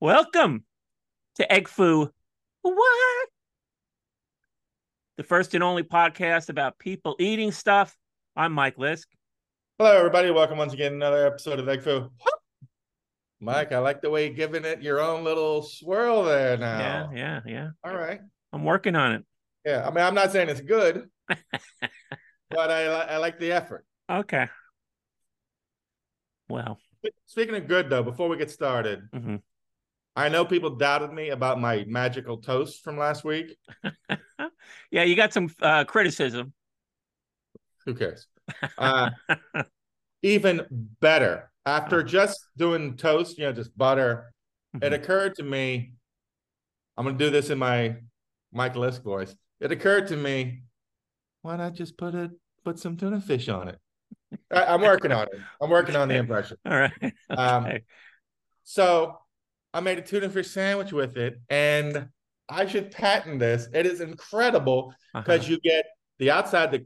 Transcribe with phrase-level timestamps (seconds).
[0.00, 0.64] Welcome
[1.36, 2.08] to Egg Foo.
[2.62, 3.28] What?
[5.16, 7.96] The first and only podcast about people eating stuff.
[8.36, 9.06] I'm Mike Lisk.
[9.76, 10.30] Hello, everybody.
[10.30, 12.10] Welcome once again to another episode of Egg Foo.
[13.40, 17.10] Mike, I like the way you're giving it your own little swirl there now.
[17.12, 17.68] Yeah, yeah, yeah.
[17.84, 18.20] All right.
[18.52, 19.24] I'm working on it.
[19.64, 19.84] Yeah.
[19.84, 23.84] I mean, I'm not saying it's good, but I, I like the effort.
[24.08, 24.46] Okay.
[26.48, 26.78] Well,
[27.26, 29.40] Speaking of good, though, before we get started, mhm.
[30.18, 33.56] I know people doubted me about my magical toast from last week.
[34.90, 36.52] yeah, you got some uh, criticism.
[37.86, 38.26] Who cares?
[38.76, 39.10] Uh,
[40.22, 40.66] even
[41.00, 44.32] better, after just doing toast, you know, just butter,
[44.82, 44.94] it Mhm.
[44.94, 45.92] occurred to me
[46.96, 47.96] i'm going to do this in my
[48.52, 50.62] mike lisk voice it occurred to me
[51.42, 52.30] why not just put it
[52.64, 53.78] put some tuna fish on it
[54.52, 56.92] I, i'm working on it i'm working on the impression All right.
[57.30, 57.68] Um,
[58.64, 59.18] so
[59.74, 62.08] i made a tuna fish sandwich with it and
[62.48, 65.52] i should patent this it is incredible because Uh-huh.
[65.52, 65.84] you get
[66.18, 66.84] the outside the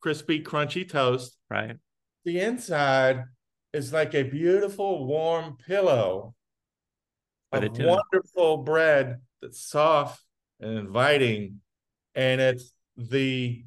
[0.00, 1.76] crispy crunchy toast Right.
[2.24, 3.24] the inside
[3.72, 6.34] is like a beautiful warm pillow
[7.52, 10.22] the of wonderful bread that's soft
[10.60, 11.60] and inviting
[12.14, 13.64] and it's the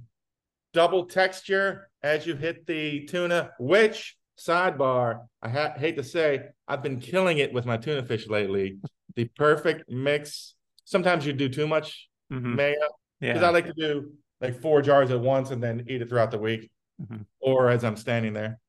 [0.74, 6.82] double texture as you hit the tuna which sidebar i ha- hate to say i've
[6.84, 8.78] been killing it with my tuna fish lately
[9.16, 12.56] the perfect mix sometimes you do too much Mhm.
[12.56, 12.76] mayo
[13.20, 13.48] because Yeah.
[13.48, 16.40] i like to do like four jars at once and then eat it throughout the
[16.40, 17.26] week Mhm.
[17.40, 18.60] or as i'm standing there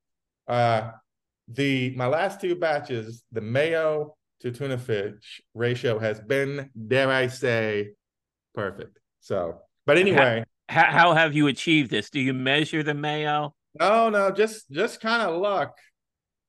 [0.48, 0.90] uh
[1.48, 7.26] the my last two batches the mayo to tuna fish ratio has been dare i
[7.26, 7.92] say
[8.54, 12.08] perfect so but anyway How, how have you achieved this?
[12.08, 13.54] Do you measure the mayo?
[13.78, 15.76] No no just just kind of luck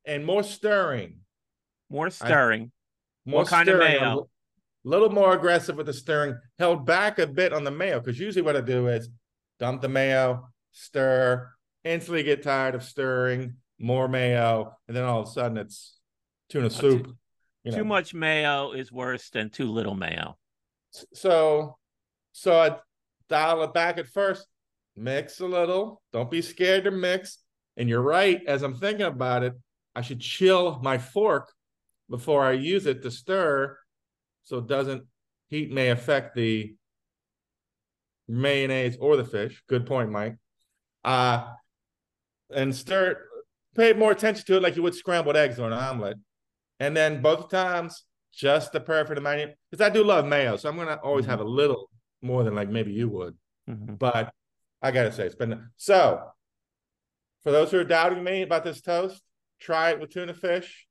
[0.05, 1.19] and more stirring
[1.89, 2.71] More stirring.
[3.25, 4.19] more What kind of mayo?
[4.85, 8.19] a little more aggressive with the stirring held back a bit on the mayo because
[8.19, 9.09] usually what i do is
[9.59, 11.49] dump the mayo stir
[11.83, 15.97] instantly get tired of stirring more mayo and then all of a sudden it's
[16.49, 17.15] tuna uh, too- soup
[17.63, 17.77] you know.
[17.79, 20.37] Too much mayo is worse than too little mayo.
[21.13, 21.77] so
[22.31, 22.75] so I
[23.27, 24.45] dial it back at first,
[24.95, 26.01] mix a little.
[26.13, 27.39] Don't be scared to mix.
[27.77, 29.53] And you're right, as I'm thinking about it,
[29.95, 31.51] I should chill my fork
[32.09, 33.77] before I use it to stir
[34.43, 35.03] so it doesn't
[35.49, 36.75] heat may affect the
[38.27, 39.63] mayonnaise or the fish.
[39.67, 40.37] Good point, Mike.
[41.03, 41.47] Uh
[42.53, 43.21] and stir
[43.75, 46.17] pay more attention to it like you would scrambled eggs or an omelet.
[46.79, 48.03] And then both times,
[48.33, 49.51] just the perfect amount.
[49.71, 51.89] Because I do love mayo, so I'm gonna always have a little
[52.21, 53.35] more than like maybe you would.
[53.69, 53.97] Mhm.
[53.97, 54.33] But
[54.85, 56.21] I gotta say, it's been so.
[57.43, 59.19] For those who are doubting me about this toast,
[59.59, 60.85] try it with tuna fish.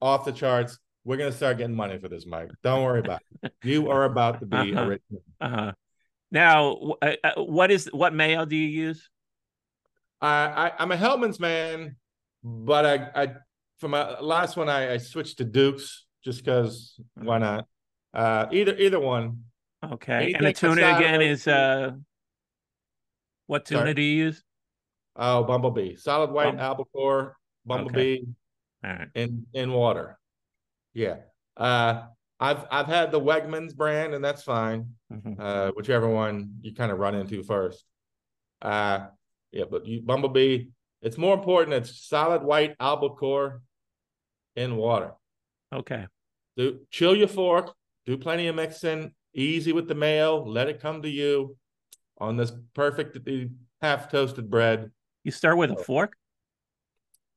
[0.00, 0.78] Off the charts.
[1.04, 2.50] We're gonna start getting money for this, Mike.
[2.64, 3.52] Don't worry about it.
[3.62, 4.80] You are about to be Uh-huh.
[4.82, 5.02] a rich.
[5.40, 5.72] Uh-huh.
[6.32, 9.08] Now, uh, uh, what is what mayo do you use?
[10.20, 10.28] I,
[10.68, 11.94] I I'm a Hellmann's man,
[12.42, 13.34] but I I
[13.78, 17.66] for my last one I, I switched to Dukes just because why not?
[18.12, 19.44] Uh, either either one.
[19.84, 21.92] Okay, and the tuna again is uh,
[23.52, 23.94] what tuna Sorry?
[23.94, 24.42] do you use?
[25.14, 27.36] Oh, Bumblebee, solid white Bum- albacore,
[27.66, 28.22] Bumblebee
[28.82, 29.08] All right.
[29.14, 30.18] in in water.
[30.94, 31.16] Yeah.
[31.56, 32.04] Uh,
[32.40, 34.94] I've I've had the Wegmans brand and that's fine.
[35.12, 35.38] Mhm.
[35.38, 37.84] Uh, whichever one you kind of run into first.
[38.62, 39.08] Uh,
[39.52, 40.68] yeah, but you Bumblebee.
[41.02, 41.74] It's more important.
[41.74, 43.60] It's solid white albacore
[44.56, 45.12] in water.
[45.74, 46.06] Okay.
[46.56, 47.74] do chill your fork,
[48.06, 51.56] do plenty of mixing, easy with the mayo, let it come to you
[52.18, 53.18] on this perfect
[53.80, 54.90] half toasted bread.
[55.24, 56.14] You start with a fork,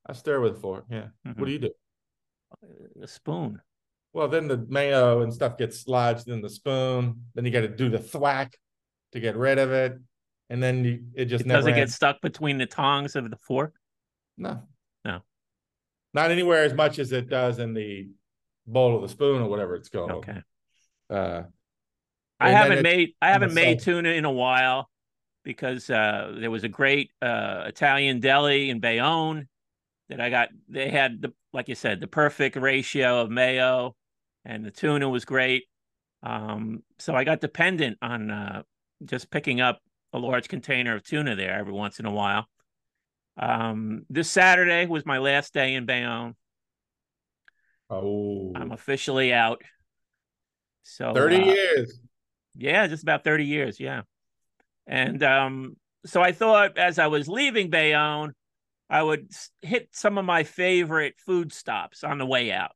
[0.05, 0.85] I stir with a fork.
[0.89, 1.07] Yeah.
[1.23, 1.71] What do you do?
[3.01, 3.59] a spoon.
[4.13, 7.25] Well, then the mayo and stuff gets lodged in the spoon.
[7.33, 8.55] Then you got to do the thwack
[9.11, 9.99] to get rid of it,
[10.49, 13.37] and then you, it just It never doesn't get stuck between the tongs of the
[13.37, 13.75] fork.
[14.37, 14.61] no,
[15.03, 15.21] No.
[16.13, 18.09] not anywhere as much as it does in the
[18.67, 20.11] bowl of the spoon or whatever it's called.
[20.11, 20.41] Okay.
[21.09, 21.43] Uh,
[22.39, 24.89] I haven't made I haven't made tuna in a while
[25.43, 29.47] because uh, there was a great uh, Italian deli in Bayonne
[30.09, 30.49] that I got.
[30.67, 33.95] They had the like you said the perfect ratio of mayo,
[34.43, 35.63] and the tuna was great.
[36.23, 38.63] Um, so I got dependent on uh,
[39.05, 39.79] just picking up
[40.11, 42.47] a large container of tuna there every once in a while.
[43.37, 46.35] Um, this Saturday was my last day in Bayonne.
[47.89, 49.61] oh, I'm officially out.
[50.83, 51.99] So 30 uh, years.
[52.57, 53.79] Yeah, just about 30 years.
[53.79, 54.01] Yeah.
[54.87, 58.33] And um, so I thought as I was leaving Bayonne,
[58.89, 59.31] I would
[59.61, 62.71] hit some of my favorite food stops on the way out.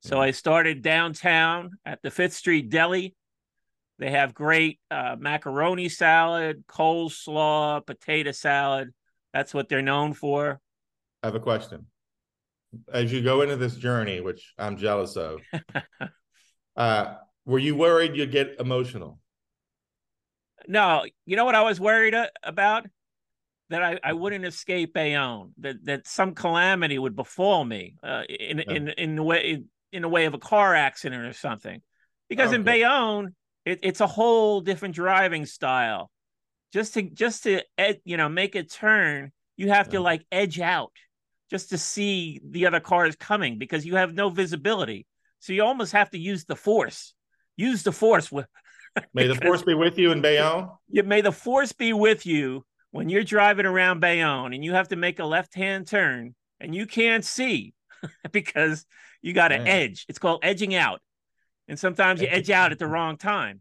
[0.00, 0.20] So Mhm.
[0.20, 3.14] I started downtown at the Fifth Street Deli.
[3.98, 8.92] They have great uh, macaroni salad, coleslaw, potato salad.
[9.32, 10.60] That's what they're known for.
[11.22, 11.86] I have a question.
[12.92, 15.40] As you go into this journey, which I'm jealous of,
[16.76, 17.14] uh,
[17.48, 19.18] were you worried you'd get emotional?
[20.68, 22.86] No, you know what I was worried about?
[23.70, 25.52] That I, I wouldn't escape Bayonne.
[25.58, 28.74] That that some calamity would befall me uh, in Yeah.
[28.74, 29.62] in in the way
[29.92, 31.80] in the way of a car accident or something.
[32.28, 33.34] Because in Bayonne,
[33.64, 36.10] it, it's a whole different driving style.
[36.72, 40.60] Just to just to ed, you know make a turn, you have to like edge
[40.60, 40.92] out
[41.50, 45.06] just to see the other cars coming because you have no visibility.
[45.40, 47.14] So you almost have to use the force.
[47.58, 48.46] Use the force with
[49.14, 50.70] May the force be with you in Bayonne.
[50.88, 54.88] you may the force be with you when you're driving around Bayonne and you have
[54.88, 57.74] to make a left-hand turn and you can't see
[58.32, 58.86] because
[59.20, 60.06] you got to edge.
[60.08, 61.00] It's called edging out.
[61.66, 63.60] And sometimes you edge out at the wrong time.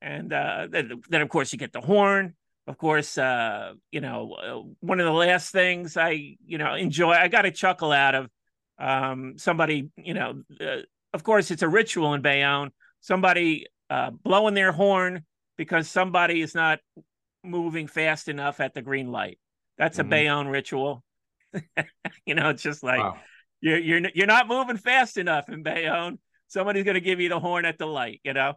[0.00, 2.34] And uh, then, then of course you get the horn.
[2.68, 7.12] Of course, uh, you know, uh, one of the last things I, you know, enjoy,
[7.12, 8.30] I got a chuckle out of
[8.78, 10.82] um, somebody, you know, uh,
[11.12, 12.70] of course it's a ritual in Bayonne,
[13.06, 15.24] somebody uh, blowing their horn
[15.56, 16.80] because somebody is not
[17.44, 19.38] moving fast enough at the green light.
[19.78, 20.00] That's Mhm.
[20.00, 21.04] a Bayonne ritual.
[22.26, 23.20] you know, it's just like Wow.
[23.60, 26.18] you're you're you're not moving fast enough in Bayonne.
[26.48, 28.54] Somebody's going to give you the horn at the light, you know.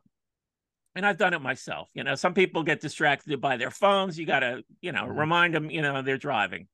[0.96, 1.90] And I've done it myself.
[1.94, 4.18] You know, some people get distracted by their phones.
[4.18, 5.18] You got to, you know, Mhm.
[5.18, 6.68] remind them, you know, they're driving.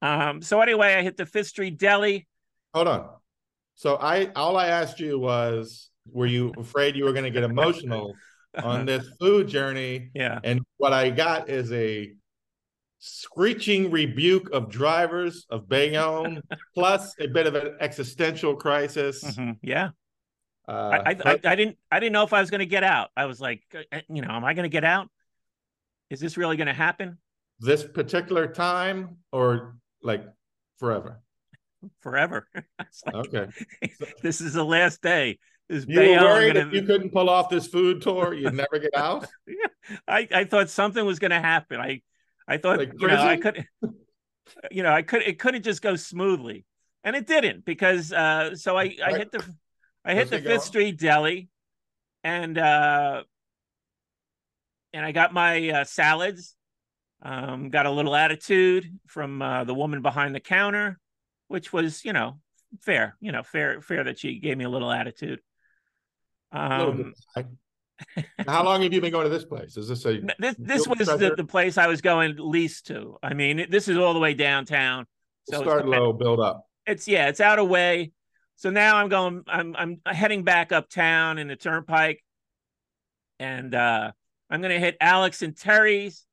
[0.00, 2.28] Um, so anyway, I hit the Fifth Street Deli.
[2.72, 3.10] Hold on.
[3.74, 7.42] So I all I asked you was, were you afraid you were going to get
[7.42, 8.14] emotional
[8.62, 10.10] on this food journey?
[10.14, 10.38] yeah.
[10.44, 12.12] And what I got is a
[12.98, 16.40] screeching rebuke of drivers of Bayonne,
[16.74, 19.22] plus a bit of an existential crisis.
[19.22, 19.58] Mhm.
[19.62, 19.90] Yeah.
[20.66, 22.66] Uh, I, I, I, but I didn't I didn't know if I was going to
[22.66, 23.10] get out.
[23.16, 25.08] I was like, uh, you know, am I going to get out?
[26.10, 27.18] Is this really going to happen
[27.60, 30.24] this particular time, or like
[30.78, 31.20] forever?
[32.00, 32.48] forever?
[33.06, 33.46] Like, Okay.
[34.22, 35.38] this is the last day.
[35.68, 38.78] Is You were worried gonna- if you couldn't pull off this food tour, you'd never
[38.78, 39.26] get out.
[40.08, 41.80] I, I thought something was going to happen.
[41.80, 42.02] I
[42.46, 43.66] I thought Like you know I could
[44.70, 46.66] you know I could it couldn't just go smoothly,
[47.02, 49.16] and it didn't because uh so I I Right.
[49.16, 49.44] hit the
[50.04, 50.64] I hit the Fifth?
[50.64, 51.48] Street Deli,
[52.22, 53.22] and uh
[54.92, 56.54] and I got my uh, salads.
[57.22, 61.00] Um, got a little attitude from uh, the woman behind the counter,
[61.48, 62.38] which was you know
[62.82, 65.40] fair, you know fair fair that she gave me a little attitude.
[66.54, 67.14] Um.
[68.46, 69.76] How long have you been going to this place?
[69.76, 73.18] Is this a This this was the, the place I was going least to.
[73.22, 75.06] I mean, this is all the way downtown.
[75.48, 76.66] So we'll start low, build up?
[76.86, 78.12] it's yeah, it's out of way.
[78.56, 79.42] So now I'm going.
[79.46, 82.22] I'm I'm heading back uptown in the Turnpike,
[83.38, 84.12] and uh,
[84.50, 86.24] I'm going to hit Alex and Terry's,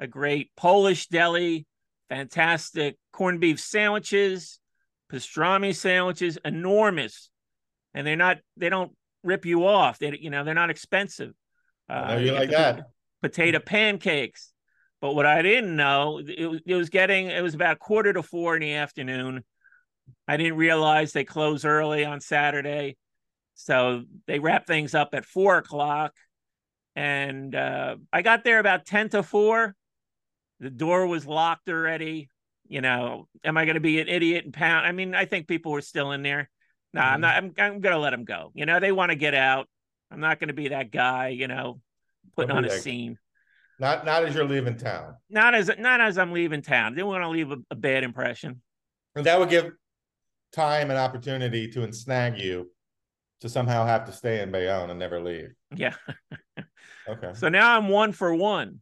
[0.00, 1.66] a great Polish deli,
[2.08, 4.60] fantastic corned beef sandwiches,
[5.10, 7.30] pastrami sandwiches, enormous,
[7.94, 8.38] and they're not.
[8.56, 8.92] They don't
[9.22, 9.98] rip you off.
[9.98, 11.32] They you know they're not expensive.
[11.88, 12.90] Uh, you like that.
[13.20, 14.52] potato pancakes.
[15.00, 18.22] But what I didn't know, it was, it was getting, it was about quarter to
[18.22, 19.42] four in the afternoon.
[20.28, 22.96] I didn't realize they close early on Saturday.
[23.54, 26.14] So they wrap things up at four o'clock.
[26.94, 29.74] And uh, I got there about 10 to four.
[30.60, 32.28] The door was locked already.
[32.68, 34.86] You know, am I going to be an idiot and pound?
[34.86, 36.48] I mean, I think people were still in there.
[36.94, 37.20] No, I'm Mhm.
[37.22, 37.36] not.
[37.36, 38.50] I'm, I'm going to let them go.
[38.54, 39.68] You know, they want to get out.
[40.10, 41.80] I'm not going to be that guy, you know,
[42.36, 43.18] putting Don't on a that scene
[43.78, 45.14] Not not as you're leaving town.
[45.30, 46.94] not as not as I'm leaving town.
[46.94, 48.60] Didn't want to leave a, a bad impression.
[49.16, 49.72] And that would give
[50.52, 52.70] time and opportunity to ensnag you
[53.40, 55.50] to somehow have to stay in Bayonne and never leave.
[55.74, 55.94] Yeah.
[57.08, 57.32] Okay.
[57.34, 58.80] So now I'm one for one.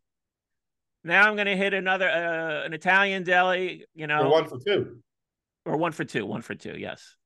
[1.04, 3.86] Now I'm going to hit another uh, an Italian deli.
[3.94, 4.98] You know, Or one for two.
[5.64, 6.26] or one for two.
[6.26, 6.74] One for two.
[6.76, 7.16] Yes.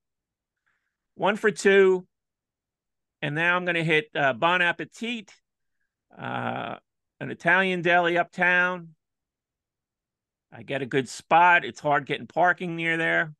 [1.14, 2.06] One for two.
[3.22, 5.32] And now I'm going to hit uh, Bon Appetit,
[6.16, 6.76] uh,
[7.20, 8.90] an Italian deli uptown.
[10.52, 11.64] I get a good spot.
[11.64, 13.34] It's hard getting parking near there.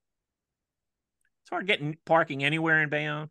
[1.43, 3.31] It's hard getting parking anywhere in Bayonne.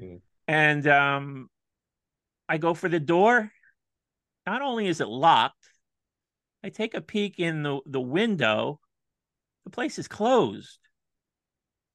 [0.00, 0.20] Mm.
[0.48, 1.48] And um,
[2.48, 3.50] I go for the door.
[4.44, 5.68] Not only is it locked,
[6.64, 8.80] I take a peek in the, the window.
[9.64, 10.78] The place is closed.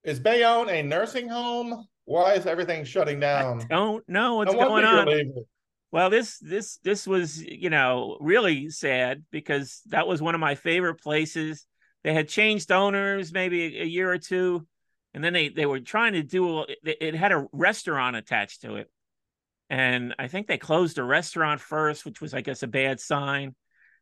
[0.04, 1.86] Is Bayonne a nursing home?
[2.06, 3.62] Why is everything shutting down?
[3.62, 5.46] I Don't know what's No going on.
[5.92, 10.56] Well, this this this was you know really sad because that was one of my
[10.56, 11.66] favorite places.
[12.04, 14.66] They had changed owners maybe a, a year or two,
[15.14, 18.76] and then they they were trying to do it, it had a restaurant attached to
[18.76, 18.90] it,
[19.70, 23.54] and I think they closed the restaurant first, which was I guess a bad sign.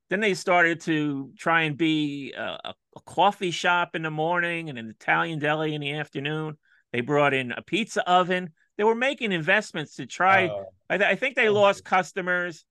[0.09, 4.77] Then they started to try and be a, a coffee shop in the morning and
[4.77, 6.57] an Italian deli in the afternoon.
[6.91, 8.51] They brought in a pizza oven.
[8.77, 10.47] They were making investments to try.
[10.47, 12.65] Uh, I, th- I, think they lost customers,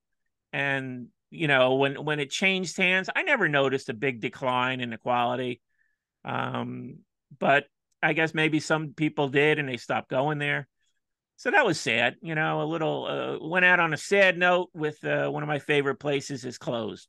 [0.52, 4.90] and you know when when it changed hands, I never noticed a big decline in
[4.90, 5.60] the quality.
[6.24, 7.00] Um,
[7.38, 7.66] but
[8.02, 10.66] I guess maybe some people did, and they stopped going there.
[11.36, 12.16] So that was sad.
[12.20, 15.48] You know, a little uh, went out on a sad note with uh, one of
[15.48, 17.06] my favorite places is closed.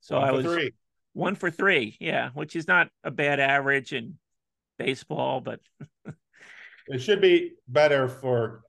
[0.00, 0.72] So I was three.
[1.12, 4.18] one for three, yeah, which is not a bad average in
[4.78, 5.60] baseball, but
[6.86, 8.62] it should be better for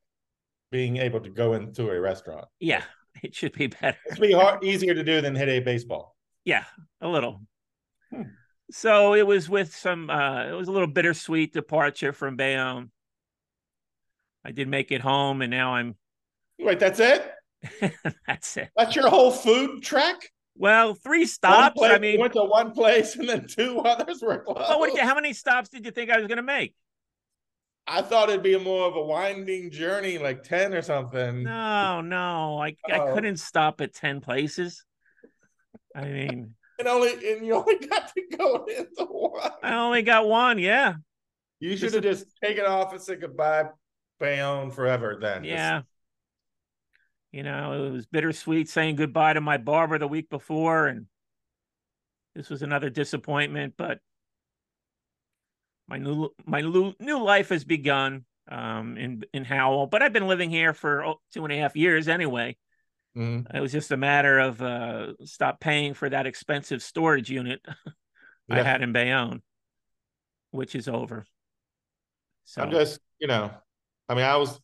[0.72, 2.46] being able to go into a restaurant.
[2.60, 2.84] Yeah,
[3.24, 3.98] it should be better.
[4.06, 6.16] It's be hard, easier to do than hit a baseball.
[6.46, 6.66] Yeah,
[7.02, 7.42] a little.
[8.14, 8.24] Hmm.
[8.72, 10.10] So it was with some.
[10.10, 12.92] uh It was a little bittersweet departure from Bayonne.
[14.46, 15.96] I did make it home, and now I'm.
[16.60, 17.32] Wait, that's it.
[18.28, 18.70] that's it.
[18.76, 20.18] That's your whole food trek.
[20.60, 21.78] Well, three stops.
[21.78, 24.60] Place, I mean, went to one place and then two others were closed.
[24.60, 26.76] Well, what, how many stops did you think I was going to make?
[27.88, 31.44] I thought it'd be more of a winding journey, like ten or something.
[31.44, 32.94] No, no, I oh.
[32.94, 34.84] I couldn't stop at ten places.
[35.96, 39.52] I mean, and only and you only got to go into one.
[39.64, 40.60] I only got one.
[40.60, 40.96] Yeah.
[41.62, 43.70] You should have just taken off and said goodbye,
[44.20, 45.18] Bayonne forever.
[45.20, 45.46] Then.
[45.46, 45.80] Yeah.
[45.80, 45.88] Just,
[47.32, 51.06] you know, it was bittersweet saying goodbye to my barber the week before, and
[52.36, 53.76] this was another disappointment.
[53.78, 54.00] But
[55.88, 59.88] my new my new new life has begun um, in in Howell.
[59.88, 62.58] But I've been living here for oh, two and a half years anyway.
[63.18, 63.56] Mm-hmm.
[63.56, 67.62] It was just a matter of uh, stop paying for that expensive storage unit
[68.48, 68.60] yeah.
[68.60, 69.42] I had in Bayonne,
[70.52, 71.26] which is over.
[72.46, 73.52] So I'm just, you know,
[74.08, 74.60] I mean, I was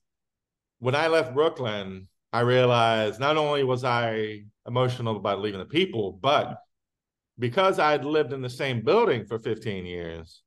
[0.79, 6.20] when I left Brooklyn, I realized not only was I emotional about leaving the people,
[6.22, 6.58] but
[7.39, 10.42] because I'd lived in the same building for 15 years,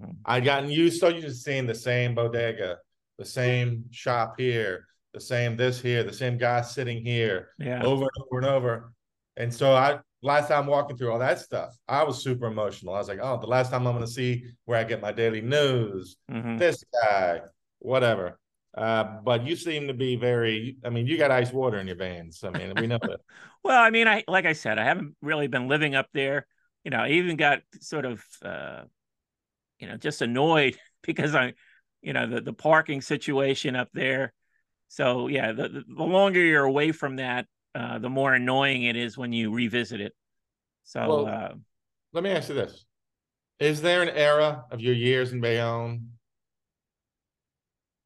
[0.00, 0.12] hmm.
[0.24, 2.78] I'd gotten used so used to seeing the same bodega,
[3.18, 7.82] the same shop here, the same this here, the same guy sitting here, yeah.
[7.82, 8.92] over and over and over.
[9.36, 12.94] And so I last time walking through all that stuff, I was super emotional.
[12.94, 15.42] I was like, oh, the last time I'm gonna see where I get my daily
[15.42, 16.56] news, mm-hmm.
[16.56, 17.42] this guy,
[17.80, 18.38] whatever.
[18.76, 20.76] Uh, but you seem to be very.
[20.84, 22.42] I mean, you got ice water in your veins.
[22.42, 23.20] I mean, we know that.
[23.64, 26.46] well, I mean, I like I said, I haven't really been living up there.
[26.84, 28.82] You know, I even got sort of, uh,
[29.78, 31.54] you know, just annoyed because I,
[32.02, 34.32] you know, the the parking situation up there.
[34.88, 39.16] So yeah, the the longer you're away from that, uh, the more annoying it is
[39.16, 40.14] when you revisit it.
[40.82, 41.54] So well, uh,
[42.12, 42.84] let me ask you this:
[43.60, 46.13] Is there an era of your years in Bayonne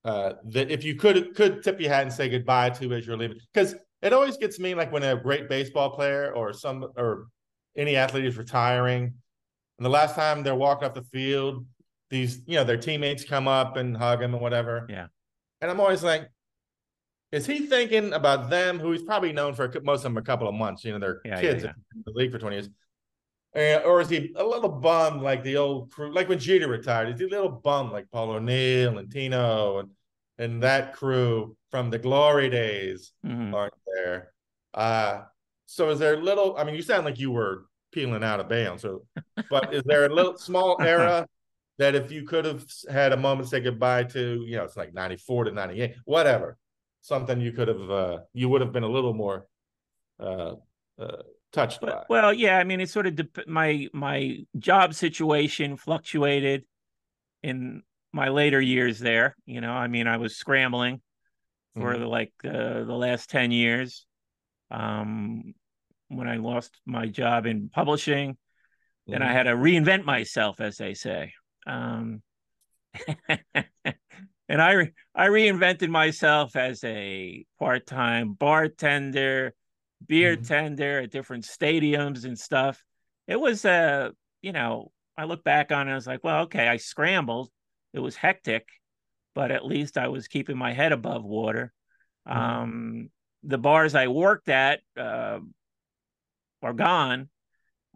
[0.04, 3.16] uh, that if you could could tip your hat and say goodbye to as you're
[3.16, 7.26] leaving, because it always gets me like when a great baseball player or some or
[7.76, 9.04] any athlete is retiring,
[9.78, 11.66] and the last time they're walking off the field,
[12.10, 14.86] these you know their teammates come up and hug him and whatever.
[14.88, 15.06] Yeah,
[15.60, 16.28] and I'm always like,
[17.32, 20.48] is he thinking about them, who he's probably known for most of them a couple
[20.48, 20.84] of months?
[20.84, 21.96] You know, they're yeah, kids yeah, yeah.
[21.96, 22.68] in the league for 20 years.
[23.58, 27.08] Uh, or is he a little bum like the old crew, like when Jeter retired?
[27.08, 29.90] Is he a little bum like Paul O'Neill and Tino and
[30.38, 33.52] and that crew from the glory days mm-hmm.
[33.52, 34.32] aren't there?
[34.72, 35.22] Uh,
[35.66, 36.56] so is there a little?
[36.56, 38.78] I mean, you sound like you were peeling out of Bayonne.
[38.78, 39.04] So,
[39.50, 41.26] but is there a little small era
[41.78, 44.76] that if you could have had a moment to say goodbye to, you know, it's
[44.76, 46.56] like ninety four to ninety eight, whatever,
[47.00, 49.46] something you could have, uh, you would have been a little more.
[50.20, 50.54] Uh,
[51.00, 52.04] uh, touched by.
[52.08, 56.64] Well, yeah, I mean, it's sort of my my job situation fluctuated
[57.42, 59.36] in my later years there.
[59.46, 61.00] You know, I mean, I was scrambling
[61.74, 62.00] for mm-hmm.
[62.00, 64.06] the like uh, the last ten years.
[64.70, 65.54] Um,
[66.08, 69.12] when I lost my job in publishing, mm-hmm.
[69.12, 71.32] then I had to reinvent myself, as they say.
[71.66, 72.22] Um,
[74.48, 79.54] and I I reinvented myself as a part time bartender,
[80.06, 80.44] beer mm-hmm.
[80.44, 82.82] tender at different stadiums and stuff.
[83.26, 84.10] It was a, uh,
[84.42, 87.50] you know, I look back on it, I was like, well, okay, I scrambled.
[87.92, 88.68] It was hectic,
[89.34, 91.72] but at least I was keeping my head above water.
[92.28, 92.38] Mm-hmm.
[92.38, 93.10] Um,
[93.42, 95.40] the bars I worked at uh,
[96.62, 97.28] are gone.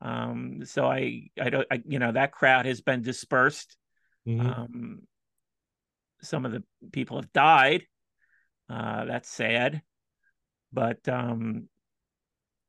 [0.00, 3.76] Um, so I, I don't, I, you know, that crowd has been dispersed.
[4.26, 4.46] Mm-hmm.
[4.46, 5.02] Um,
[6.22, 7.84] some of the people have died.
[8.68, 9.82] Uh, that's sad.
[10.72, 11.68] But um,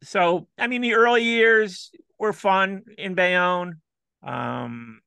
[0.03, 3.81] so I mean, the early years were fun in Bayonne.
[4.23, 5.01] Um,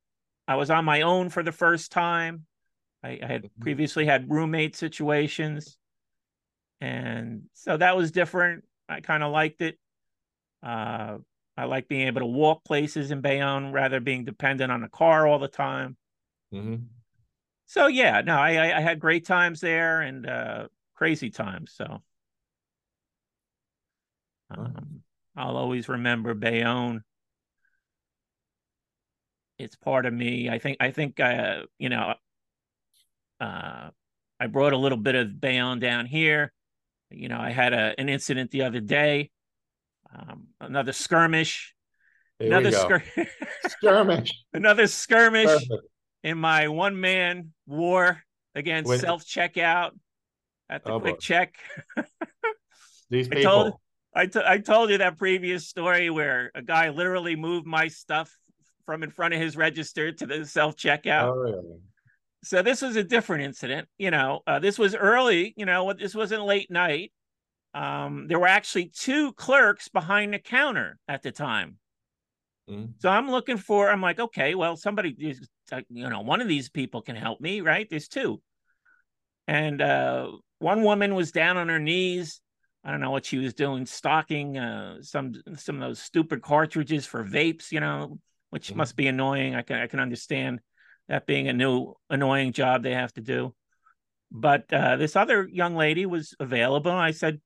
[0.47, 2.45] I was on my own for the first time.
[3.03, 3.61] I, I had Mhm.
[3.61, 5.77] previously had roommate situations,
[6.81, 8.63] and so that was different.
[8.87, 9.77] I kind of liked it.
[10.63, 11.19] Uh,
[11.57, 15.27] I like being able to walk places in Bayonne rather being dependent on a car
[15.27, 15.97] all the time.
[16.51, 16.89] hmm
[17.65, 21.73] So yeah, no, I I, I had great times there and uh, crazy times.
[21.73, 22.01] So.
[24.51, 25.01] Um,
[25.35, 27.03] I'll always remember Bayonne.
[29.59, 30.49] It's part of me.
[30.49, 32.13] I think I think uh, you know
[33.41, 33.89] uh,
[34.39, 36.51] I brought a little bit of Bayonne down here.
[37.09, 39.31] You know, I had a an incident the other day,
[40.13, 41.73] um, another skirmish,
[42.39, 43.27] Here another skir-
[43.67, 44.31] Skirmish.
[44.53, 45.71] another skirmish Perfect.
[46.23, 48.21] in my one man war
[48.53, 49.91] against self checkout
[50.69, 51.19] at the Oh, quick boy.
[51.19, 51.55] check.
[53.09, 53.43] These I people.
[53.51, 53.73] told-
[54.17, 58.35] I, t- I told you that previous story where a guy literally moved my stuff
[58.85, 61.29] from in front of his register to the self checkout.
[61.31, 61.77] Oh, really?
[62.43, 65.97] so this was a different incident you know uh, this was early you know what
[65.97, 67.11] this wasn't late night
[67.73, 71.77] um there were actually two clerks behind the counter at the time
[72.69, 72.93] Mhm.
[72.99, 76.47] so i'm looking for i'm like okay well somebody is uh, you know one of
[76.47, 78.39] these people can help me right there's two
[79.47, 82.39] and uh one woman was down on her knees
[82.87, 87.05] i don't know what she was doing stocking uh some some of those stupid cartridges
[87.05, 88.17] for vapes you know
[88.49, 88.77] which Mhm.
[88.77, 90.59] must be annoying i can i can understand
[91.07, 93.53] that being a new annoying job they have to do.
[94.31, 96.91] But uh, this other young lady was available.
[96.91, 97.39] And I said,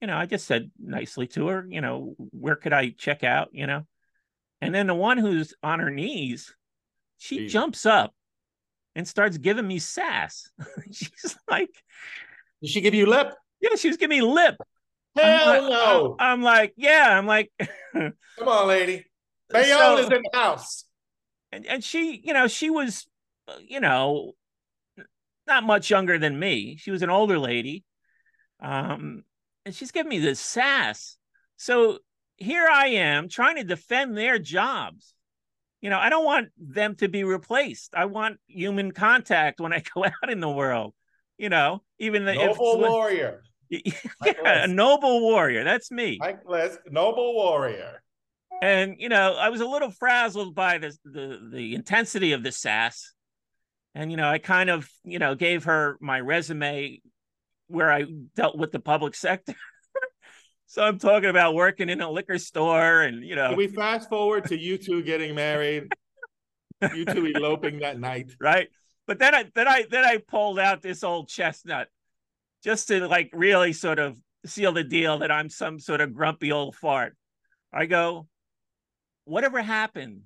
[0.00, 3.48] you know, I just said nicely to her, you know, where could I check out,
[3.52, 3.86] you know?
[4.60, 6.54] And then the one who's on her knees,
[7.18, 7.50] she Jeez.
[7.50, 8.14] jumps up
[8.94, 10.48] and starts giving me sass.
[10.92, 11.70] She's like,
[12.62, 13.34] Did she give you lip?
[13.70, 14.56] Yeah, she was giving me lip.
[15.16, 16.16] I'm Hell like- no.
[16.18, 17.50] I'm, I'm like, yeah, I'm like,
[17.92, 18.12] Come
[18.48, 19.04] on, lady.
[19.50, 20.84] Bayonne So- is in the house.
[21.52, 23.06] and and she, you know, she was,
[23.48, 24.32] uh, you know,
[25.46, 26.76] not much younger than me.
[26.78, 27.84] She was an older lady,
[28.60, 29.22] um,
[29.64, 31.16] and she's giving me this sass.
[31.56, 31.98] So
[32.36, 35.14] here I am trying to defend their jobs.
[35.80, 37.94] You know, I don't want them to be replaced.
[37.94, 40.94] I want human contact when I go out in the world.
[41.38, 43.42] You know, even the if- Noble warrior.
[44.24, 45.64] yeah, a noble warrior.
[45.64, 46.18] That's me.
[46.20, 48.02] Mike Lisk, noble warrior.
[48.62, 52.52] and you know i was a little frazzled by the, the the intensity of the
[52.52, 53.12] sass
[53.96, 57.00] and you know i kind of you know gave her my resume
[57.66, 58.04] where i
[58.36, 59.54] dealt with the public sector
[60.66, 64.08] so i'm talking about working in a liquor store and you know Can we fast
[64.08, 65.88] forward to you two getting married?
[66.94, 68.30] you two eloping that night.
[68.40, 68.68] right
[69.08, 71.88] but then i then i then i pulled out this old chestnut
[72.64, 76.50] just to like really sort of seal the deal that i'm some sort of grumpy
[76.50, 77.16] old fart
[77.72, 78.26] i go
[79.24, 80.22] whatever happened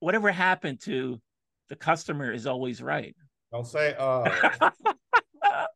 [0.00, 1.20] whatever happened to
[1.68, 3.16] the customer is always right
[3.52, 4.24] Don't say oh.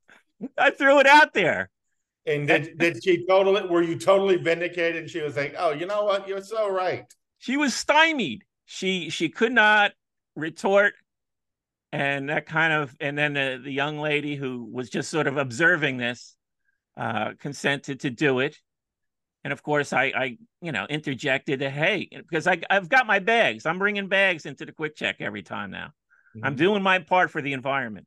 [0.58, 1.70] i threw it out there
[2.26, 5.00] And did did she totally were you totally vindicated?
[5.02, 6.28] And she was like, Oh, you know what?
[6.28, 7.04] You're so right.
[7.38, 9.92] she was stymied she she could not
[10.37, 10.92] retort
[11.92, 15.37] and that kind of and then the, the young lady who was just sort of
[15.37, 16.37] observing this
[16.96, 18.57] uh consented to do it.
[19.44, 23.18] And of course i i you know interjected that hey because i i've got my
[23.20, 23.64] bags.
[23.66, 25.90] I'm bringing bags into the QuickChek every time now.
[26.42, 26.59] I'm Mhm.
[26.59, 28.07] doing my part for the environment.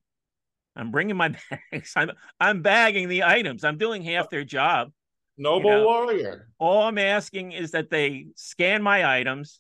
[0.76, 1.30] I'm bringing my
[1.72, 1.94] bags.
[1.96, 3.64] I'm i'm bagging the items.
[3.64, 4.92] I'm doing half their job.
[5.38, 6.48] Noble you know, warrior.
[6.60, 9.60] all I'm asking is that they scan my items.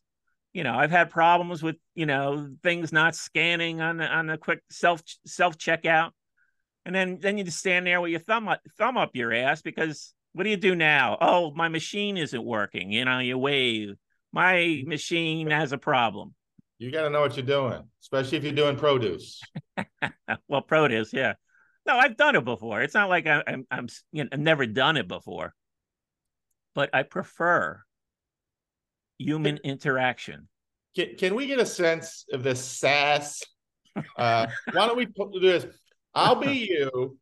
[0.53, 4.37] You know, I've had problems with you know things not scanning on the, on a
[4.37, 6.11] quick self self checkout,
[6.85, 9.61] and then then you just stand there with your thumb up, thumb up your ass
[9.61, 11.17] because what do you do now?
[11.19, 12.91] Oh, my machine isn't working.
[12.91, 13.95] You know, you wave.
[14.33, 16.33] My machine has a problem.
[16.79, 19.41] You gotta know what you're doing, especially if you're doing produce.
[20.47, 21.33] well, produce, yeah.
[21.85, 22.81] No, I've done it before.
[22.81, 25.53] It's not like I, I'm I'm you know I've never done it before,
[26.73, 27.81] but I prefer
[29.21, 30.47] human interaction.
[30.95, 33.43] Can, can we get a sense of this sass?
[34.17, 35.65] Uh, why don't we do this?
[36.13, 37.17] I'll be you,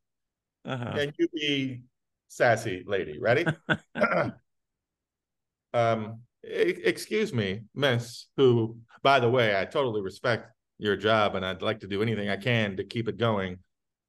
[0.66, 0.98] Uh-huh.
[1.00, 1.82] and you be
[2.28, 3.20] sassy lady.
[3.20, 3.46] Ready?
[5.74, 8.28] um, e- excuse me, Miss.
[8.38, 12.30] Who, by the way, I totally respect your job, and I'd like to do anything
[12.30, 13.60] I can to keep it going.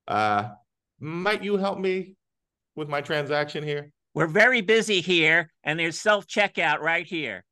[0.09, 0.51] Uh,
[1.01, 2.15] might you help me
[2.77, 3.93] with my transaction here?
[4.15, 7.45] We're very busy here, and there's self checkout right here.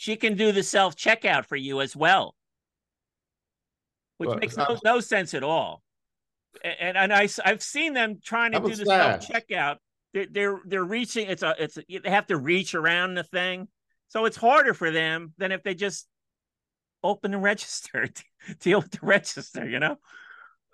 [0.00, 2.34] She can do the self checkout for you as well,
[4.16, 5.82] which Well, makes no, no sense at all.
[6.64, 9.76] And and I I've seen them trying to do the self checkout.
[10.14, 11.28] They're, they're they're reaching.
[11.28, 13.68] It's a it's a, they have to reach around the thing,
[14.08, 16.08] so it's harder for them than if they just
[17.02, 18.08] open the register,
[18.60, 19.96] deal with the register, you know?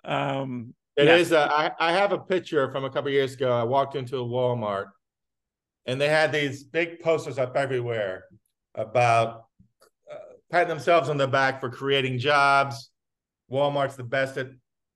[0.05, 1.15] Um, It yeah.
[1.17, 1.33] is.
[1.33, 3.51] Uh, I I have a picture from a couple years ago.
[3.51, 4.85] I walked into a Walmart,
[5.85, 8.23] and they had these big posters up everywhere
[8.77, 9.45] about
[10.11, 10.15] uh,
[10.51, 12.89] patting themselves on the back for creating jobs.
[13.51, 14.47] Walmart's the best at,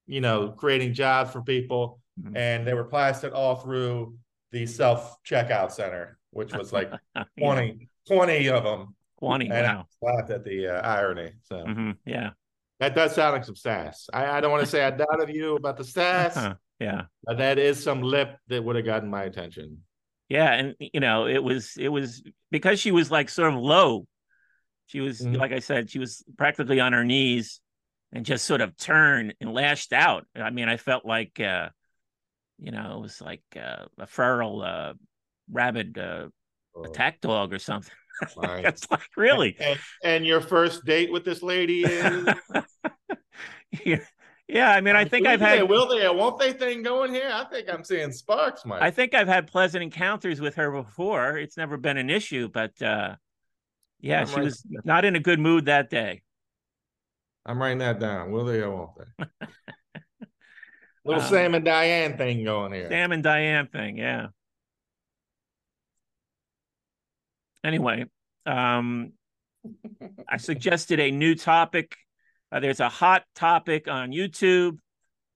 [0.08, 2.38] you know, creating jobs for people, Mhm.
[2.38, 4.18] and they were plastered all through
[4.52, 8.96] the self checkout center, which was like Yeah, 20, 20 of them.
[9.20, 11.32] 20, And I laughed at the uh, irony.
[11.44, 12.32] So Mhm, Yeah.
[12.80, 14.10] that does sound like some sass.
[14.14, 16.36] I, I don't want to say I doubted you about the sass.
[16.36, 17.04] Huh, Yeah.
[17.24, 19.84] But that is some lip that would have gotten my attention.
[20.32, 24.08] Yeah, and you know, it was it was because she was like sort of low.
[24.88, 25.38] She was Mhm.
[25.38, 27.60] like I said, she was practically on her knees
[28.14, 30.26] and just sort of turned and lashed out.
[30.36, 31.70] I mean, I felt like uh
[32.60, 34.94] you know, it was like uh, a feral uh
[35.52, 36.30] rabid uh
[36.76, 37.92] Oh, attack dog or something.
[38.64, 39.58] It's like really.
[39.66, 42.30] And, and your first date with this lady is
[43.86, 43.98] yeah.
[44.48, 47.30] Yeah, I mean, I think I've they, had will they won't they thing going here?
[47.32, 48.82] I think I'm seeing sparks, Mike.
[48.82, 51.38] I think I've had pleasant encounters with her before.
[51.38, 53.16] It's never been an issue, but uh
[54.00, 56.22] yeah, I'm she right was not in a good mood that day.
[57.46, 58.32] I'm writing that down.
[58.32, 59.26] Will they or won't they?
[61.06, 62.88] Little Um, Sam and Diane thing going here.
[62.90, 64.28] Sam and Diane thing, yeah.
[67.64, 68.06] Anyway,
[68.46, 69.14] um,
[70.28, 71.96] I suggested a new topic.
[72.52, 74.78] Uh, there's a hot topic on YouTube.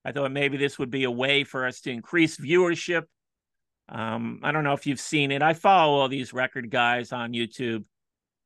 [0.04, 3.04] I thought maybe this would be a way for us to increase viewership.
[3.89, 5.41] Um, I don't know if you've seen it.
[5.41, 7.86] I follow all these record guys on YouTube.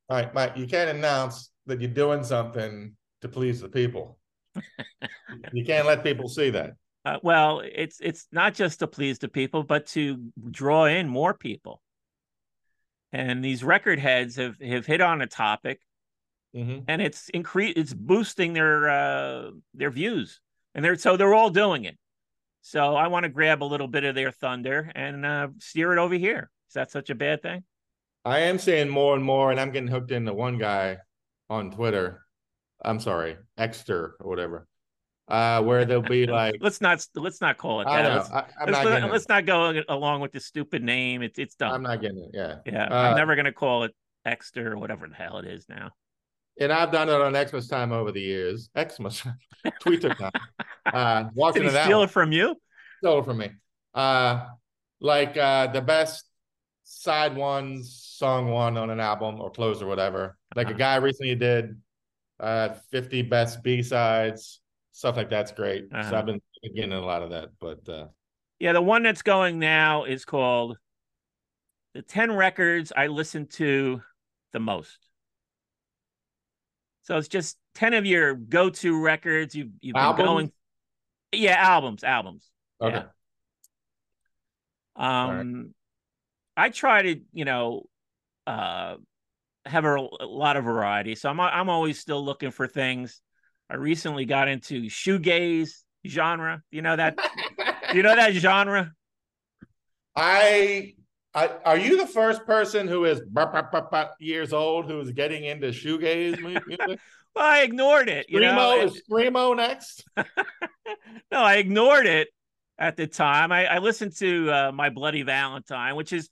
[0.10, 4.17] All right, Mike, you can't announce that you're doing something to please the people.
[5.53, 6.73] you can't let people see that.
[7.05, 10.17] Uh, well, it's it's not just to please the people, but to
[10.51, 11.82] draw in more people.
[13.13, 15.79] And these record heads have have hit on a topic,
[16.55, 16.85] Mhm.
[16.88, 20.41] and it's increase it's boosting their uh, their views,
[20.73, 21.97] and they're so they're all doing it.
[22.62, 25.99] So I want to grab a little bit of their thunder and uh, steer it
[25.99, 26.49] over here.
[26.69, 27.63] Is that such a bad thing?
[28.25, 30.97] I am seeing more and more, and I'm getting hooked into one guy
[31.49, 32.25] on Twitter.
[32.83, 34.67] I'm sorry, Exter or whatever,
[35.27, 38.09] uh, where they'll be like, Let's not let's not call it I that.
[38.09, 41.21] know, Let's, I, I'm let's, not let's not go along with the stupid name.
[41.21, 41.73] It's it's dumb.
[41.73, 42.31] I'm not getting it.
[42.33, 45.67] Yeah, yeah, uh, I'm never gonna call it Exter or whatever the hell it is
[45.69, 45.91] now.
[46.60, 48.69] And I've done it on Xmas time over the years.
[48.78, 49.24] Xmas,
[49.80, 50.32] Twitter time.
[50.93, 52.56] Uh, walking Did he steal it from you?
[52.98, 53.52] stole it from me.
[53.93, 54.48] Uh,
[55.00, 56.26] like uh, the best
[56.84, 60.38] side one, song one on an album or close or whatever.
[60.56, 60.80] Like a Uh-huh.
[60.80, 61.80] guy recently did
[62.39, 65.89] uh 50 best B sides, stuff like that's great.
[66.02, 66.17] So Uh-huh.
[66.17, 66.41] I've been
[66.76, 68.08] getting a lot of that, but uh
[68.60, 70.78] Yeah, the one that's going now is called
[71.93, 74.02] the 10 records I listen to
[74.52, 75.09] the most.
[77.10, 80.52] So it's just 10 of your go-to records you've you've been going
[81.32, 82.48] Yeah, albums, albums.
[82.82, 82.98] okay.
[82.98, 83.06] Yeah.
[85.24, 85.45] right.
[85.45, 85.74] Um
[86.58, 87.84] I try to, you know,
[88.48, 88.98] uh
[89.65, 91.15] have a, a lot of variety.
[91.15, 93.22] So I'm I'm always still looking for things.
[93.69, 95.72] I recently got into shoegaze
[96.08, 96.63] genre.
[96.72, 97.17] You know that
[97.93, 98.93] you know that genre?
[100.15, 100.95] I
[101.39, 105.12] I, are you the first person who is bop, bop, bop years old who is
[105.12, 106.99] getting into shoegaze music?
[107.36, 108.25] Well, I ignored it.
[108.30, 110.04] You know, Screamo It- is Screamo next?
[110.17, 110.25] no,
[111.39, 112.28] I ignored it
[112.78, 113.54] at the time.
[113.54, 116.30] I, I listened to uh, My Bloody Valentine, which is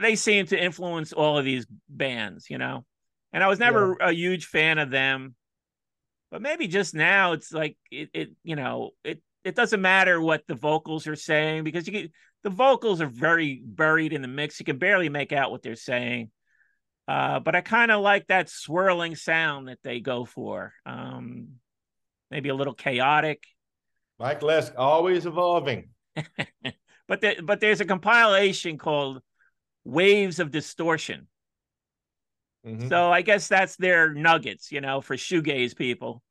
[0.00, 2.84] they seem to influence all of these bands, you know.
[3.32, 5.34] And I was never a huge fan of them,
[6.30, 10.44] but maybe just now it's like it, it you know, it it doesn't matter what
[10.46, 12.12] the vocals are saying because you get
[12.44, 14.60] the vocals are very buried in the mix.
[14.60, 16.30] You can barely make out what they're saying.
[17.08, 20.72] Uh, but I kind of like that swirling sound that they go for.
[20.86, 21.54] Um,
[22.30, 23.42] maybe a little chaotic.
[24.18, 25.88] Mike Lisk always evolving.
[27.08, 29.22] but the, but there's a compilation called
[29.84, 31.28] Waves of Distortion.
[32.66, 32.88] Mhm.
[32.88, 36.22] So I guess that's their nuggets, you know, for shoegaze people.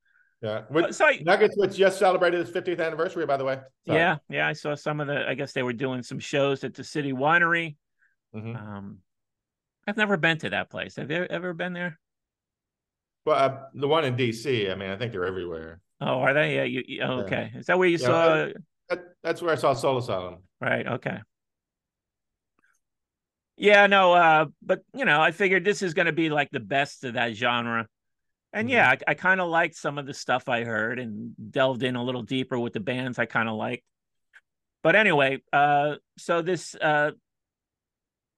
[0.43, 0.63] Yeah.
[0.69, 3.59] With So I, Nuggets, which just celebrated its 50th anniversary, by the way.
[3.87, 3.97] Sorry.
[3.97, 5.25] yeah, yeah, I saw some of the.
[5.25, 7.77] I guess they were doing some shows at the City Winery.
[8.35, 8.55] Mhm.
[8.55, 8.97] Um,
[9.87, 10.97] I've never been to that place.
[10.97, 11.97] Have you ever been there?
[13.25, 15.79] Well, uh, the one in DC, I mean, I think they're everywhere.
[16.01, 16.55] Oh, are they?
[16.55, 16.63] Yeah.
[16.63, 17.51] You, you, oh, okay.
[17.55, 18.47] Is that where you Yeah, saw?
[18.89, 20.39] That, that's where I saw Soul Asylum.
[20.59, 20.85] Right.
[20.85, 21.19] Okay.
[23.55, 26.59] Yeah, no, uh, but you know, I figured this is going to be like the
[26.59, 27.87] best of that genre.
[28.53, 31.81] And yeah, I, I kind of liked some of the stuff I heard and delved
[31.81, 33.83] in a little deeper with the bands I kind of liked.
[34.83, 37.11] But anyway, uh, so this uh,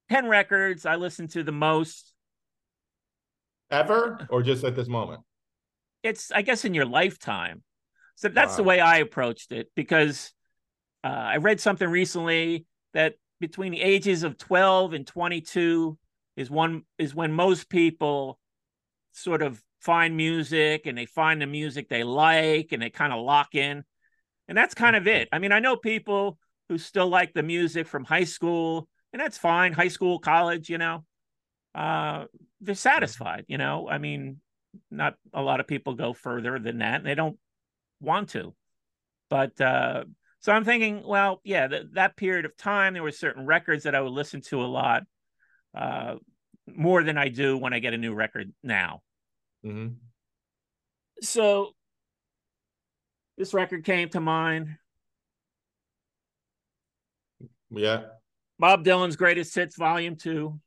[0.09, 2.13] 10 records I listened to the most
[3.71, 5.21] Ever or just at this moment?
[6.03, 7.63] it's I guess in your lifetime.
[8.15, 8.57] So that's Wow.
[8.57, 10.31] the way I approached it because
[11.03, 15.97] uh, I read something recently that between the ages of 12 and 22
[16.37, 18.39] is one is when most people
[19.11, 23.23] sort of find music and they find the music they like and they kind of
[23.23, 23.83] lock in.
[24.47, 25.29] And that's kind of it.
[25.31, 29.37] I mean, I know people who still like the music from high school, and that's
[29.37, 31.05] fine, high school, college, you know.
[31.75, 32.25] Uh
[32.61, 33.87] they're satisfied, you know.
[33.87, 34.41] I mean,
[34.89, 37.37] not a lot of people go further than that, and they don't
[37.99, 38.55] want to.
[39.29, 40.05] But uh
[40.39, 43.95] so I'm thinking, well, yeah, th- that period of time, there were certain records that
[43.95, 45.03] I would listen to a lot,
[45.75, 46.15] uh,
[46.67, 49.01] more than I do when I get a new record now.
[49.65, 49.87] Hmm
[51.21, 51.73] So
[53.37, 54.77] this record came to mind.
[57.71, 58.03] Yeah.
[58.59, 60.59] Bob Dylan's Greatest Hits, Volume Two.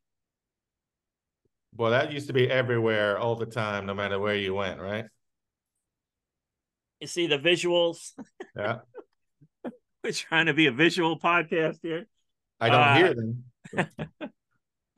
[1.73, 5.05] Boy, that used to be everywhere all the time, no matter where you went, right?
[6.99, 8.11] You see the visuals.
[8.55, 8.79] Yeah.
[10.03, 12.05] We're trying to be a visual podcast here.
[12.59, 13.43] I don't Uh, hear them.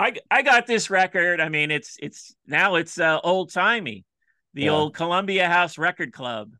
[0.01, 1.39] I I got this record.
[1.39, 4.03] I mean, it's it's now it's uh, old timey,
[4.53, 4.71] the Yeah.
[4.71, 6.53] old Columbia House Record Club.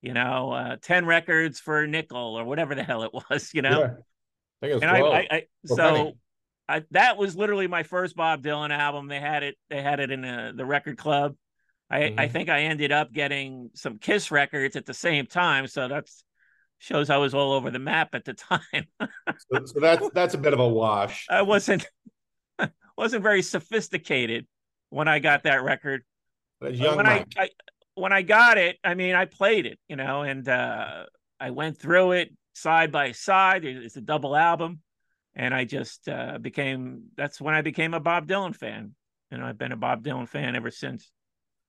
[0.00, 3.50] You know, uh, ten records for a nickel or whatever the hell it was.
[3.52, 3.84] You know, Yeah.
[3.86, 5.14] I think it was and I, 12.
[5.14, 6.16] I, I so Penny.
[6.68, 9.08] I, that was literally my first Bob Dylan album.
[9.08, 9.56] They had it.
[9.68, 11.34] They had it in uh the record club.
[11.90, 12.30] I I Mhm.
[12.32, 15.66] think I ended up getting some Kiss records at the same time.
[15.66, 16.24] So that's
[16.78, 18.60] shows I was all over the map at the time.
[19.00, 21.26] so, so that's that's a bit of a wash.
[21.28, 21.86] I wasn't
[23.00, 24.46] wasn't very sophisticated
[24.90, 26.02] when I got that record.
[26.60, 27.48] But young when I, I
[27.94, 31.04] when I got it, I mean, I played it, you know, and uh,
[31.40, 33.64] I went through it side by side.
[33.64, 34.80] It's a double album,
[35.34, 37.04] and I just uh, became.
[37.16, 38.94] That's when I became a Bob Dylan fan,
[39.30, 41.10] and I've been a Bob Dylan fan ever since.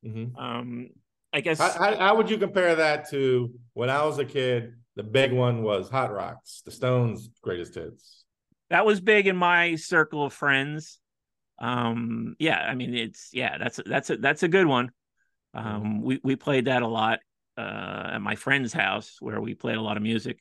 [0.06, 0.38] Mhm.
[0.38, 0.90] Um,
[1.32, 4.74] I guess How, how, how would you compare that to when I was a kid?
[4.98, 8.26] The big one was Hot Rocks, the Stones' greatest hits.
[8.70, 11.00] that was big in my circle of friends.
[11.62, 14.92] Um, yeah, I mean, it's yeah, that's that's a that's a good one.
[15.54, 17.20] Um, we we played that a lot
[17.58, 20.40] uh, at my friend's house where we played a lot of music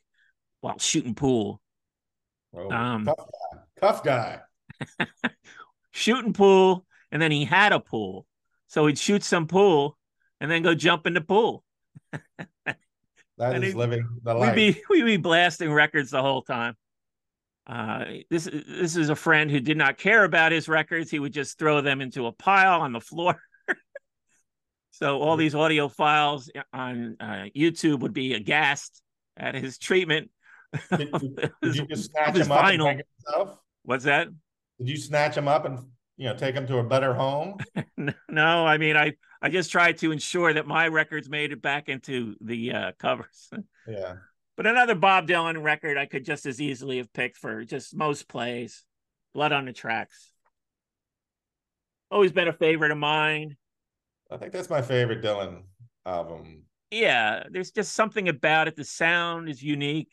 [0.63, 1.61] while shooting pool.
[2.55, 3.59] Oh, Um, tough guy.
[3.81, 4.41] Tough guy.
[5.93, 8.27] shooting pool, and then he had a pool,
[8.67, 9.99] so he'd shoot some pool
[10.41, 11.65] and then go jump in the pool.
[13.39, 14.55] That and is living the We'd life.
[14.55, 16.77] be we'd be blasting records the whole time.
[17.67, 21.11] Uh, this this is a friend who did not care about his records.
[21.11, 23.41] He would just throw them into a pile on the floor.
[24.91, 29.03] so all these audiophiles on uh, YouTube would be aghast
[29.37, 30.31] at his treatment.
[30.97, 32.85] Did, did- you just snatch him up and vinyl.
[32.87, 33.59] take him yourself?
[33.83, 34.29] What's that?
[34.79, 35.79] Did you snatch him up and
[36.17, 37.59] you know take him to a better home?
[38.29, 41.89] No, I mean I I just tried to ensure that my records made it back
[41.89, 43.51] into the uh, covers.
[43.87, 44.15] Yeah.
[44.57, 48.29] But another Bob Dylan record I could just as easily have picked for just most
[48.29, 48.85] plays.
[49.33, 50.33] Blood on the Tracks.
[52.11, 53.57] Always been a favorite of mine.
[54.31, 55.63] I think that's my favorite Dylan
[56.05, 56.65] album.
[56.91, 58.77] Yeah, there's just something about it.
[58.77, 60.11] The sound is unique.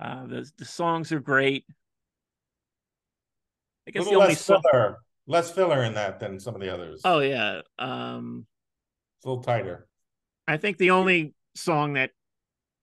[0.00, 1.64] Uh, the the songs are great.
[3.86, 4.62] I guess the only less song.
[4.72, 7.00] filler, less filler in that than some of the others.
[7.04, 8.46] Oh yeah, um,
[9.18, 9.86] It's a little tighter.
[10.48, 12.10] I think the only song that,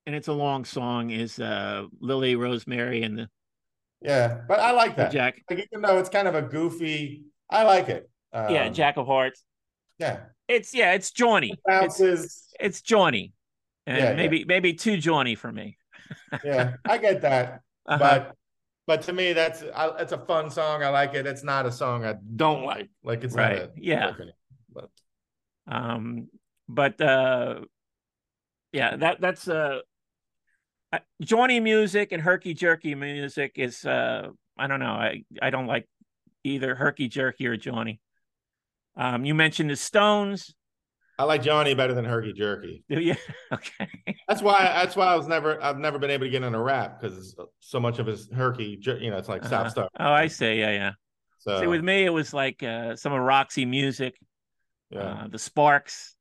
[0.10, 3.30] and it's a long song, is uh, Lily Rosemary and the,
[4.02, 5.12] Yeah, but I like that.
[5.12, 5.44] Jack.
[5.50, 8.10] Like, even though it's kind of a goofy, I like it.
[8.34, 9.44] Um, yeah, Jack of Hearts.
[10.00, 11.52] Yeah, It's yeah, it's Johnny.
[11.52, 12.44] It's bounces.
[12.60, 13.34] it's Johnny,
[13.86, 14.16] and Yeah, yeah.
[14.16, 15.78] maybe maybe too Johnny for me.
[16.44, 17.62] yeah, I get that.
[17.86, 17.98] Uh-huh.
[18.00, 18.36] But
[18.88, 20.84] but to me, that's I, it's a fun song.
[20.84, 21.28] I like it.
[21.28, 22.90] It's not a song I don't like.
[23.04, 24.12] Like it's Right, not a yeah.
[24.74, 24.90] But
[25.68, 26.30] um,
[26.68, 27.62] but uh,
[28.72, 29.80] yeah, that that's uh,
[31.22, 34.94] Johnny music and herky jerky music is uh, I don't know.
[34.94, 35.88] I I don't like
[36.44, 38.00] either herky jerky or Johnny.
[38.96, 40.54] Um, you mentioned the Stones.
[41.18, 42.84] I like Johnny better than Herky Jerky.
[42.90, 43.16] Do you?
[43.52, 43.90] Okay.
[44.28, 44.64] That's why.
[44.64, 45.62] That's why I was never.
[45.62, 48.80] I've never been able to get into rap because so much of his Herky.
[48.82, 49.50] You know, it's like Uh-huh.
[49.50, 49.90] South Star.
[50.00, 50.60] Oh, I see.
[50.60, 50.92] Yeah, yeah.
[51.40, 54.18] So See, with me, it was like uh, some of Roxy music,
[54.90, 55.00] yeah.
[55.02, 56.16] uh, the Sparks.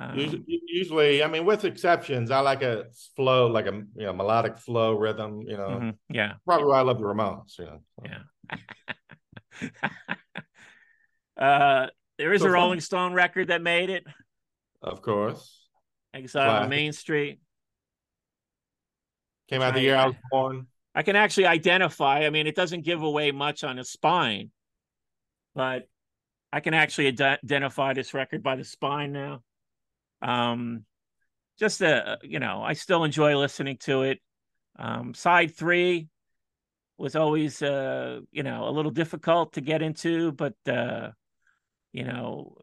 [0.00, 2.84] Um, Usually, usually, I mean, with exceptions, I like a
[3.16, 5.42] flow, like a you know melodic flow rhythm.
[5.44, 6.34] You know, mhm, yeah.
[6.46, 7.58] probably why I love the Ramones.
[7.58, 8.22] You know, Yeah.
[11.36, 11.86] uh,
[12.18, 12.54] there is So a fun.
[12.54, 14.04] Rolling Stone record that made it.
[14.82, 15.66] of course,
[16.14, 17.40] Exile on Main Street.
[19.48, 20.66] came out the I- year I was born.
[20.94, 22.26] I can actually identify.
[22.26, 24.50] I mean, it doesn't give away much on the spine,
[25.54, 25.88] but
[26.52, 29.42] I can actually ide- identify this record by the spine now.
[30.22, 30.84] Um,
[31.58, 34.20] just a you know, I still enjoy listening to it.
[34.78, 36.08] Um, side three
[36.96, 41.10] was always uh, you know, a little difficult to get into, but uh,
[41.92, 42.56] you know,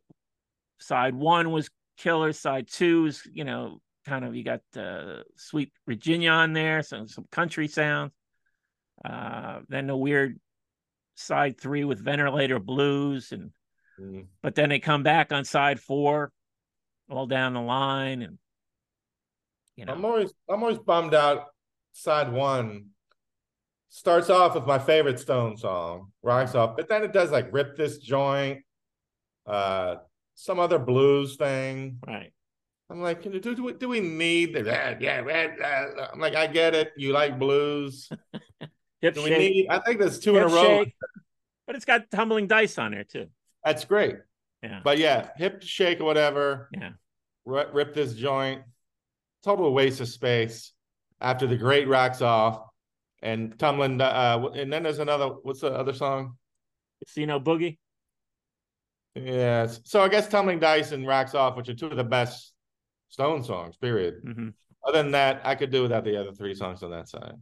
[0.79, 2.33] side one was killer.
[2.33, 7.07] Side two is, you know, kind of you got uh, Sweet Virginia on there, some
[7.07, 8.11] some country sounds.
[9.03, 10.39] Uh, then the weird
[11.15, 13.51] side three with Ventilator Blues, and
[13.99, 14.25] mm.
[14.41, 16.31] but then they come back on side four,
[17.09, 18.37] all down the line, and
[19.75, 21.45] you know, I'm always I'm always bummed out.
[21.93, 22.87] Side one
[23.89, 27.77] starts off with my favorite Stone song, Rocks Off, but then it does like Rip
[27.77, 28.63] This Joint,
[29.45, 29.95] uh,
[30.35, 32.33] some other blues thing, right?
[32.89, 35.01] I'm like, do, do, do we need that?
[35.01, 36.91] Yeah, yeah, I'm like, I get it.
[36.97, 38.09] You like blues.
[39.01, 39.67] Do we need?
[39.69, 40.83] I think there's two hip in a row.
[40.83, 40.95] Shake.
[41.67, 43.27] But it's got tumbling dice on there too.
[43.63, 44.15] That's great.
[44.65, 44.79] Yeah.
[44.83, 46.69] But yeah, hip shake or whatever.
[46.73, 46.91] Yeah.
[47.45, 48.63] Rip, rip this joint.
[49.43, 50.71] Total waste of space.
[51.21, 52.61] After the great rocks off,
[53.21, 54.01] and tumbling.
[54.01, 55.27] Uh, and then there's another.
[55.27, 56.37] What's the other song?
[57.03, 57.77] Casino Boogie.
[59.13, 59.81] Yes.
[59.85, 62.53] So I guess tumbling dice and rocks off, which are two of the best
[63.09, 64.15] Stone songs, period.
[64.25, 64.49] Mm-hmm.
[64.85, 67.35] Other than that, I could do without the other three songs on that side.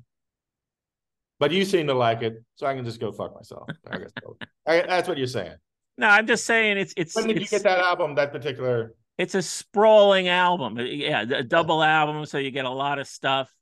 [1.40, 3.68] But you seem to like it, so I can just go fuck myself.
[3.90, 4.12] I guess
[4.68, 5.56] I, that's what you're saying.
[5.98, 7.16] No, I'm just saying it's it's.
[7.16, 8.16] When did it's, you get that album?
[8.16, 8.96] That particular.
[9.18, 10.78] It's a sprawling album.
[10.80, 13.54] Yeah, a double album, so you get a lot of stuff.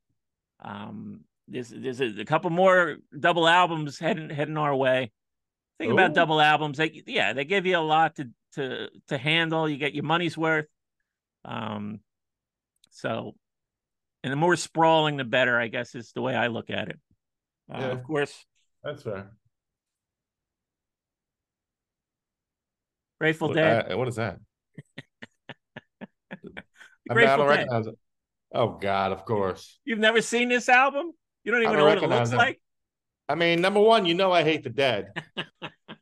[0.62, 5.12] Um, there's there's a, a couple more double albums heading heading our way.
[5.78, 6.78] Think about double albums.
[6.78, 9.68] They yeah, they give you a lot to to to handle.
[9.68, 10.68] You get your money's worth.
[11.44, 12.00] Um,
[12.92, 13.36] so,
[14.24, 17.00] and the more sprawling, the better, I guess, is the way I look at it.
[17.74, 18.46] Uh, yeah, of course.
[18.84, 19.32] That's fair.
[23.22, 23.92] Grateful what, Dead.
[23.92, 24.40] Uh, what is that?
[27.08, 27.94] I, mean, I don't recognize it.
[28.52, 29.80] Oh God, of course.
[29.86, 31.12] You've never seen this album?
[31.44, 32.40] You don't even don't know what it looks them.
[32.40, 32.60] like.
[33.30, 35.10] I mean, number one, you know I hate the dead.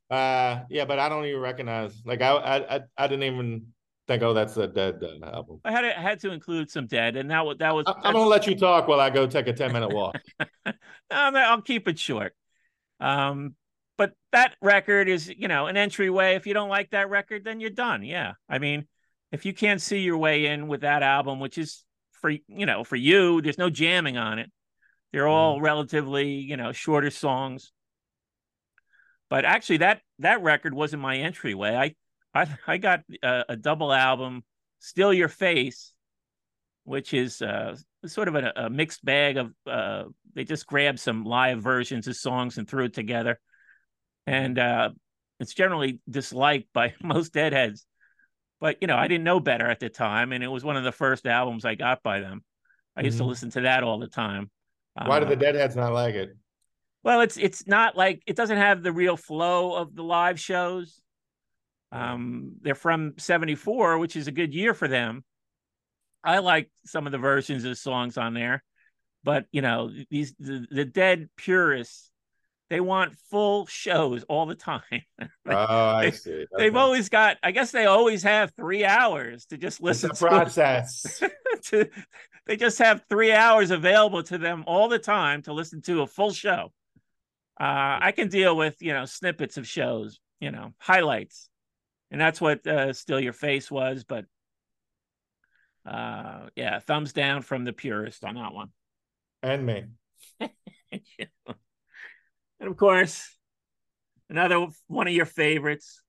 [0.09, 2.01] uh, yeah, but I don't even recognize.
[2.05, 3.65] Like I, I, I didn't even
[4.07, 5.59] think, oh, that's a dead, dead album.
[5.65, 7.83] I had to, had to include some dead, and that was that was.
[7.85, 10.15] I, am gonna let you talk while I go take a ten minute walk.
[10.65, 10.73] no,
[11.11, 12.33] I'll keep it short.
[13.01, 13.55] Um,
[13.99, 16.35] but that record is, you know, an entryway.
[16.35, 18.01] If you don't like that record, then you're done.
[18.01, 18.87] Yeah, I mean,
[19.33, 21.83] if you can't see your way in with that album, which is
[22.13, 24.49] for you know for you, there's no jamming on it.
[25.11, 25.63] They're all mm.
[25.63, 27.73] relatively, you know, shorter songs.
[29.29, 31.75] But actually, that that record wasn't my entryway.
[31.75, 31.95] I
[32.33, 34.45] I I got a, a double album,
[34.79, 35.91] "Steal Your Face,"
[36.85, 39.51] which is uh, sort of a, a, mixed bag of.
[39.67, 40.03] Uh,
[40.35, 43.41] they just grabbed some live versions of songs and threw it together,
[44.29, 44.89] and uh,
[45.39, 47.85] it's generally disliked by most Deadheads.
[48.59, 50.83] But you know, I didn't know better at the time, and it was one of
[50.83, 52.43] the first albums I got by them.
[52.95, 53.25] I used mm-hmm.
[53.25, 54.49] to listen to that all the time.
[54.93, 56.35] Why do the uh, Deadheads not like it?
[57.03, 61.01] Well, it's it's not like it doesn't have the real flow of the live shows.
[61.91, 65.23] Um, they're from 74, which is a good year for them.
[66.23, 68.63] I like some of the versions of songs on there,
[69.23, 72.08] but you know, these the, the dead purists,
[72.69, 74.81] they want full shows all the time.
[75.19, 76.31] like, oh, I they, see.
[76.31, 76.45] Okay.
[76.57, 80.25] They've always got, I guess they always have three hours to just listen it's a
[80.25, 81.23] to process.
[81.65, 81.89] to,
[82.45, 86.07] they just have three hours available to them all the time to listen to a
[86.07, 86.71] full show.
[87.59, 91.49] Uh, I can deal with, you know, snippets of shows, you know, highlights
[92.11, 94.03] and that's what uh, "Steal Your Face" was.
[94.03, 94.25] But
[95.85, 98.69] uh, yeah, thumbs down from the purist on that one.
[99.41, 99.85] And me.
[102.59, 103.35] and of course,
[104.29, 106.01] another one of your favorites.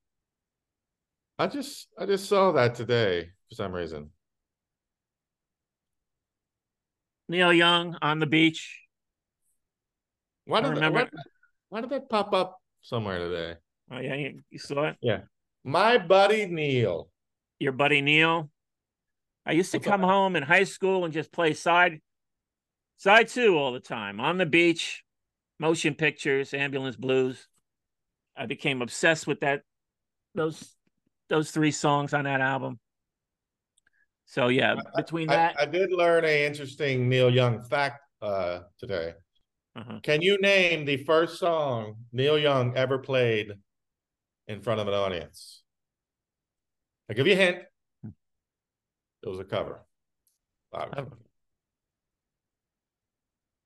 [1.39, 4.11] I just I just saw that today for some reason.
[7.29, 8.81] Neil Young on the beach.
[10.47, 11.05] Why did, remember...
[11.05, 11.23] That, why,
[11.69, 13.55] why did that pop up somewhere today?
[13.93, 14.97] Oh yeah, you, you saw it.
[15.01, 15.21] Yeah.
[15.63, 17.09] My buddy Neil.
[17.61, 18.51] Your buddy Neil.
[19.47, 20.11] I used to What's come up?
[20.11, 22.01] home in high school and just play side
[22.97, 25.05] side two all the time on the beach,
[25.61, 27.47] motion pictures, ambulance blues.
[28.37, 29.63] I became obsessed with that
[30.35, 30.75] those
[31.29, 32.81] those three songs on that album.
[34.25, 39.15] So yeah, between that, I, I did learn a interesting Neil Young fact uh, today.
[39.77, 40.01] Uh-huh.
[40.03, 43.53] Can you name the first song Neil Young ever played
[44.51, 45.63] in front of an audience.
[47.09, 47.59] I'll give you a hint.
[49.23, 49.81] It was a cover.
[50.75, 51.09] cover.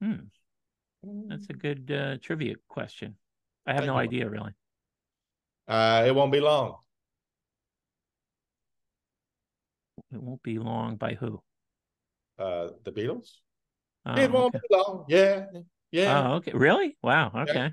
[0.03, 0.26] Hmm.
[1.29, 3.17] That's a good uh, trivia question.
[3.67, 4.01] I have Thank no you.
[4.01, 4.53] idea, really.
[5.67, 6.77] Uh, it won't be long.
[10.13, 11.43] It won't be long by who?
[12.39, 13.39] Uh, the Beatles.
[14.07, 14.63] Oh, it won't okay.
[14.69, 15.05] be long.
[15.09, 15.47] Yeah,
[15.91, 16.53] yeah, Oh, okay.
[16.53, 16.97] Really?
[17.03, 17.33] Wow.
[17.35, 17.73] Okay.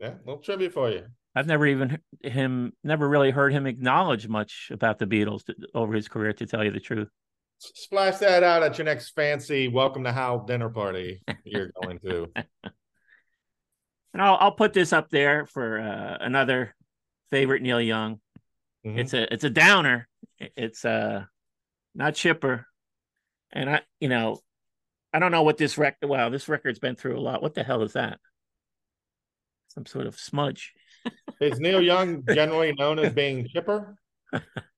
[0.00, 0.14] yeah.
[0.24, 1.04] Little trivia for you.
[1.34, 5.94] I've never even him never really heard him acknowledge much about the Beatles to, over
[5.94, 6.32] his career.
[6.32, 7.08] To tell you the truth.
[7.58, 12.28] Splash that out at your next fancy welcome to Hal dinner party you're going to.
[14.14, 16.74] And I'll I'll put this up there for uh, another
[17.30, 18.20] favorite Neil Young.
[18.84, 18.98] Mhm.
[18.98, 20.08] It's a it's a downer.
[20.38, 21.24] It's uh
[21.94, 22.66] not chipper.
[23.52, 24.40] And I you know
[25.12, 26.08] I don't know what this record.
[26.08, 27.42] Wow, this record's been through a lot.
[27.42, 28.18] What the hell is that?
[29.68, 30.72] Some sort of smudge.
[31.38, 33.94] Is Neil Young generally known as being chipper?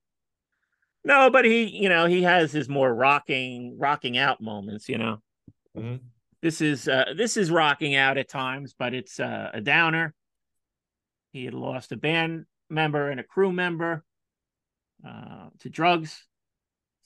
[1.04, 4.88] No, but he you know he has his more rocking rocking out moments.
[4.88, 5.22] You know.
[5.76, 6.00] Mhm.
[6.42, 10.12] this is uh this is rocking out at times but it's uh, a downer
[11.32, 14.04] he had lost a band member and a crew member
[15.06, 16.26] uh to drugs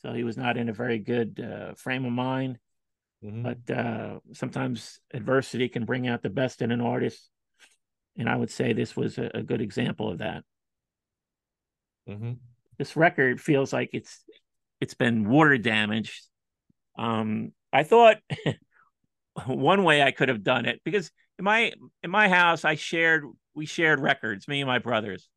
[0.00, 2.58] so he was not in a very good uh frame of mind
[3.22, 3.42] Mhm.
[3.42, 7.28] but uh sometimes adversity can bring out the best in an artist
[8.16, 10.42] and i would say this was a, a good example of that
[12.08, 12.38] Mhm.
[12.78, 14.22] This record feels like it's
[14.80, 16.20] it's been water damaged.
[16.98, 18.18] Um, I thought
[19.46, 21.72] one way I could have done it because in my
[22.02, 25.28] in my house I shared we shared records, me and my brothers.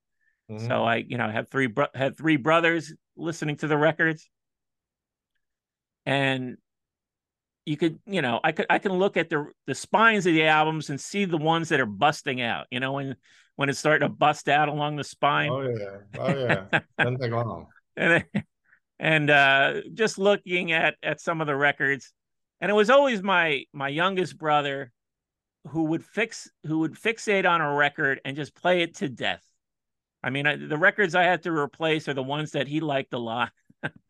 [0.49, 0.67] Mhm.
[0.67, 4.29] So I you know had three bro- had three brothers listening to the records,
[6.05, 6.57] and
[7.65, 10.45] you could you know I could I can look at the the spines of the
[10.45, 12.67] albums and see the ones that are busting out.
[12.71, 13.15] You know when
[13.57, 15.49] when it's starting to bust out along the spine.
[15.51, 15.97] Oh yeah.
[16.17, 16.27] Oh
[16.71, 16.79] yeah.
[16.97, 17.67] Doesn't take long.
[17.97, 18.23] and
[18.99, 22.13] and uh just looking at at some of the records
[22.61, 24.91] and it was always my my youngest brother
[25.67, 29.43] who would fix who would fixate on a record and just play it to death
[30.23, 33.13] i mean I, the records i had to replace are the ones that he liked
[33.13, 33.51] a lot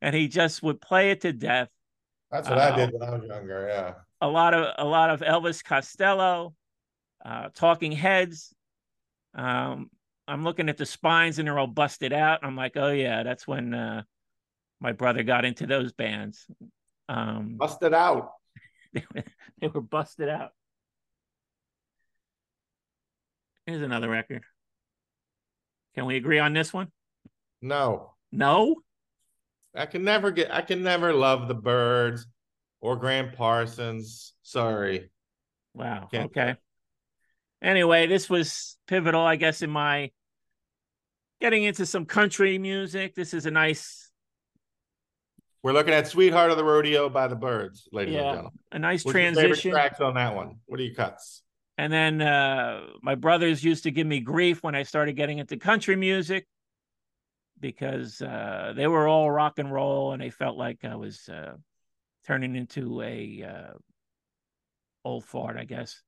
[0.00, 1.68] and he just would play it to death
[2.30, 2.76] That's what I Oh.
[2.76, 3.68] did when I was younger.
[3.68, 3.94] Yeah.
[4.22, 6.54] a lot of a lot of elvis costello
[7.24, 8.54] uh talking heads
[9.34, 9.90] um
[10.28, 13.46] i'm looking at the spines and they're all busted out i'm like oh yeah that's
[13.46, 14.02] when uh
[14.80, 16.46] my brother got into those bands
[17.08, 18.32] um Busted out.
[18.92, 19.24] they, were-
[19.60, 20.50] they were busted out
[23.66, 24.42] here's another record
[25.94, 26.88] can we agree on this one
[27.60, 28.14] No.
[28.30, 28.76] no
[29.74, 32.26] I can never get I can never love the Byrds
[32.82, 34.34] or Gram Parsons.
[34.42, 35.10] Sorry.
[35.72, 36.56] wow Can't okay
[37.62, 40.10] anyway this was pivotal i guess in my
[41.40, 44.10] getting into some country music this is a nice
[45.62, 48.30] We're looking at Sweetheart of the Rodeo by the Byrds, ladies and Yeah.
[48.32, 48.58] gentlemen.
[48.72, 50.56] a nice What's your favorite transition tracks on that one?
[50.66, 51.42] What are your cuts?
[51.78, 55.56] And then uh, my brothers used to give me grief when I started getting into
[55.56, 56.46] country music
[57.60, 61.54] because uh, they were all rock and roll and they felt like I was uh,
[62.26, 63.72] turning into a uh,
[65.04, 66.02] old fart, I guess.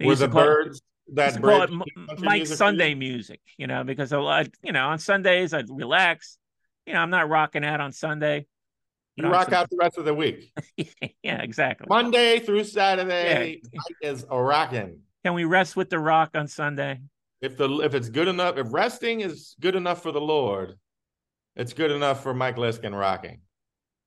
[0.00, 2.46] They Were the it- Byrds used that it bridge Mike music for you?
[2.46, 6.38] Sunday music, you know, because uh, a lot, you know, on Sundays I'd relax.
[6.86, 8.46] You know, I'm not rocking out on Sunday.
[9.16, 10.50] You rock some- out the rest of the week.
[11.22, 11.86] yeah, exactly.
[11.88, 15.00] Monday through Saturday Mike is a rocking.
[15.22, 17.00] Can we rest with the rock on Sunday?
[17.42, 20.78] If the if it's good enough, if resting is good enough for the Lord,
[21.56, 23.40] it's good enough for Mike Liskin rocking.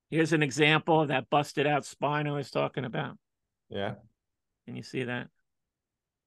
[0.10, 3.18] Here's an example of that busted out spine I was talking about.
[3.70, 3.96] Yeah.
[4.66, 5.28] Can you see that?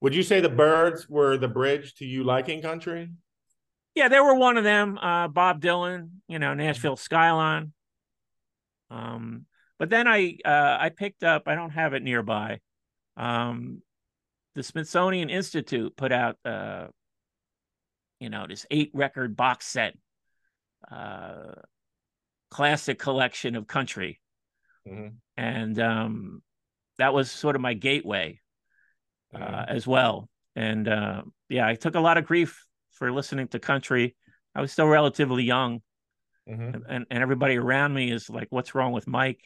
[0.00, 3.10] Would you say the Byrds were the bridge to you liking country?
[3.94, 4.98] Yeah, they were one of them.
[4.98, 7.72] Uh, Bob Dylan, you know, Nashville Skyline.
[8.90, 9.46] Um,
[9.78, 11.44] but then I uh, I picked up.
[11.46, 12.60] I don't have it nearby.
[13.16, 13.82] Um,
[14.54, 16.88] the Smithsonian Institute put out, uh,
[18.20, 19.96] you know, this eight record box set,
[20.90, 21.54] uh,
[22.50, 24.20] classic collection of country,
[24.86, 25.16] Mhm.
[25.36, 26.42] and um,
[26.98, 28.40] that was sort of my gateway
[29.40, 30.28] uh, as well.
[30.54, 34.14] And uh, yeah, I took a lot of grief for listening to country.
[34.54, 35.82] I was still relatively young,
[36.48, 36.82] Mhm.
[36.88, 39.40] and, and everybody around me is like, "What's wrong with Mike?"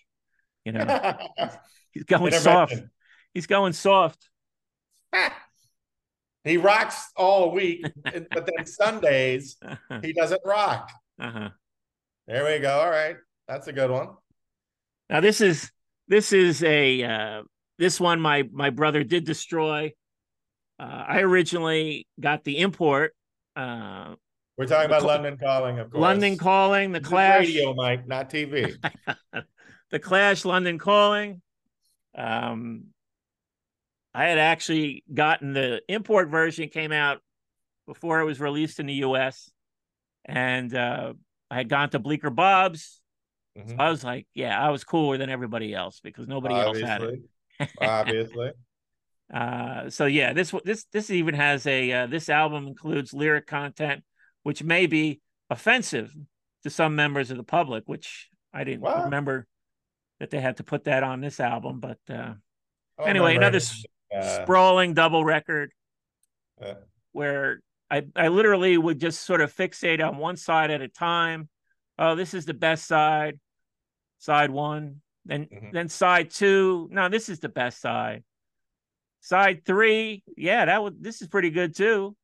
[0.65, 0.85] You know,
[1.93, 2.75] he's going soft.
[3.35, 4.29] He's going soft.
[6.45, 9.57] he rocks all week, but then Sundays
[10.03, 10.91] he doesn't rock.
[11.19, 11.51] uh-huh.
[12.27, 12.71] There we go.
[12.81, 13.17] All right,
[13.49, 14.11] that's a good one.
[15.09, 15.71] Now this is
[16.07, 17.43] this is a uh,
[17.81, 19.93] this one my my brother did destroy.
[20.79, 23.15] Uh, I originally got the import.
[23.57, 24.15] Uh,
[24.57, 26.01] We're talking about London Calling, of course.
[26.01, 28.77] London Calling, the This Clash, radio, Mike, not TV.
[29.91, 31.41] the Clash, London Calling.
[32.15, 32.85] Um,
[34.15, 37.21] I had actually gotten the import version came out
[37.87, 39.51] before it was released in the U.S.
[40.27, 41.15] and uh,
[41.51, 43.01] I had gone to Bleecker Bob's
[43.57, 47.03] So I was like, yeah, I was cooler than everybody else because nobody else had
[47.03, 47.21] it.
[47.81, 48.53] Obviously.
[49.33, 54.03] Uh, so yeah, this this this even has a uh, this album includes lyric content
[54.43, 56.15] which may be offensive
[56.63, 59.05] to some members of the public, which I didn't what?
[59.05, 59.47] remember
[60.19, 61.81] that they had to put that on this album.
[61.81, 62.35] But uh,
[63.05, 63.61] anyway, another
[64.15, 65.73] uh, sprawling double record
[66.63, 66.75] uh,
[67.13, 71.49] where I I literally would just sort of fixate on one side at a time.
[71.99, 73.39] Oh, this is the best side,
[74.19, 75.03] side one.
[75.25, 75.69] Then mm-hmm.
[75.73, 76.89] then side two.
[76.91, 78.25] No, this is the best side
[79.21, 81.03] Side three, yeah, that would.
[81.03, 82.17] This is pretty good too.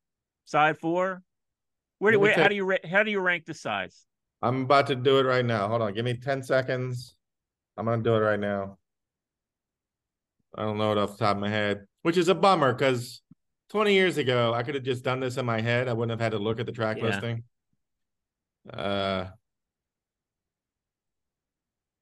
[0.45, 1.21] Side four,
[1.99, 4.05] where do where, take, how do you how do you rank the sides?
[4.41, 5.67] I'm about to do it right now.
[5.67, 7.15] Hold on, give me ten seconds.
[7.77, 8.79] I'm gonna do it right now.
[10.57, 13.21] I don't know it off the top of my head, which is a bummer because
[13.69, 15.87] 20 years ago I could have just done this in my head.
[15.87, 17.03] I wouldn't have had to look at the track yeah.
[17.03, 17.43] listing.
[18.73, 19.25] Uh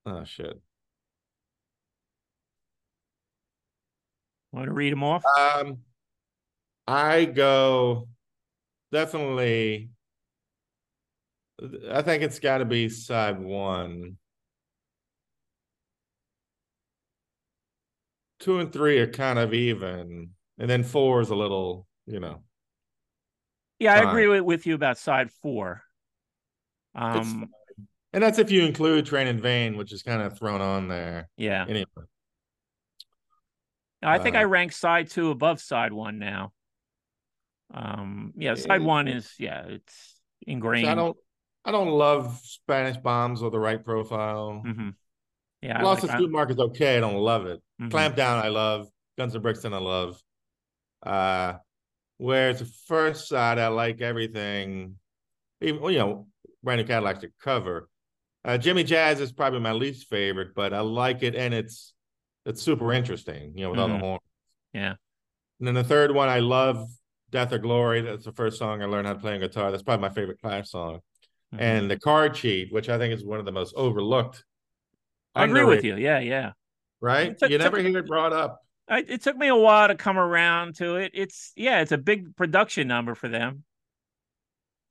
[0.05, 0.57] oh shit.
[4.55, 5.21] Want to read them off?
[5.37, 5.79] Um,
[6.87, 8.07] I go
[8.89, 9.89] definitely.
[11.91, 14.15] I think it's got to be side one.
[18.39, 22.41] Two and three are kind of even, and then four is a little, you know.
[23.79, 24.07] Yeah, fine.
[24.07, 25.81] I agree with, with you about side four.
[26.93, 27.49] Um,
[28.13, 31.27] and that's if you include Train in Vain, which is kind of thrown on there.
[31.35, 31.65] Yeah.
[31.67, 31.85] Anyway.
[34.03, 36.51] I think uh, I rank side two above side one now.
[37.73, 40.15] Um, yeah, side it, one is yeah, it's
[40.45, 40.87] ingrained.
[40.87, 41.17] I don't,
[41.63, 44.61] I don't love Spanish bombs or the right profile.
[44.65, 44.89] Mm-hmm.
[45.61, 46.97] Yeah, Lost like, Street Mark is okay.
[46.97, 47.61] I don't love it.
[47.81, 47.89] Mm-hmm.
[47.89, 48.87] Clamp Down, I love.
[49.17, 50.21] Guns and Brixton, I love.
[51.01, 51.53] Uh,
[52.17, 54.95] whereas the first side, I like everything.
[55.61, 56.27] Even you know,
[56.63, 57.89] Brand New Cadillac's to cover.
[58.43, 61.94] Uh, Jimmy Jazz is probably my least favorite, but I like it, and it's
[62.45, 63.91] it's super interesting, you know, with mm-hmm.
[63.91, 64.21] all the horns.
[64.73, 64.93] Yeah.
[65.59, 66.89] And then the third one, I love
[67.31, 68.01] Death or Glory.
[68.01, 69.71] That's the first song I learned how to play on guitar.
[69.71, 70.99] That's probably my favorite Clash song.
[71.53, 71.63] Mm-hmm.
[71.63, 74.43] And the card cheat, which I think is one of the most overlooked.
[75.33, 75.95] I agree with you.
[75.97, 76.51] Yeah, yeah.
[77.01, 77.37] Right?
[77.37, 78.59] Took, you never took, hear it brought up.
[78.87, 81.11] I, it took me a while to come around to it.
[81.13, 83.63] It's yeah, it's a big production number for them.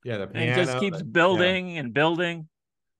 [0.03, 1.79] Yeah, the piano, and it just keeps building yeah.
[1.79, 2.47] and building.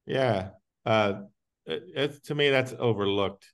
[0.06, 0.50] Yeah,
[0.86, 1.22] uh,
[1.66, 3.46] it, it, to me that's overlooked.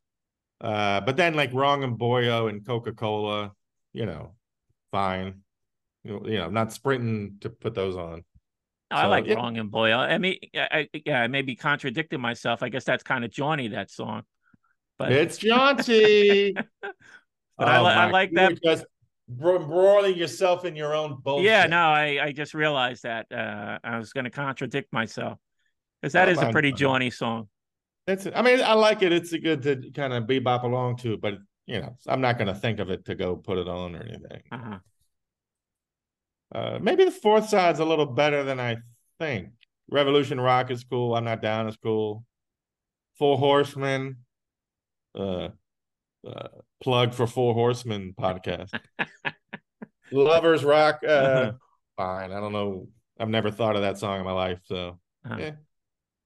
[0.62, 3.52] Uh, but then like Wrong and Boyo and Coca Cola,
[3.94, 4.36] you know,
[4.92, 5.42] fine.
[6.04, 8.24] You know, you know, not sprinting to put those on.
[8.92, 9.28] So, I like.
[9.28, 9.98] Wrong and Boyo.
[9.98, 12.62] I mean, I, yeah, I may be contradicting myself.
[12.62, 14.24] I guess that's kind of jaunty that song,
[14.98, 16.54] but it's jaunty.
[16.54, 16.94] but
[17.60, 18.62] oh, I, I like that.
[18.64, 18.86] Just
[19.30, 21.46] embroiling yourself in your own bullshit.
[21.46, 25.40] Yeah, no, I I just realized that uh, I was going to contradict myself
[26.02, 27.48] because that oh, is a pretty jaunty song.
[28.12, 28.28] It's.
[28.34, 29.12] I mean, I like it.
[29.12, 31.36] It's good to kind of bebop along to, but
[31.66, 34.02] you know, I'm not going to think of it to go put it on or
[34.02, 34.42] anything.
[34.52, 34.80] Uh-huh.
[36.54, 38.78] Uh, maybe the fourth side's a little better than I
[39.20, 39.50] think.
[39.90, 41.16] Revolution Rock is cool.
[41.16, 42.26] I'm not down as cool.
[43.18, 44.18] Four Horsemen.
[45.14, 45.50] Uh,
[46.28, 46.48] uh,
[46.82, 48.78] plug for Four Horsemen podcast.
[50.12, 51.02] Lovers Rock.
[51.04, 51.52] Uh, uh-huh.
[51.98, 52.32] Fine.
[52.32, 52.88] I don't know.
[53.20, 54.60] I've never thought of that song in my life.
[54.66, 55.38] So uh-huh.
[55.40, 55.52] yeah,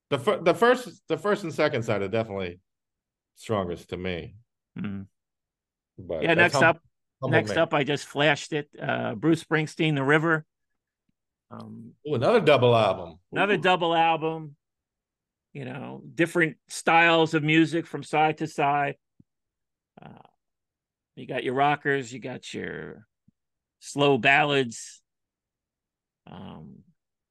[0.09, 2.59] the fir- the first the first and second side are definitely
[3.35, 4.35] strongest to me.
[4.77, 5.07] Mm.
[5.97, 6.81] But yeah, next hum- up,
[7.23, 8.69] next up, I just flashed it.
[8.79, 10.45] Uh, Bruce Springsteen, The River.
[11.49, 13.19] Um, Ooh, another double album.
[13.31, 13.61] Another Ooh.
[13.61, 14.55] double album.
[15.53, 18.95] You know, different styles of music from side to side.
[20.01, 20.09] Uh,
[21.15, 23.07] you got your rockers, you got your
[23.79, 25.01] slow ballads.
[26.29, 26.79] Um,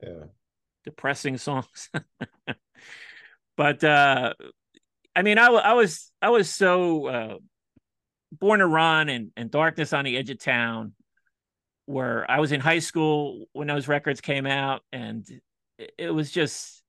[0.03, 0.25] yeah
[0.85, 1.91] depressing songs.
[3.57, 4.35] but uh,
[5.14, 7.35] I mean, I, I was I was so uh,
[8.32, 10.93] born to run and, and darkness on the edge of town,
[11.87, 15.26] where I was in high school when those records came out, and
[15.99, 16.82] it was just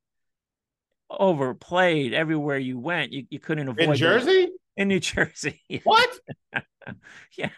[1.10, 3.14] overplayed everywhere you went.
[3.14, 4.50] You you couldn't avoid in New Jersey.
[4.78, 5.62] In New Jersey.
[5.84, 6.20] What?
[7.38, 7.50] yeah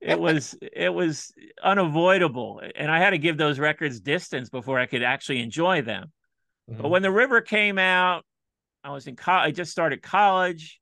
[0.00, 1.32] it was it was
[1.62, 6.10] unavoidable and i had to give those records distance before i could actually enjoy them
[6.70, 6.80] mm-hmm.
[6.80, 8.24] but when the river came out
[8.82, 10.80] i was in college i just started college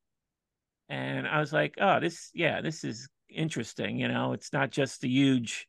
[0.89, 5.01] and i was like oh this yeah this is interesting you know it's not just
[5.01, 5.67] the huge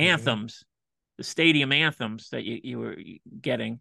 [0.00, 0.10] mm-hmm.
[0.10, 1.18] anthems mm-hmm.
[1.18, 2.96] the stadium anthems that you, you were
[3.40, 3.80] getting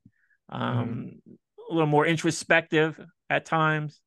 [0.51, 0.62] mm-hmm.
[0.62, 1.72] um mm-hmm.
[1.72, 2.99] a little more introspective
[3.30, 4.01] at times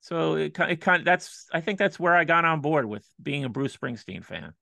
[0.00, 3.06] so it, it kind of, that's I think that's where I got on board with
[3.22, 4.52] being a Bruce Springsteen fan.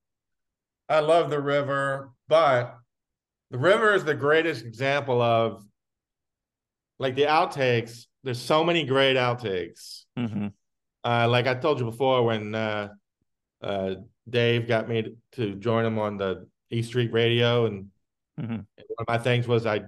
[0.89, 2.75] I love the river, but
[3.51, 5.63] the river is the greatest example of
[6.99, 8.05] like the outtakes.
[8.23, 10.03] There's so many great outtakes.
[10.17, 10.47] Mm-hmm.
[11.03, 12.89] Uh, like I told you before, when uh,
[13.61, 13.95] uh,
[14.29, 17.87] Dave got me to join him on the E Street Radio, and
[18.39, 18.65] Mhm.
[18.75, 19.81] one of my things was I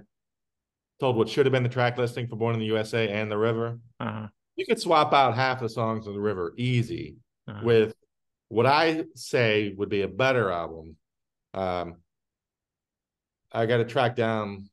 [0.98, 3.38] told what should have been the track listing for Born in the USA and the
[3.38, 3.78] River.
[4.00, 4.26] Uh-huh.
[4.60, 7.16] You could swap out half the songs on the River easy
[7.48, 7.60] Uh-huh.
[7.64, 7.94] with
[8.48, 10.96] what I say would be a better album.
[11.54, 11.96] Um,
[13.50, 14.68] I got to track down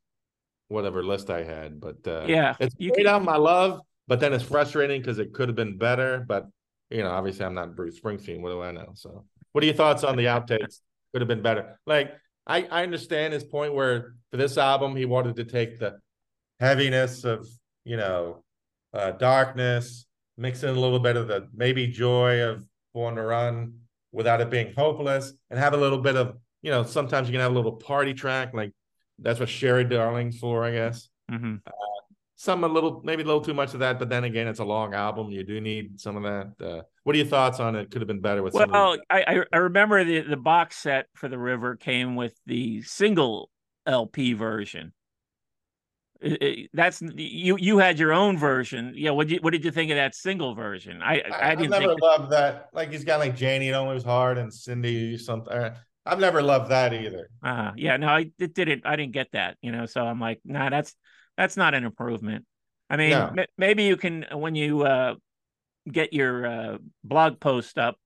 [0.67, 3.79] whatever list I had, but uh, Yeah, it's you great can- album I love,
[4.09, 6.19] but then it's frustrating because it could have been better.
[6.27, 6.47] But
[6.89, 8.41] you know, obviously, I'm not Bruce Springsteen.
[8.41, 8.91] What do I know?
[8.93, 10.81] So, what are your thoughts on the outtakes?
[11.13, 11.79] Could have been better.
[11.85, 12.13] Like,
[12.45, 15.99] I I understand his point where for this album he wanted to take the
[16.59, 17.47] heaviness of
[17.85, 18.43] you know
[18.93, 20.05] uh, darkness,
[20.37, 22.63] mix in a little bit of the maybe joy of
[22.93, 23.73] Born to Run
[24.11, 27.41] without it being hopeless, and have a little bit of you know sometimes you can
[27.41, 28.71] have a little party track like
[29.19, 31.61] that's what Sherry Darling's for, I guess Mhm.
[32.35, 34.63] some a little maybe a little too much of that but then again it's a
[34.63, 37.89] long album you do need some of that uh, what are your thoughts on it
[37.91, 41.27] could have been better with Well, I, I I remember the the box set for
[41.27, 43.49] the River came with the single
[43.85, 44.93] LP version.
[46.21, 47.57] It- it- that's you.
[47.57, 48.93] You had your own version.
[48.95, 49.11] Yeah.
[49.11, 51.01] What you What did you think of that single version?
[51.01, 52.01] I I, I, didn't never think.
[52.01, 55.75] loved that like he's got like Janie it only was hard and Cindy something uh,
[56.05, 57.97] I've never loved that either Uh, yeah.
[57.97, 58.85] No, I it didn't.
[58.85, 59.57] I didn't get that.
[59.61, 59.85] You know.
[59.85, 60.69] So I'm like, nah.
[60.69, 60.95] That's
[61.37, 62.45] that's not an improvement.
[62.89, 63.31] I mean, No.
[63.35, 65.15] ma- maybe you can when you uh,
[65.91, 67.99] get your uh, blog post up,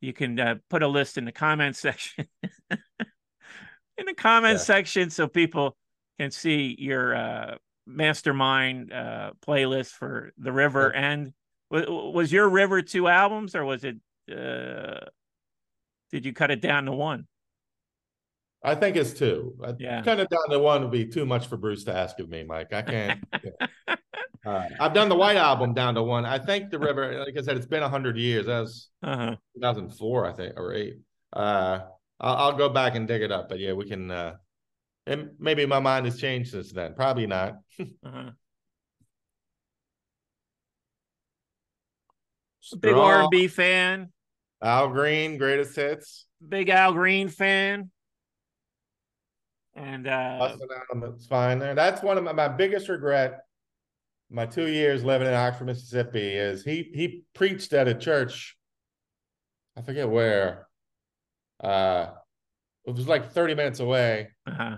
[0.00, 2.26] you can uh, put a list in the comment section.
[2.70, 4.64] in the comment Yeah.
[4.64, 5.76] section, so people
[6.18, 7.54] can see your uh,
[7.86, 10.92] mastermind uh, playlist for the River.
[10.94, 11.32] And
[11.70, 13.96] w- was your River two albums, or was it?
[14.30, 15.06] Uh,
[16.10, 17.26] did you cut it down to one?
[18.62, 20.02] I think it's two I, Yeah.
[20.02, 22.42] kind of down to one would be too much for Bruce to ask of me
[22.42, 23.20] Mike I can't
[23.88, 27.42] uh, I've done the White Album down to one I think the River like I
[27.42, 29.36] said it's been a hundred years that was Uh-huh.
[29.54, 30.96] 2004 I think or eight
[31.32, 31.80] uh
[32.20, 34.34] I'll, I'll go back and dig it up but yeah we can uh
[35.08, 37.56] and maybe my mind has changed since then probably not
[38.04, 38.30] Uh-huh.
[42.80, 42.92] Big.
[42.94, 44.12] R and B fan,
[44.62, 46.26] Al Green, greatest hits.
[46.46, 47.90] big Al Green fan,
[49.74, 50.68] and uh, Busting
[51.02, 51.74] out, it's fine there.
[51.74, 53.40] That's one of my, my biggest regret.
[54.30, 58.56] My two years living in Oxford, Mississippi, is he he preached at a church.
[59.76, 60.68] I forget where.
[61.58, 62.08] Uh,
[62.84, 64.76] it was like thirty minutes away, uh-huh,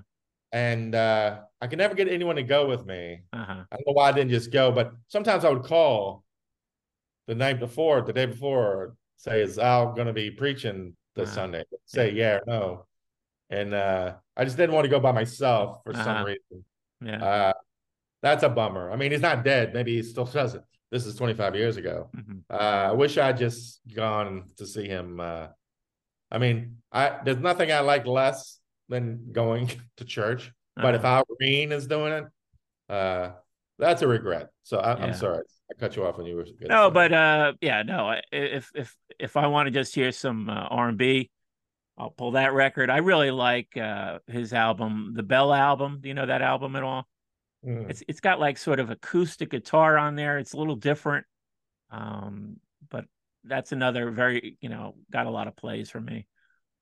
[0.52, 3.22] and uh, I could never get anyone to go with me.
[3.32, 6.24] uh-huh, I don't know why I didn't just go, but sometimes I would call
[7.26, 11.34] the night before, the day before, say, "Is Al going to be preaching this Uh-huh.
[11.42, 12.86] Sunday?" Say, "Yeah or no,"
[13.50, 16.24] and uh, I just didn't want to go by myself for some Uh-huh.
[16.24, 16.64] reason.
[17.02, 17.52] yeah, Uh,
[18.22, 18.90] that's a bummer.
[18.90, 19.74] I mean, he's not dead.
[19.74, 20.62] Maybe he still does it.
[20.90, 22.10] This is 25 years ago.
[22.16, 25.20] mhm, Uh, I wish I'd just gone to see him.
[25.20, 25.48] Uh,
[26.30, 28.59] I mean, I there's nothing I like less
[28.90, 30.52] than going to church.
[30.76, 31.24] But if uh-huh.
[31.38, 32.24] Green is doing it,
[32.92, 33.32] uh,
[33.78, 34.50] that's a regret.
[34.62, 35.04] So I, Yeah.
[35.06, 35.44] I'm sorry.
[35.70, 36.46] I cut you off when you were.
[36.62, 36.92] no, say.
[36.92, 38.20] but uh, yeah, no.
[38.32, 41.30] If if if I want to just hear some uh, R and B,
[41.96, 42.90] I'll pull that record.
[42.90, 45.98] I really like uh, his album, the Belle album.
[46.00, 47.06] Do you know that album at all?
[47.64, 47.88] Mm.
[47.88, 50.38] It's it's got like sort of acoustic guitar on there.
[50.38, 51.26] It's a little different,
[51.90, 52.56] um,
[52.90, 53.04] but
[53.44, 56.26] that's another very you know got a lot of plays for me.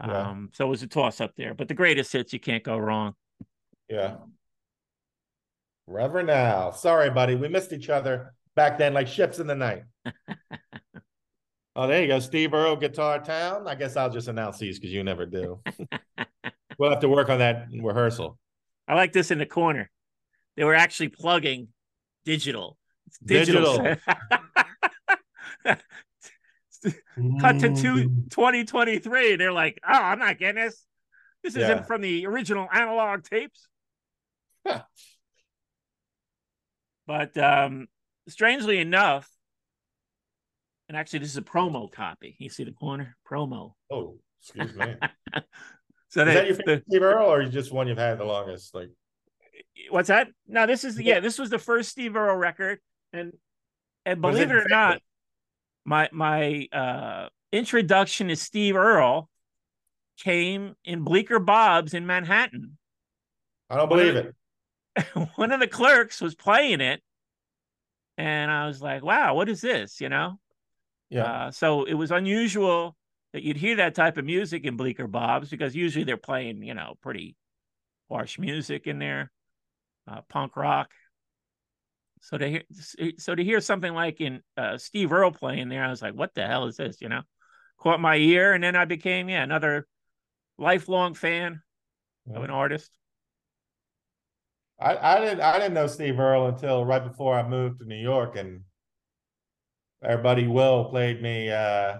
[0.01, 0.29] Yeah.
[0.29, 1.55] Um, so it was a toss up there.
[1.55, 3.15] But the greatest hits, you can't go wrong.
[3.89, 4.17] yeah.
[5.87, 6.73] Reverend Al.
[6.73, 7.35] Sorry, buddy.
[7.35, 9.85] We missed each other back then, like ships in the night.
[11.77, 12.19] oh, there you go.
[12.19, 13.67] Steve Earle, Guitar Town.
[13.67, 15.61] I guess I'll just announce these because you never do.
[16.79, 18.39] we'll have to work on that in rehearsal.
[18.87, 19.91] I like this in the corner.
[20.57, 21.69] They were actually plugging
[22.25, 22.77] digital.
[23.07, 23.97] It's digital.
[27.41, 29.37] Cut to two, 2023.
[29.37, 30.85] They're like, oh, I'm not getting this.
[31.43, 31.65] This Yeah.
[31.65, 33.69] isn't from the original analog tapes.
[37.07, 37.87] but um,
[38.29, 39.29] strangely enough,
[40.89, 42.37] and actually, this is a promo copy.
[42.39, 43.73] You see the corner promo.
[43.91, 44.95] Oh, excuse me.
[45.37, 45.43] Is
[46.11, 48.75] So they, that your the- Steve Earle, or is just one you've had the longest?
[48.75, 48.89] Like,
[49.91, 50.29] what's that?
[50.47, 51.15] No, this is Yeah.
[51.17, 52.79] yeah, this was the first Steve Earle record,
[53.13, 53.33] and
[54.07, 55.03] and believe it it or not,
[55.89, 59.29] my my uh, introduction to Steve Earle
[60.19, 62.77] came in Bleecker Bob's in Manhattan.
[63.71, 64.35] I don't believe it.
[65.37, 67.01] One of the clerks was playing it,
[68.17, 70.39] and I was like, "Wow, what is this?" You know.
[71.11, 71.25] Yeah.
[71.25, 72.95] Uh, so it was unusual
[73.33, 76.75] that you'd hear that type of music in Bleecker Bob's because usually they're playing, you
[76.75, 77.35] know, pretty
[78.11, 79.31] harsh music in there,
[80.07, 80.91] uh, punk rock.
[82.23, 82.63] So to hear,
[83.19, 86.35] so to hear something like in uh, Steve Earle playing there, I was like, "What
[86.35, 87.23] the hell is this?" You know,
[87.79, 89.87] caught my ear, and then I became yeah another
[90.59, 91.63] lifelong fan
[92.35, 92.91] of an artist.
[94.81, 98.01] I, I didn't I didn't know Steve Earle until right before I moved to New
[98.01, 98.63] York, and
[100.03, 101.99] our buddy Will played me uh,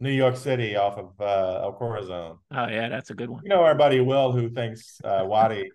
[0.00, 2.38] New York City off of uh, El Corazon.
[2.50, 3.42] Oh yeah, that's a good one.
[3.42, 5.70] You know our buddy Will, who thinks uh, Waddy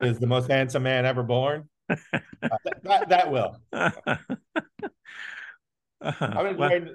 [0.00, 1.68] is the most handsome man ever born.
[1.90, 3.56] Uh, that, that, that will.
[3.72, 3.90] uh
[6.00, 6.94] I was well, waiting.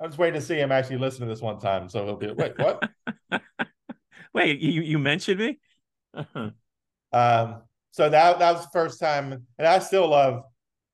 [0.00, 2.32] I was waiting to see him actually listen to this one time, so he'll be
[2.32, 2.88] wait what?
[4.32, 5.58] wait, you you mentioned me?
[7.12, 10.42] Um, so that that was the first time, and I still love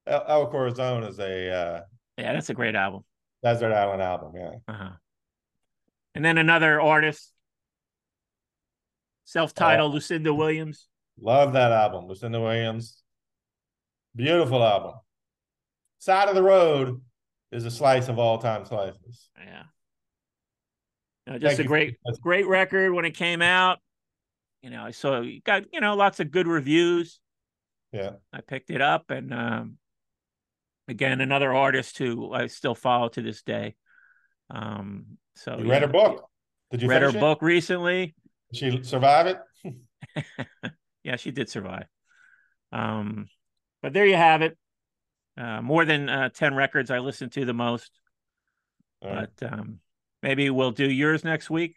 [0.06, 1.80] El, El Corazon as a uh,
[2.18, 3.04] yeah, that's a great album.
[3.42, 4.32] Desert Island album.
[4.36, 4.90] Yeah, Uh-huh.
[6.14, 7.32] And then another artist,
[9.24, 10.88] self-titled Lucinda Williams.
[11.20, 12.06] love that album.
[12.06, 13.01] Lucinda Williams,
[14.14, 14.94] beautiful album.
[15.98, 17.00] Side of the Road
[17.50, 19.30] is a slice of all time slices.
[19.38, 19.62] Yeah.
[21.26, 21.68] Know, just Thank a you.
[21.68, 23.78] great, great record when it came out.
[24.62, 27.20] You know, I saw you got you know lots of good reviews.
[27.92, 29.78] Yeah, I picked it up, and um,
[30.88, 33.74] again, another artist who I still follow to this day.
[34.50, 36.28] Um, so you yeah, read her book.
[36.70, 37.20] Did you read her it?
[37.20, 38.14] book recently.
[38.52, 39.38] Did she survive it?
[41.04, 41.86] yeah, she did survive.
[42.72, 43.28] Um,
[43.82, 44.56] but there you have it.
[45.36, 47.90] Uh, more than uh, ten records I listen to the most.
[49.02, 49.80] All right, But um,
[50.22, 51.76] maybe we'll do yours next week.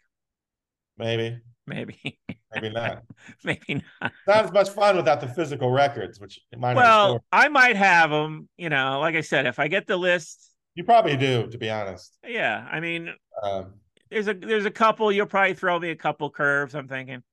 [0.98, 2.18] maybe, Maybe,
[2.54, 3.02] maybe not.
[3.44, 4.12] maybe not.
[4.26, 7.24] Not as much fun without the physical records, which might Well.
[7.32, 8.48] I might have them.
[8.56, 11.68] You know, like I said, if I get the list, You probably do, to be
[11.70, 12.16] honest.
[12.24, 12.68] yeah.
[12.70, 13.74] I mean, Um,
[14.10, 15.10] there's a there's a couple.
[15.10, 16.74] You'll probably throw me a couple curves.
[16.76, 17.24] I'm thinking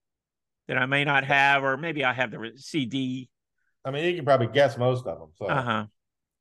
[0.68, 3.30] that I may not have, or maybe I have the CD.
[3.86, 5.30] I mean, you can probably guess most of them.
[5.36, 5.86] So, Uh huh.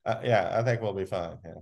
[0.07, 1.39] uh, yeah, I think we'll be fine.
[1.45, 1.55] Yeah.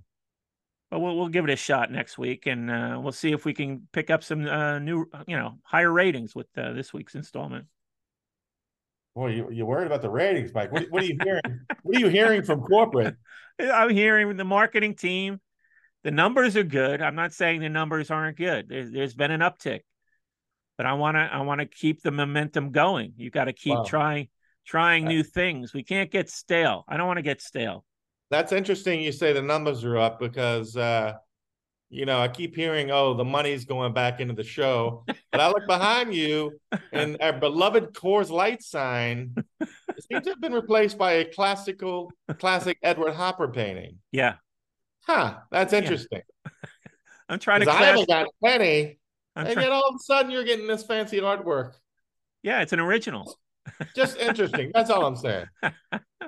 [0.90, 3.54] But we'll we'll give it a shot next week, and uh, we'll see if we
[3.54, 7.66] can pick up some uh, new, you know, higher ratings with uh, this week's installment.
[9.14, 10.72] Boy, you you worried about the ratings, Mike?
[10.72, 11.60] What, what are you hearing?
[11.82, 13.16] what are you hearing from corporate?
[13.60, 15.40] I'm hearing the marketing team.
[16.02, 17.02] The numbers are good.
[17.02, 18.68] I'm not saying the numbers aren't good.
[18.68, 19.80] There's there's been an uptick,
[20.76, 23.14] but I want to I want to keep the momentum going.
[23.16, 23.84] You got to keep Wow.
[23.84, 24.28] trying
[24.70, 25.74] trying Uh, new things.
[25.74, 26.84] We can't get stale.
[26.88, 27.84] I don't want to get stale.
[28.30, 29.00] That's interesting.
[29.00, 31.14] You say the numbers are up because, uh,
[31.88, 35.04] you know, I keep hearing, oh, the money's going back into the show.
[35.32, 36.60] But I look behind you,
[36.92, 39.34] and our beloved Coors Light sign
[40.08, 43.98] seems to have been replaced by a classical, classic Edward Hopper painting.
[44.12, 44.34] Yeah,
[45.04, 45.38] Huh?
[45.50, 46.22] That's interesting.
[47.28, 49.00] I'm trying to 'Cause I haven't got a penny,
[49.34, 51.72] I'm and try- yet all of a sudden you're getting this fancy artwork.
[52.42, 53.36] yeah, it's an original.
[53.94, 54.70] Just interesting.
[54.74, 55.46] That's all I'm saying.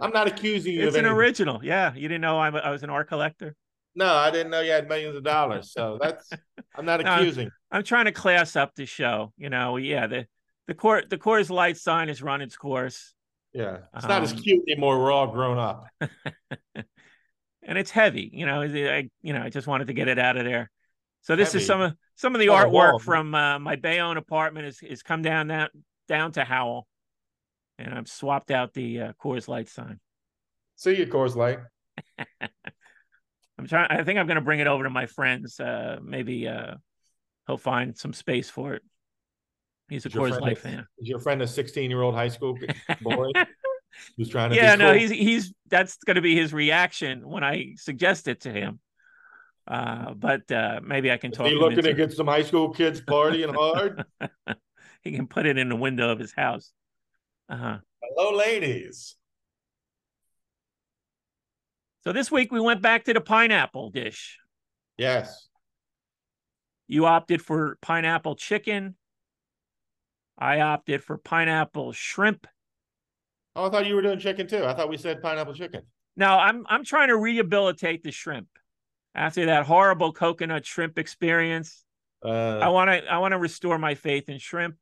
[0.00, 0.88] I'm not accusing you of it.
[0.88, 1.16] It's an anything.
[1.18, 1.60] original.
[1.64, 3.54] Yeah, you didn't know I'm a, I was an art collector.
[3.94, 5.72] No, I didn't know you had millions of dollars.
[5.72, 6.30] So that's
[6.74, 7.50] I'm not No, accusing.
[7.70, 9.32] I'm trying to class up the show.
[9.36, 10.26] You know, yeah, the
[10.66, 13.14] the court the Coors Light sign has run its course,
[13.52, 14.98] Yeah, it's not as Um, cute anymore.
[14.98, 15.86] We're all grown up.
[17.62, 18.30] and it's heavy.
[18.32, 20.70] You know, I you know I just wanted to get it out of there.
[21.22, 21.58] So this Heavy.
[21.58, 22.98] is some of some of the a artwork wall.
[22.98, 25.70] from uh, my Bayonne apartment is is come down that
[26.08, 26.86] down to Howell,
[27.78, 30.00] and I've swapped out the uh, Coors Light sign.
[30.76, 31.58] See you, Coors Light.
[33.58, 33.88] I'm trying.
[33.90, 35.60] I think I'm going to bring it over to my friends.
[35.60, 36.74] Uh, maybe uh,
[37.46, 38.82] he'll find some space for it.
[39.88, 40.86] He's a Is Coors Light a- fan.
[40.98, 42.58] Is your friend a 16 year old high school
[43.02, 43.30] boy
[44.16, 44.56] who's trying to?
[44.56, 44.98] yeah, no, cool?
[45.00, 48.80] he's he's that's going to be his reaction when I suggest it to him.
[49.68, 51.46] Uh, but uh, maybe I can Is talk.
[51.46, 54.04] he him looking into- to get some high school kids partying hard?
[55.02, 56.72] he can put it in the window of his house.
[57.48, 57.78] Uh-huh.
[58.02, 59.16] Hello, ladies.
[62.04, 64.38] So this week we went back to the pineapple dish.
[64.98, 65.48] Yes.
[66.88, 68.96] You opted for pineapple chicken.
[70.38, 72.46] I opted for pineapple shrimp.
[73.54, 74.64] Oh, I thought you were doing chicken too.
[74.64, 75.82] I thought we said pineapple chicken.
[76.16, 78.48] Now I'm I'm trying to rehabilitate the shrimp
[79.14, 81.84] after that horrible coconut shrimp experience.
[82.24, 84.76] I Uh, want to I want to restore my faith in shrimp.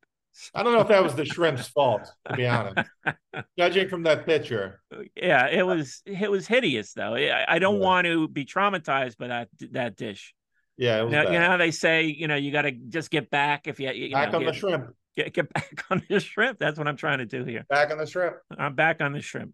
[0.53, 2.89] I don't know if that was the shrimp's fault, to be honest.
[3.57, 4.81] Judging from that picture.
[5.15, 7.15] Yeah, it was it was hideous though.
[7.15, 7.85] I, I don't Yeah.
[7.85, 10.33] want to be traumatized by that that dish.
[10.77, 13.11] Yeah, it was Now, you know how they say you know you got to just
[13.11, 14.95] get back if you, you Back know, on the get, shrimp.
[15.15, 16.59] get get back on the shrimp.
[16.59, 17.65] That's what I'm trying to do here.
[17.69, 18.37] Back on the shrimp.
[18.57, 19.51] I'm back on the shrimp.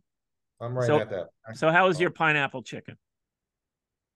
[0.61, 1.27] I'm right So- at that.
[1.55, 2.13] So how was your oh.
[2.13, 2.97] pineapple chicken?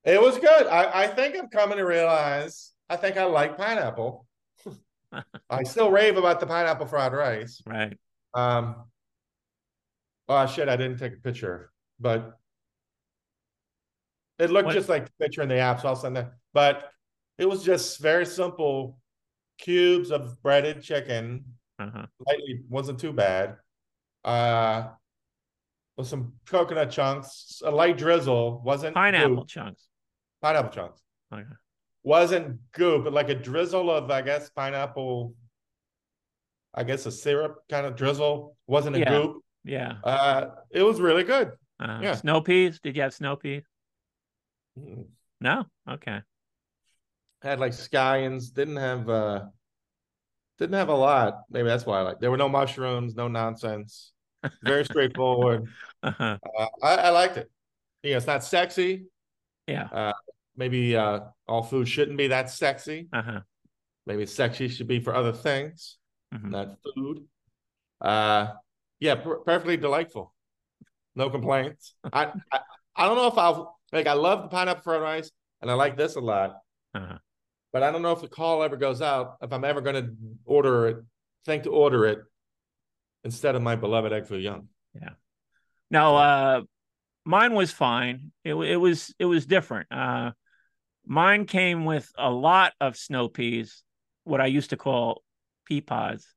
[0.04, 0.68] It was good.
[0.68, 4.26] I, I think I'm coming to realize I think I like pineapple.
[5.50, 7.62] I still rave about the pineapple fried rice.
[7.66, 7.98] Right.
[8.34, 8.86] Um,
[10.30, 12.38] oh shit, I didn't take a picture, but
[14.40, 16.34] It looked What- just like the picture in the app, so I'll send that.
[16.54, 16.92] But
[17.38, 19.00] it was just very simple
[19.60, 21.46] cubes of breaded chicken.
[21.78, 22.06] Uh-huh.
[22.26, 23.58] Lightly wasn't too bad.
[24.24, 24.90] Uh,
[25.98, 29.88] with some coconut chunks, a light drizzle wasn't Pineapple chunks.
[30.42, 31.02] Pineapple chunks
[31.32, 31.44] Okay.
[32.04, 35.34] Wasn't goop, but like a drizzle of I guess pineapple.
[36.74, 39.10] I guess a syrup kind of drizzle wasn't a Yeah.
[39.10, 39.44] goop.
[39.64, 39.98] Yeah.
[40.04, 41.52] Uh, it was really good.
[41.80, 42.16] Uh, Yeah.
[42.16, 42.80] Snow peas?
[42.80, 43.64] Did you have snow peas?
[44.80, 45.08] Mm.
[45.42, 45.66] No.
[45.90, 46.22] Okay.
[47.42, 49.42] had like scallions didn't have uh
[50.60, 54.14] didn't have a lot maybe that's why i like there were no mushrooms no nonsense
[54.64, 55.66] very straightforward
[56.04, 56.38] Uh-huh.
[56.60, 57.50] uh, I, I liked it
[58.04, 59.06] yeah it's not sexy
[59.68, 60.14] Yeah.
[60.62, 63.42] Maybe uh all food shouldn't be that sexy Uh-huh.
[64.06, 65.98] maybe sexy should be for other things
[66.34, 66.50] Mhm.
[66.56, 67.18] not food
[68.12, 68.44] uh
[69.00, 70.26] yeah per- perfectly delightful
[71.16, 71.84] no complaints
[72.22, 72.24] I,
[72.56, 72.60] I
[72.96, 73.60] i don't know if i'll
[73.92, 75.30] like i love the pineapple fried rice
[75.62, 76.50] and i like this a lot
[76.94, 77.18] Uh-huh.
[77.74, 80.08] but I don't know if the call ever goes out if I'm ever going to
[80.46, 80.98] order it,
[81.48, 82.20] think to order it
[83.24, 84.68] instead of my beloved egg foo young.
[85.90, 86.62] No, uh
[87.26, 88.32] mine was fine.
[88.44, 89.88] It it was it was different.
[89.92, 90.32] Uh
[91.12, 93.84] mine came with a lot of snow peas,
[94.24, 95.24] what I used to call
[95.66, 96.34] pea pods.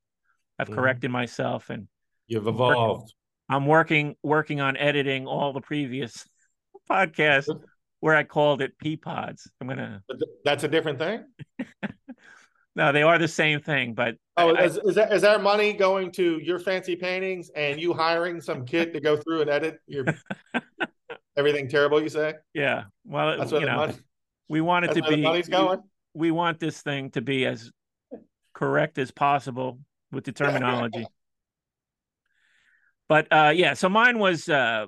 [0.58, 0.74] I've Mhm.
[0.74, 1.86] corrected myself and
[2.26, 3.14] You've evolved.
[3.48, 6.28] I'm working working on editing all the previous
[6.90, 7.48] podcasts
[8.00, 9.48] where I called it pea pods.
[9.60, 10.02] I'm gonna
[10.44, 11.24] That's a different thing.
[12.74, 15.72] no, they are the same thing, but Oh, I- is, is that is that money
[15.72, 19.78] going to your fancy paintings and you hiring some kid to go through and edit
[19.86, 20.04] your
[21.36, 22.34] everything terrible you say?
[22.54, 22.84] yeah.
[23.04, 23.94] Well, That's where you know, money.
[24.48, 25.22] We want it That's to be
[26.14, 27.70] we want this thing to be as
[28.52, 29.80] correct as possible
[30.12, 31.06] with the terminology.
[33.08, 34.86] but uh yeah, so mine was uh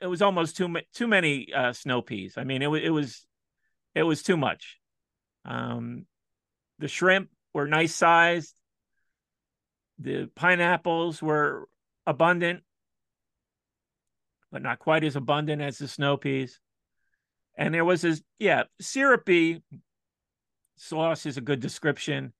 [0.00, 2.34] it was almost too ma- too many uh snow peas.
[2.36, 3.26] I mean, it was it was
[3.94, 4.78] it was too much.
[5.44, 6.06] Um
[6.78, 8.54] the shrimp were nice sized.
[9.98, 11.68] The pineapples were
[12.06, 12.64] abundant,
[14.50, 16.58] but not quite as abundant as the snow peas.
[17.56, 19.62] And there was this, yeah, syrupy
[20.76, 22.32] sauce is a good description.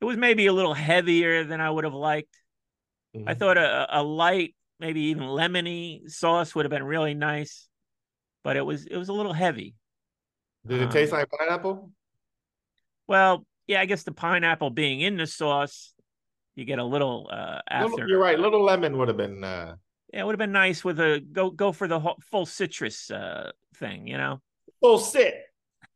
[0.00, 2.34] It was maybe a little heavier than I would have liked.
[3.14, 3.38] I Mhm.
[3.38, 7.68] thought a, a light, maybe even lemony sauce would have been really nice,
[8.44, 9.74] but it was it was a little heavy.
[10.66, 11.90] Did it um, taste like pineapple?
[13.08, 15.94] Well, yeah, I guess the pineapple being in the sauce,
[16.56, 18.06] you get a little uh Little- after.
[18.08, 18.38] you're right.
[18.38, 19.42] Little lemon would have been.
[19.42, 19.76] uh
[20.16, 23.10] Yeah, it would have been nice with a go go for the whole, full citrus
[23.10, 24.40] uh thing, you know.
[24.80, 25.34] Full sit.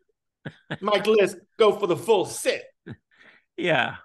[0.82, 2.62] Mike Lisk, go for the full sit.
[3.56, 3.96] Yeah.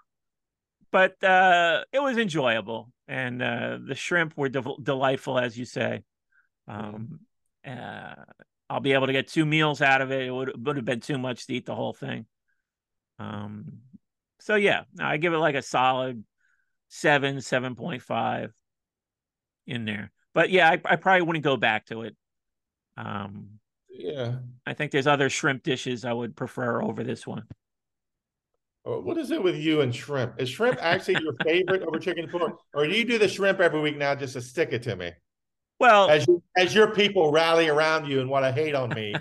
[0.89, 6.03] But uh it was enjoyable and uh the shrimp were del- delightful as you say.
[6.69, 7.19] Um
[7.67, 8.15] uh
[8.69, 10.27] I'll be able to get two meals out of it.
[10.27, 12.25] It would would have been too much to eat the whole thing.
[13.19, 13.79] Um
[14.39, 16.23] so yeah, I give it like a solid
[16.87, 18.51] 7 7.5
[19.67, 20.11] in there.
[20.33, 22.15] But yeah, I, I probably wouldn't go back to it.
[22.97, 23.59] Um
[23.89, 24.37] Yeah.
[24.65, 27.43] I think there's other shrimp dishes I would prefer over this one.
[28.83, 30.39] What is it with you and shrimp?
[30.39, 33.81] Is shrimp actually your favorite over chicken pork, or do you do the shrimp every
[33.81, 35.11] week now just to stick it to me?
[35.79, 39.15] Well, As you, as your people rally around you and want to hate on me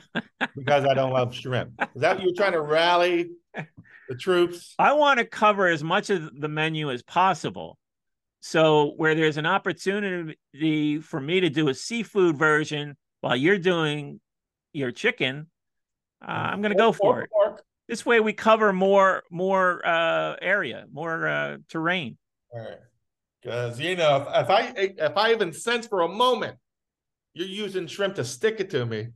[0.55, 1.73] because I don't love shrimp.
[1.95, 4.75] Is that you're trying to rally the troops?
[4.79, 7.79] I want to cover as much of the menu as possible.
[8.47, 14.21] So where there's an opportunity for me to do a seafood version while you're doing
[14.75, 15.47] your chicken,
[16.23, 17.31] uh, I'm going to go for it.
[17.89, 22.19] This way we cover more more uh, area, more uh, terrain.
[22.53, 22.77] All right.
[23.41, 26.59] Because you know, if, if I if I even sense for a moment
[27.33, 29.07] you're using shrimp to stick it to me,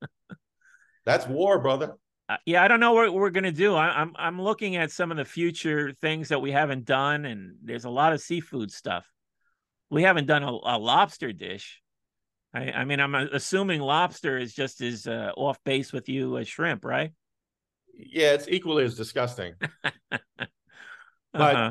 [1.04, 1.96] that's war, brother.
[2.30, 3.74] Uh, yeah, I don't know what we're going to do.
[3.74, 7.56] I, I'm I'm looking at some of the future things that we haven't done, and
[7.60, 9.04] there's a lot of seafood stuff.
[9.90, 11.82] We haven't done a, a lobster dish.
[12.54, 16.46] I, I mean, I'm assuming lobster is just as uh, off base with you as
[16.46, 17.10] shrimp, right?
[17.96, 19.54] Yeah, it's equally as disgusting.
[21.32, 21.70] Uh-huh,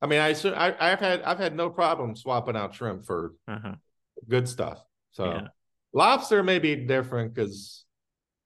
[0.00, 3.34] I mean, I, assume- I I've had I've had no problem swapping out shrimp for
[3.48, 3.74] uh-huh.
[4.28, 4.80] good stuff.
[5.10, 5.48] So Yeah.
[5.92, 7.84] lobster may be different because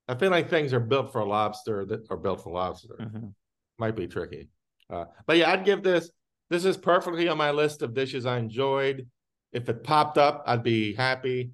[0.09, 2.97] I feel like things are built for lobster that are built for lobster.
[3.01, 3.35] mhm.
[3.79, 4.49] Might be tricky.
[4.89, 6.11] Uh, but yeah, I'd give this.
[6.49, 9.09] This is perfectly on my list of dishes I enjoyed.
[9.53, 11.51] If it popped up, I'd be happy.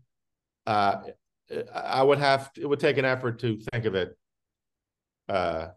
[0.67, 1.03] Uh,
[1.75, 2.51] I would have.
[2.57, 4.17] It would take an effort to think of it.
[5.29, 5.69] Uh,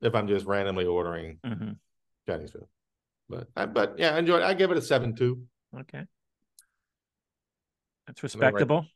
[0.00, 1.78] if I'm just randomly ordering Mhm.
[2.26, 2.66] Chinese food,
[3.28, 4.42] but I, but yeah, I enjoyed.
[4.42, 5.46] I give it a seven two.
[5.78, 6.06] Okay,
[8.06, 8.86] that's respectable.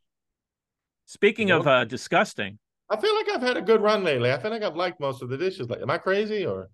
[1.07, 2.59] Speaking of uh, disgusting,
[2.91, 4.33] I feel like I've had a good run lately.
[4.33, 5.71] I feel like I've liked most of the dishes.
[5.71, 6.71] Like, am I crazy or?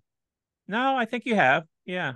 [0.67, 1.63] no, I think you have.
[1.85, 2.13] Yeah.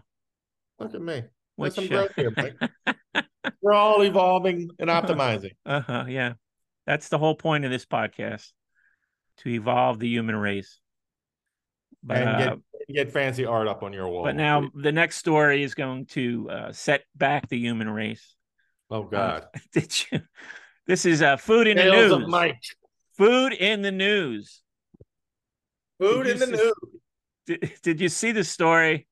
[0.79, 1.23] Look at me.
[1.55, 2.33] Which, some uh, growth here.
[3.61, 5.51] We're all evolving and optimizing.
[5.65, 6.05] Uh huh.
[6.07, 6.33] Yeah.
[6.87, 8.49] That's the whole point of this podcast
[9.37, 10.79] to evolve the human race.
[12.03, 12.55] But, and get uh,
[12.89, 14.23] get fancy art up on your wall.
[14.23, 18.35] but now the next story is going to uh, set back the human race.
[18.89, 20.21] oh God, Uh, did you?
[20.87, 22.11] This is uh, food in the news.
[22.11, 22.57] of Mike.
[23.21, 24.61] Food in the news.
[25.99, 26.73] Food Did in the see- news.
[27.45, 29.07] Did, did you see the story?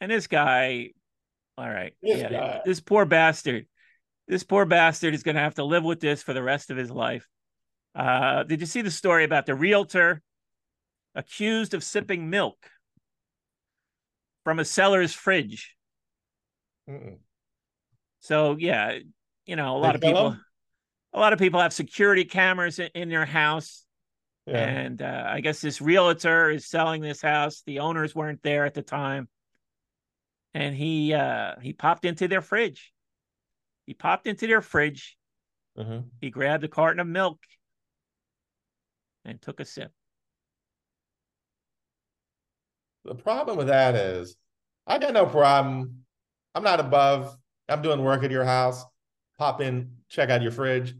[0.00, 0.92] And this guy,
[1.58, 2.60] all right, This yeah, guy.
[2.64, 3.66] this poor bastard,
[4.26, 6.78] this poor bastard is going to have to live with this for the rest of
[6.78, 7.28] his life.
[7.94, 10.22] Uh, did you see the story about the realtor
[11.14, 12.70] accused of sipping milk
[14.44, 15.76] from a seller's fridge?
[16.88, 17.18] Mm-mm.
[18.20, 18.98] So yeah,
[19.44, 20.38] you know, a lot of people?
[21.14, 23.84] A lot of people have security cameras in, in their house.
[24.46, 24.58] Yeah.
[24.58, 27.62] And uh, I guess this realtor is selling this house.
[27.64, 29.26] The owners weren't there at the time,
[30.52, 32.92] and he uh, he popped into their fridge.
[33.86, 35.16] He popped into their fridge.
[35.78, 36.04] Mhm.
[36.20, 37.38] He grabbed a carton of milk
[39.24, 39.92] and took a sip.
[43.06, 44.36] The problem with that is,
[44.86, 46.04] I got no problem.
[46.54, 47.34] I'm not above.
[47.68, 48.84] I'm doing work at your house.
[49.38, 50.94] Pop in, check out your fridge.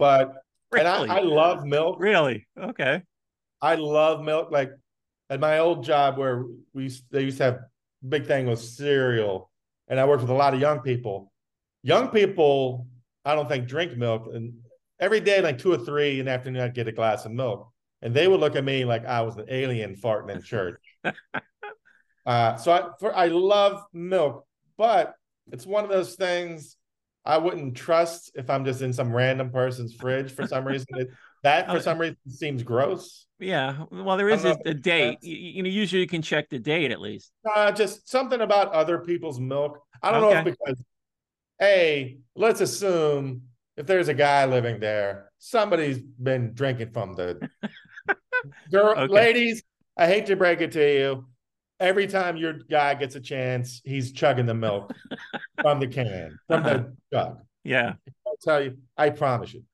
[0.00, 0.32] But
[0.72, 1.96] Really, and I, I love milk.
[1.98, 3.02] really, okay,
[3.60, 4.52] I love milk.
[4.52, 4.70] Like
[5.28, 7.58] at my old job where we they used to have
[8.08, 9.50] big thing with cereal,
[9.88, 11.32] and I worked with a lot of young people.
[11.82, 12.86] Young people,
[13.24, 14.52] I don't think drink milk, and
[15.00, 17.68] every day, like two or three in the afternoon, I'd get a glass of milk,
[18.00, 20.80] and they would look at me like I was an alien farting in church.
[22.26, 24.46] uh, so I for, I love milk,
[24.78, 25.14] but
[25.50, 26.76] it's one of those things
[27.30, 30.86] I wouldn't trust if I'm just in some random person's fridge for some reason.
[30.90, 31.08] It,
[31.42, 33.26] that for Uh, some reason seems gross.
[33.38, 33.84] yeah.
[33.90, 35.18] Well, there is a, a date.
[35.22, 37.32] You, you know, usually you can check the date at least.
[37.54, 39.78] Uh, just something about other people's milk.
[40.02, 40.82] I don't know if because,
[41.58, 43.42] hey, let's assume
[43.76, 47.48] if there's a guy living there, somebody's been drinking from the
[48.72, 48.98] girl.
[48.98, 49.12] Okay.
[49.12, 49.62] Ladies,
[49.96, 51.26] I hate to break it to you.
[51.80, 54.92] Every time your guy gets a chance, he's chugging the milk
[55.62, 56.74] from the can, from Uh-huh.
[56.76, 57.38] the jug.
[57.64, 57.94] Yeah.
[58.26, 59.64] I'll tell you, I promise you.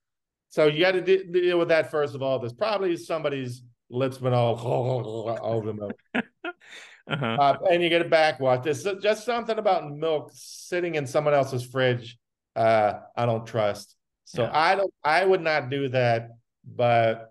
[0.49, 2.39] So you got to de- deal with that first of all.
[2.39, 4.59] There's probably somebody's lips been all
[5.43, 5.93] over the milk.
[7.09, 7.25] Uh-huh.
[7.25, 8.65] Uh, and you get it backwash.
[8.65, 12.19] There's just something about milk sitting in someone else's fridge.
[12.57, 13.95] Uh, I don't trust.
[14.25, 14.51] So Yeah.
[14.53, 14.93] I don't.
[15.05, 16.31] I would not do that.
[16.65, 17.31] But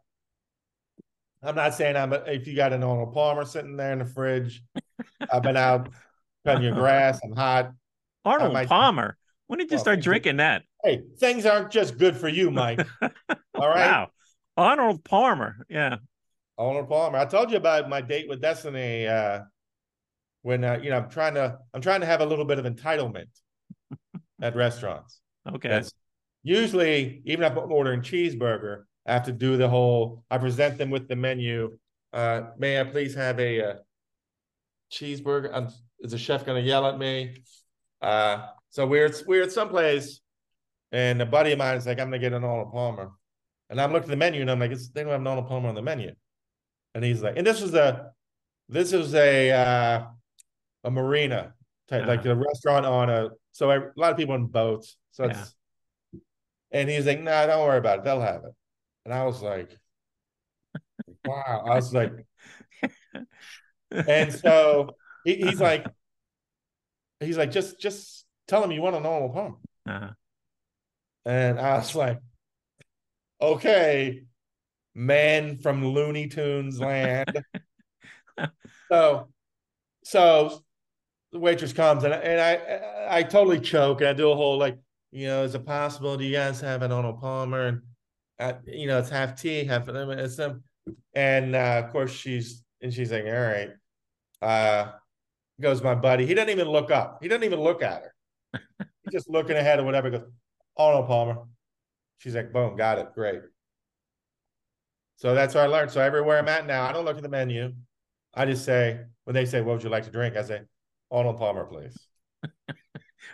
[1.46, 2.12] I'm not saying I'm.
[2.14, 4.64] A, if you got an Arnold Palmer sitting there in the fridge,
[5.32, 5.90] I've been out
[6.46, 7.20] cutting your grass.
[7.24, 7.72] I'm hot.
[8.24, 9.18] Arnold might- Palmer.
[9.48, 10.64] When did you start drinking that?
[10.84, 12.86] Hey, things aren't just good for you, Mike.
[13.02, 13.10] All
[13.70, 14.10] right, Wow.
[14.58, 15.58] Arnold Palmer.
[15.70, 15.98] Yeah.
[16.58, 17.20] Arnold Palmer.
[17.20, 19.06] I told you about my date with Destiny.
[19.08, 19.42] Uh,
[20.42, 21.60] when uh, you know, I'm trying to.
[21.74, 23.28] I'm trying to have a little bit of entitlement
[24.42, 25.20] at restaurants.
[25.48, 25.70] Okay.
[25.70, 25.92] That's
[26.42, 30.24] usually even if I'm ordering cheeseburger, I have to do the whole.
[30.32, 31.78] I present them with the menu.
[32.12, 33.74] Uh, may I please have a uh,
[34.92, 35.54] cheeseburger?
[35.54, 35.68] Um,
[36.00, 37.44] is the chef going to yell at me?
[38.02, 40.22] Uh, so we're at, we're at someplace,
[40.92, 43.12] and a buddy of mine is like, "I'm going to get an Arnold Palmer,"
[43.70, 45.70] and I'm looking at the menu, and I'm like, "They don't have an Arnold Palmer
[45.70, 46.14] on the menu,"
[46.94, 48.12] and he's like, "And this was a,
[48.70, 50.06] this is a uh,
[50.84, 51.54] a marina
[51.90, 55.32] type, like a restaurant on a." So a lot of people on boats, so Yeah.
[55.32, 55.56] it's
[56.72, 58.04] and he's like, "No, don't worry about it.
[58.04, 58.52] They'll have it."
[59.06, 59.78] And I was like,
[61.26, 62.12] "Wow!" I was like,
[63.92, 65.86] and so he, he's like,
[67.20, 70.12] he's like, "Just, just tell him you want a normal palm." Uh-huh.
[71.26, 72.20] And I was like,
[73.40, 74.24] "Okay,
[74.96, 77.44] man from Looney Tunes land."
[78.90, 79.30] so,
[80.04, 80.64] so
[81.32, 84.58] the waitress comes and I, and I I totally choke and I do a whole
[84.58, 84.78] like
[85.12, 87.82] you know is it possible do you guys have an Arnold Palmer and
[88.40, 90.64] uh, you know it's half tea half lemon it's them
[91.14, 93.70] and uh, of course she's and she's like all right.
[94.42, 94.92] Uh
[95.62, 96.26] goes my buddy.
[96.26, 97.20] He doesn't even look up.
[97.22, 98.62] He doesn't even look at her.
[99.04, 100.10] He's just looking ahead or whatever.
[100.10, 100.28] Goes
[100.78, 101.38] Arnold Palmer.
[102.18, 103.14] She's like boom got it.
[103.16, 103.42] Great.
[105.16, 105.92] So that's what I learned.
[105.92, 107.74] So everywhere I'm at now I don't look at the menu.
[108.34, 110.36] I just say when they say what would you like to drink?
[110.36, 110.62] I say
[111.10, 111.98] Arnold Palmer please.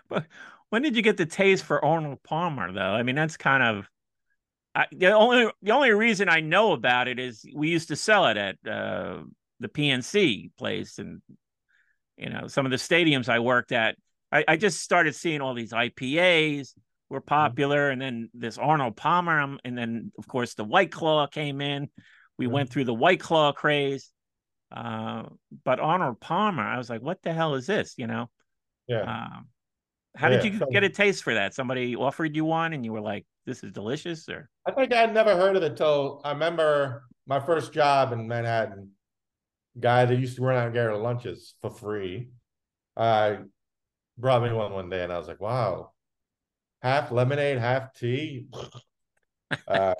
[0.10, 0.26] But
[0.70, 2.82] when did you get the taste for Arnold Palmer, though?
[2.82, 3.90] I mean, that's kind of
[4.74, 8.28] I, the only the only reason I know about it is we used to sell
[8.28, 9.24] it at uh,
[9.60, 11.22] the PNC place, and
[12.18, 13.98] you know some of the stadiums I worked at.
[14.32, 16.74] I, I just started seeing all these IPAs,
[17.10, 21.28] were popular, and then this Arnold Palmer, um, and then of course the White Claw
[21.28, 21.90] came in.
[22.38, 22.54] We Yeah.
[22.54, 24.10] went through the White Claw craze,
[24.72, 25.24] uh,
[25.66, 27.96] but Arnold Palmer, I was like, what the hell is this?
[27.98, 28.30] You know,
[28.88, 29.02] Yeah.
[29.02, 29.50] um,
[30.16, 31.54] how did you so- get a taste for that?
[31.54, 35.14] Somebody offered you one, and you were like, "This is delicious," or I think I'd
[35.14, 38.92] never heard of it till I remember my first job in Manhattan.
[39.80, 42.30] Guy that used to run out and get our lunches for free.
[42.98, 43.38] Uh
[44.18, 45.92] brought me one one day and I was like, wow.
[46.82, 48.48] Half lemonade, half tea.
[49.68, 49.94] uh,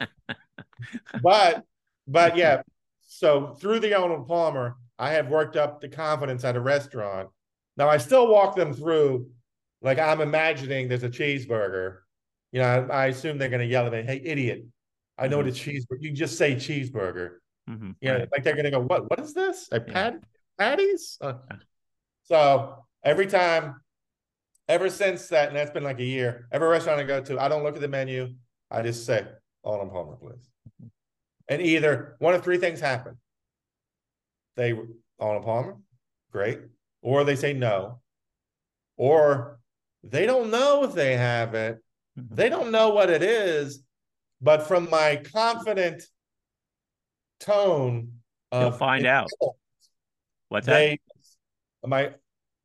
[1.22, 1.64] but
[2.08, 2.62] but yeah,
[3.02, 7.30] so through the Arnold Palmer, I have worked up the confidence at a restaurant.
[7.78, 9.30] Now I still walk them through
[9.82, 11.98] like I'm imagining there's a cheeseburger.
[12.52, 14.66] You know, I, I assume they're gonna yell at me, hey idiot.
[15.18, 16.02] I know what a cheeseburger.
[16.02, 17.36] You just say cheeseburger.
[17.70, 18.30] Mhm, You know, right.
[18.32, 19.10] like they're gonna go, what?
[19.10, 19.70] What is this?
[19.72, 20.16] A pat
[20.58, 21.18] patties?
[21.22, 21.34] Uh,
[22.24, 23.82] so every time,
[24.68, 26.48] ever since that, and that's been like a year.
[26.52, 28.34] Every restaurant I go to, I don't look at the menu.
[28.70, 29.26] I just say,
[29.64, 30.50] Arnold Palmer, please.
[30.82, 30.88] Mm-hmm.
[31.50, 33.18] And either one of three things happen.
[34.56, 34.74] They
[35.20, 35.78] Arnold Palmer,
[36.32, 36.60] great,
[37.02, 38.02] or they say no,
[38.98, 39.60] or
[40.04, 41.78] they don't know if they have it.
[42.18, 42.36] Mhm.
[42.36, 43.84] They don't know what it is,
[44.42, 46.04] but from my confident
[47.40, 48.14] tone
[48.54, 49.30] You'll find out.
[50.50, 50.98] What's that?
[51.86, 52.14] my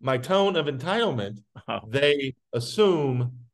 [0.00, 3.46] my tone of entitlement, Oh, they assume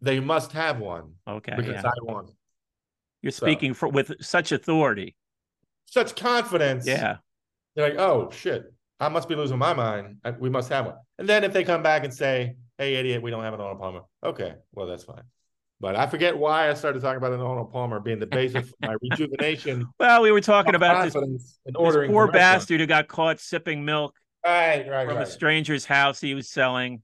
[0.00, 1.54] they must have one okay.
[1.56, 1.90] because Yeah.
[1.90, 2.36] I want it.
[3.22, 5.16] You're so- speaking for with such authority.
[5.86, 6.86] such confidence.
[6.86, 7.16] Yeah.
[7.74, 10.18] They're like, oh shit, I must be losing my mind.
[10.24, 10.96] I- we must have one.
[11.18, 13.78] And then if they come back and say, hey idiot, we don't have an Arnold
[13.80, 14.00] Palmer.
[14.24, 15.22] Okay, well that's fine.
[15.80, 18.74] But I forget why I started talking about an Arnold Palmer being the basis for
[18.86, 19.86] my rejuvenation.
[19.98, 24.14] Well, we were talking about this, this poor bastard who got caught sipping milk
[24.44, 27.02] Right, right, from a stranger's house he was selling.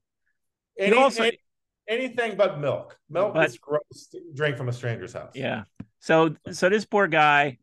[0.79, 1.39] Any, also- any-
[1.87, 2.97] anything but milk.
[3.09, 4.07] Milk But- is gross.
[4.11, 5.31] to Drink from a stranger's house.
[5.35, 5.63] Yeah.
[5.99, 7.57] So so this poor guy,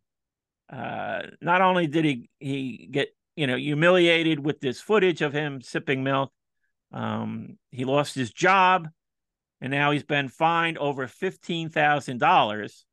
[0.72, 5.60] uh, not only did he he get you know humiliated with this footage of him
[5.60, 6.32] sipping milk,
[6.94, 8.88] um, he lost his job,
[9.60, 12.86] and now he's been fined over fifteen thousand dollars,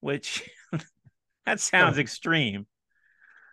[0.00, 0.48] which
[1.46, 2.66] that sounds extreme.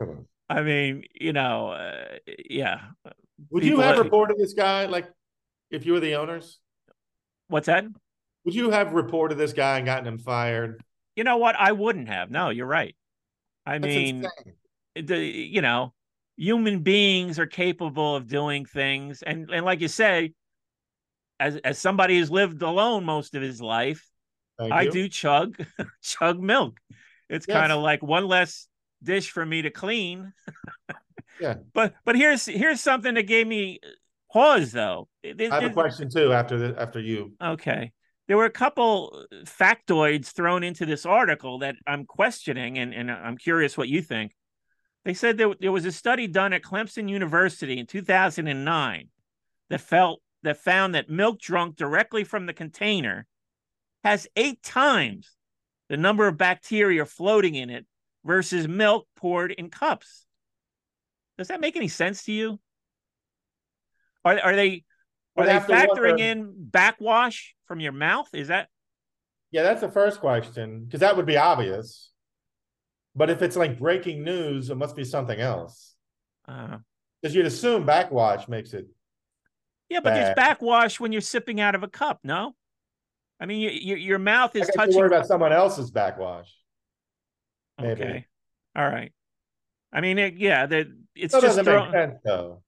[0.02, 0.26] On.
[0.50, 2.18] I mean, you know, uh,
[2.50, 2.80] yeah.
[3.50, 4.86] Would you have that- reported this guy?
[4.86, 5.08] Like,
[5.70, 6.60] if you were the owners,
[7.48, 7.86] What's that?
[8.46, 10.82] would you have reported this guy and gotten him fired?
[11.16, 11.56] You know what?
[11.58, 12.32] I wouldn't have.
[12.32, 12.96] No, you're right.
[13.66, 14.26] I That's mean,
[14.96, 15.08] insane.
[15.08, 15.94] the you know
[16.38, 20.34] human beings are capable of doing things and and like you say
[21.40, 24.06] as as somebody who's lived alone most of his life
[24.60, 24.92] Thank i you.
[24.92, 25.58] do chug
[26.02, 26.78] chug milk
[27.30, 27.58] it's Yes.
[27.58, 28.68] kind of like one less
[29.04, 30.34] dish for me to clean
[31.40, 31.56] Yeah.
[31.74, 33.80] but but here's here's something that gave me
[34.32, 36.34] pause though There- I have a question too.
[36.34, 37.92] After the after you, Okay.
[38.28, 43.12] There were a couple uh, factoids thrown into this article that I'm questioning, and, and
[43.12, 44.34] I'm curious what you think.
[45.06, 49.10] They said there, there was a study done at Clemson University in 2009
[49.70, 53.28] that felt that found that milk drunk directly from the container
[54.04, 55.32] has eight times
[55.90, 57.86] the number of bacteria floating in it
[58.24, 60.26] versus milk poured in cups.
[61.38, 62.60] Does that make any sense to you?
[64.24, 64.84] Are, are they
[65.36, 68.30] are I'd they factoring in backwash from your mouth?
[68.34, 68.70] Is that
[69.52, 72.12] yeah, that's the first question because that would be obvious.
[73.16, 75.96] But if it's like breaking news, it must be something else.
[76.48, 76.78] uh,
[77.22, 78.88] Because you'd assume backwash makes it.
[79.90, 80.00] yeah?
[80.02, 82.20] But there's backwash when you're sipping out of a cup.
[82.24, 82.56] No,
[83.40, 84.96] I mean you, you, your mouth I is you touching.
[84.98, 86.54] worry about someone else's backwash.
[87.82, 88.02] maybe.
[88.04, 88.26] Okay,
[88.76, 89.12] all right.
[89.94, 92.62] I mean, it, yeah, that it's That just doesn't throw, make sense though.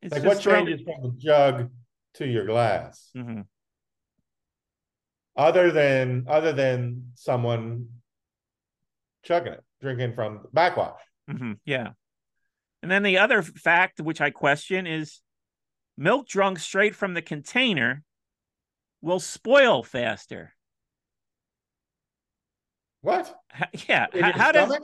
[0.00, 1.70] it's Like what throw- changes from the jug
[2.14, 3.44] to your glass, Mhm.
[5.36, 7.88] other than other than someone
[9.22, 11.00] chugging it, drinking from the backwash.
[11.28, 11.90] hmm Yeah.
[12.82, 15.20] And then the other fact, which I question, is
[15.96, 18.04] milk drunk straight from the container
[19.00, 20.52] will spoil faster.
[23.00, 23.34] What?
[23.88, 24.06] Yeah.
[24.12, 24.78] In how does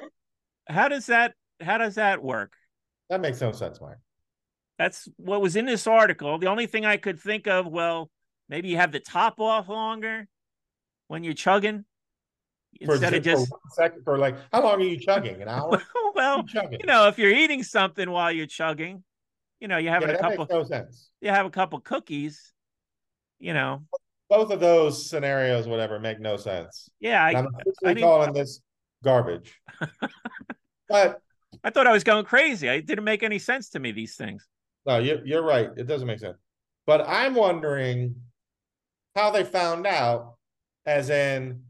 [0.68, 2.54] how does that how does that work?
[3.10, 3.98] That makes no sense, Mike.
[4.78, 6.38] That's what was in this article.
[6.38, 8.10] The only thing I could think of, well,
[8.48, 10.26] maybe you have the top off longer
[11.06, 11.84] when you're chugging
[12.84, 15.40] For, instead of for just one second, for like, how long are you chugging?
[15.42, 15.82] An hour?
[16.14, 16.80] well, you chugging?
[16.80, 19.04] you know, if you're eating something while you're chugging,
[19.60, 21.10] you know, you're yeah, having a couple no sense.
[21.20, 22.52] you have a couple cookies,
[23.38, 23.82] you know.
[24.28, 26.88] Both of those scenarios, whatever, make no sense.
[26.98, 28.60] Yeah, I, I'm I officially calling this
[29.04, 29.54] garbage.
[30.88, 31.20] but
[31.62, 32.68] I thought I was going crazy.
[32.68, 34.46] It didn't make any sense to me, these things.
[34.86, 35.70] no, you're you're right.
[35.76, 36.38] It doesn't make sense.
[36.86, 38.16] But I'm wondering
[39.14, 40.34] how they found out,
[40.84, 41.62] as in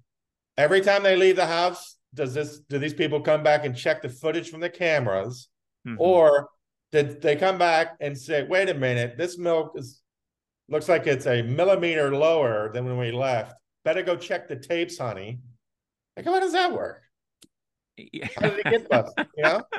[0.57, 4.03] every time they leave the house, does this do these people come back and check
[4.03, 5.49] the footage from the cameras?
[5.87, 5.97] Mhm.
[5.99, 6.49] Or
[6.93, 10.01] did they come back and say, wait a minute, this milk is
[10.69, 13.55] looks like it's a millimeter lower than when we left.
[13.85, 15.41] Better go check the tapes, honey.
[16.17, 17.03] Like, how does that work?
[18.37, 19.27] How did it get busted?
[19.37, 19.63] You know?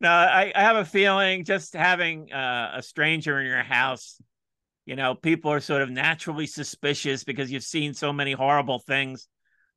[0.00, 4.20] No, I, I have a feeling just having uh, a stranger in your house,
[4.84, 9.28] you know, people are sort of naturally suspicious because you've seen so many horrible things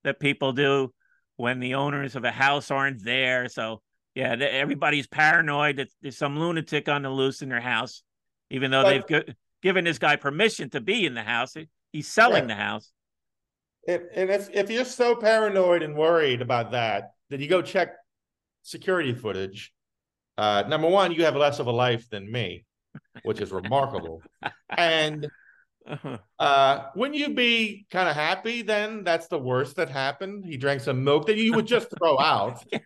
[0.07, 0.93] that people do
[1.35, 3.49] when the owners of a house aren't there.
[3.49, 3.81] So,
[4.15, 8.03] yeah, everybody's paranoid that there's some lunatic on the loose in their house,
[8.49, 11.55] even though But- they've gi- given this guy permission to be in the house.
[11.91, 12.47] He's selling Right.
[12.47, 12.91] the house.
[13.83, 17.93] If, and if if you're so paranoid and worried about that, then you go check
[18.61, 19.71] security footage.
[20.37, 22.65] Uh, number one, you have less of a life than me,
[23.23, 24.21] which is remarkable.
[24.69, 25.29] and
[25.87, 26.17] Uh-huh.
[26.39, 29.03] uh, wouldn't you be kind of happy then?
[29.03, 30.45] That's the worst that happened.
[30.45, 32.63] He drank some milk that you would just throw out.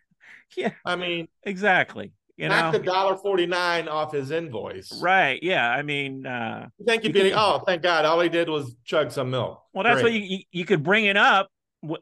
[0.58, 2.12] Yeah, I mean, exactly.
[2.36, 4.92] You knock know, the dollar forty nine off his invoice.
[5.02, 5.40] right?
[5.42, 8.76] Yeah, I mean, uh, You think you'd be oh, thank God, all he did was
[8.84, 9.64] chug some milk.
[9.74, 11.50] Well, that's what you, you you could bring it up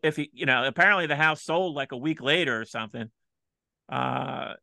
[0.01, 0.65] if you you know.
[0.65, 3.11] Apparently, the house sold like a week later or something.
[3.88, 4.53] Uh,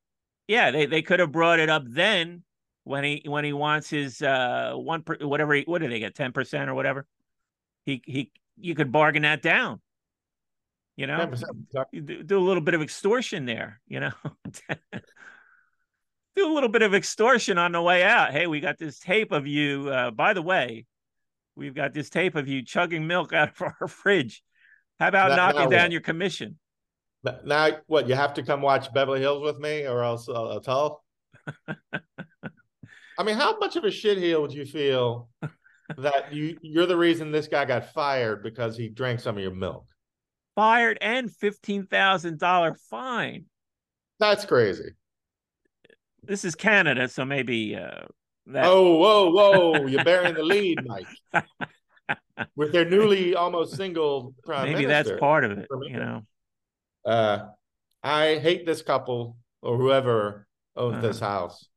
[0.48, 2.42] yeah, they they could have brought it up then
[2.86, 6.14] when he when he wants his uh one per, whatever he, what do they get
[6.14, 7.04] ten percent or whatever.
[7.84, 9.80] He he you could bargain that down.
[10.94, 11.30] You know,
[11.90, 13.80] You do, do a little bit of extortion there.
[13.88, 14.12] You know.
[16.36, 18.30] Do a little bit of extortion on the way out.
[18.30, 19.88] Hey, we got this tape of you.
[19.88, 20.84] Uh, by the way,
[21.54, 24.42] we've got this tape of you chugging milk out of our fridge.
[25.00, 25.92] How about Now- knocking now down what?
[25.92, 26.58] your commission?
[27.42, 30.60] Now, what you have to come watch Beverly Hills with me, or else I'll, I'll
[30.60, 31.02] tell.
[33.18, 35.28] I mean, how much of a shitheel would you feel
[35.98, 39.55] that you you're the reason this guy got fired because he drank some of your
[39.55, 39.86] milk?
[40.55, 43.44] Fired and fifteen thousand dollar fine.
[44.18, 44.90] That's crazy.
[46.22, 48.06] This is Canada, so maybe uh,
[48.47, 48.64] that.
[48.64, 49.86] Oh, whoa, whoa!
[49.86, 51.06] You're bearing the lead, Mike.
[52.56, 55.10] With their newly almost single prime maybe minister.
[55.10, 55.66] that's part of it.
[55.88, 56.22] You know.
[57.05, 57.47] Uh,
[58.02, 61.68] I hate this couple or whoever owns this house.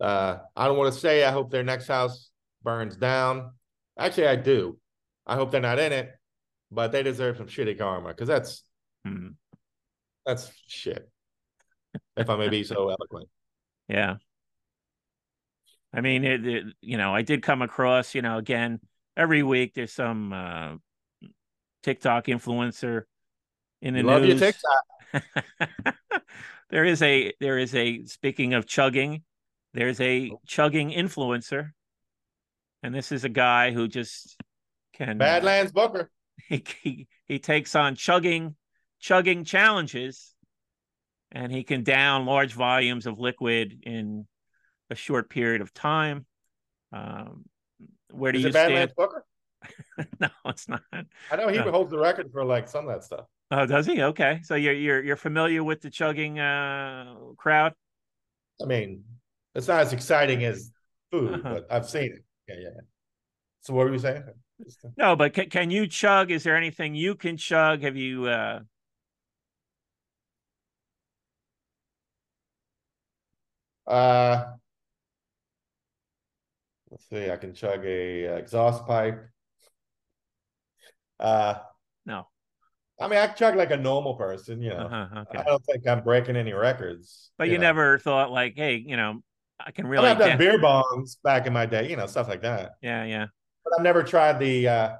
[0.00, 2.30] Uh, I don't want to say I hope their next house
[2.62, 3.52] burns down.
[3.98, 4.78] Actually, I do.
[5.26, 6.10] I hope they're not in it,
[6.70, 8.62] but they deserve some shitty karma because that's
[9.04, 9.28] Hmm.
[10.24, 11.08] that's shit.
[12.16, 13.28] If I may be so eloquent.
[13.88, 14.16] Yeah.
[15.94, 18.80] I mean, it, it, you know, I did come across, you know, again,
[19.16, 20.74] every week there's some uh,
[21.84, 23.04] TikTok influencer
[23.80, 24.38] in the You love your.
[24.38, 24.84] TikTok.
[26.70, 29.22] there is a there is a speaking of chugging,
[29.76, 30.40] there's a Oh.
[30.46, 31.70] chugging influencer,
[32.82, 34.36] and this is a guy who just
[34.94, 36.10] can uh, Badlands Booker.
[36.48, 38.56] he, he he takes on chugging
[39.00, 40.34] chugging challenges
[41.32, 44.26] and he can down large volumes of liquid in
[44.90, 46.24] a short period of time
[46.92, 47.44] um
[48.12, 49.24] where do Is you it stand Badlands Booker?
[50.20, 51.70] no it's not I know he No.
[51.70, 53.26] holds the record for like some of that stuff.
[53.50, 57.74] oh does he okay so you're you're you're familiar with the chugging uh crowd
[58.62, 59.04] I mean,
[59.56, 60.70] it's not as exciting as
[61.10, 61.54] food, Uh-huh.
[61.54, 62.24] but I've seen it.
[62.48, 62.68] Yeah, yeah.
[62.76, 62.80] yeah.
[63.62, 64.22] So what were you saying?
[64.96, 68.60] no but can, can you chug is there anything you can chug have you uh
[73.86, 74.44] Uh,
[76.90, 77.30] let's see.
[77.30, 79.28] I can chug a uh, exhaust pipe.
[81.18, 81.54] Uh,
[82.04, 82.28] no
[83.00, 84.60] I mean, I chug like a normal person.
[84.60, 87.30] You know, uh-huh, okay I don't think I'm breaking any records.
[87.38, 87.62] but you, know.
[87.62, 89.22] never thought like hey you know
[89.64, 91.88] i can I really mean, I've done beer bongs back in my day.
[91.88, 92.72] You know, stuff like that.
[92.82, 93.26] yeah yeah
[93.64, 94.68] But I've never tried the.
[94.68, 94.96] uh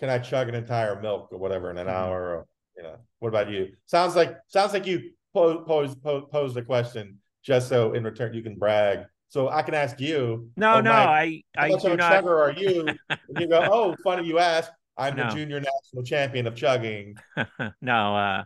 [0.00, 1.90] Can I chug an entire milk or whatever in an Mhm.
[1.92, 2.20] hour?
[2.22, 2.46] Or
[2.76, 3.68] you know, what about you?
[3.86, 8.34] Sounds like sounds like you pose pose pose, pose the question just so in return
[8.34, 9.06] you can brag.
[9.28, 10.50] So I can ask you.
[10.56, 12.12] No, oh, no, Mike, I How I do a not.
[12.24, 12.98] chugger are you?
[13.28, 14.70] And you go, oh, funny you ask.
[14.96, 15.28] I'm No.
[15.28, 17.16] the junior national champion of chugging.
[17.80, 18.44] no, uh,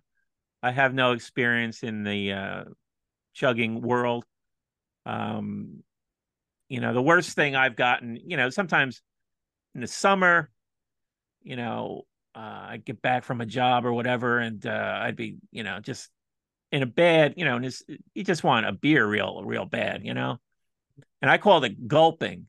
[0.62, 2.64] I have no experience in the uh,
[3.34, 4.24] chugging world.
[5.08, 5.82] Um,
[6.68, 9.00] you know, the worst thing I've gotten, you know, sometimes
[9.74, 10.50] in the summer,
[11.42, 12.02] you know,
[12.34, 15.80] uh, I'd get back from a job or whatever, and uh, I'd be, you know,
[15.80, 16.10] just
[16.70, 17.82] in a bad, you know, and it's,
[18.14, 20.36] you just want a beer real, real bad, you know.
[21.22, 22.46] And I call it gulping,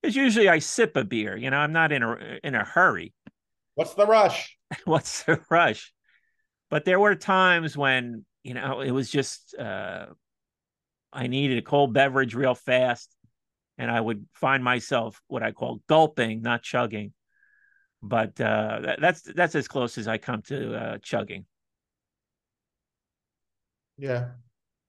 [0.00, 1.36] because usually I sip a beer.
[1.36, 3.12] You know, I'm not in a in a hurry.
[3.74, 4.56] What's the rush?
[4.86, 5.92] what's the rush?
[6.70, 10.06] But there were times when, you know, it was just uh
[11.12, 13.14] I needed a cold beverage real fast
[13.78, 17.12] and I would find myself what I call gulping, not chugging.
[18.02, 21.46] but uh, that, that's that's as close as I come to uh, chugging.
[23.96, 24.30] Yeah.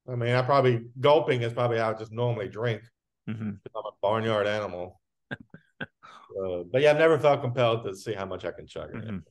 [0.07, 2.81] I mean, I probably gulping is probably how I just normally drink.
[3.27, 4.99] hmm I'm a barnyard animal.
[5.31, 8.89] uh, but yeah, I've never felt compelled to see how much I can chug.
[8.89, 8.95] it.
[8.95, 9.23] Mhm.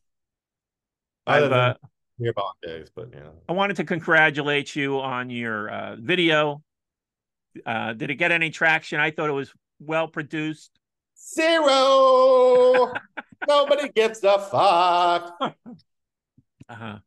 [1.27, 1.75] Other I've, than uh,
[2.19, 3.35] nearby days, but you know.
[3.49, 6.63] I wanted to congratulate you on your uh, video.
[7.65, 9.01] Uh, did it get any traction?
[9.01, 10.79] I thought it was well produced.
[11.35, 12.93] Zero.
[13.49, 15.37] Nobody gives a fuck.
[16.69, 16.99] Uh-huh.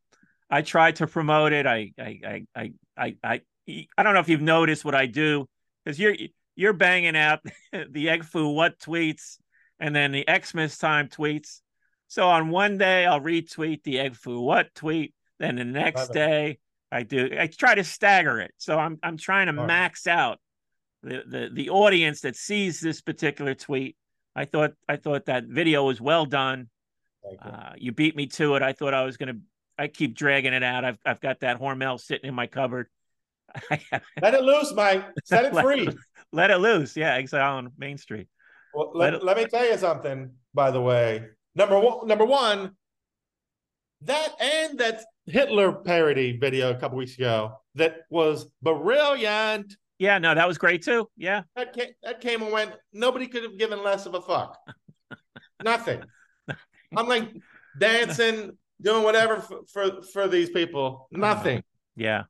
[0.50, 1.66] I tried to promote it.
[1.66, 3.42] I, I, I, I, I, I,
[3.98, 5.48] I don't know if you've noticed what I do
[5.84, 6.16] because you're
[6.56, 7.40] you're banging out
[7.90, 9.38] the egg foo what tweets
[9.80, 11.62] and then the Xmas time tweets.
[12.08, 16.60] So on one day I'll retweet the egg foo what tweet, then the next day
[16.92, 17.30] I do.
[17.40, 18.52] I try to stagger it.
[18.58, 19.68] So I'm I'm trying to All right.
[19.68, 20.40] max out
[21.04, 23.96] the, the the audience that sees this particular tweet.
[24.36, 26.70] I thought I thought that video was well done.
[27.24, 27.38] You.
[27.38, 28.62] Uh, you beat me to it.
[28.62, 29.36] I thought I was gonna.
[29.78, 30.84] I keep dragging it out.
[30.86, 32.88] I've I've got that Hormel sitting in my cupboard.
[34.22, 35.04] Let it loose, Mike.
[35.24, 35.88] Set it Let- free.
[36.34, 36.96] Let it loose.
[36.96, 38.28] Yeah, exile on Main Street.
[38.74, 41.28] Well, Let let, it- let me tell you something, by the way.
[41.56, 42.72] Number one, number one,
[44.02, 49.76] that and that Hitler parody video a couple weeks ago that was brilliant.
[50.00, 51.08] Yeah, no, that was great too.
[51.16, 52.72] Yeah, That came, that came and went.
[52.92, 54.58] Nobody could have given less of a fuck.
[55.64, 56.02] Nothing.
[56.98, 57.30] I'm like
[57.80, 61.08] dancing, doing whatever for, for for these people.
[61.12, 61.64] Nothing.
[61.96, 62.24] yeah.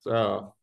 [0.00, 0.54] So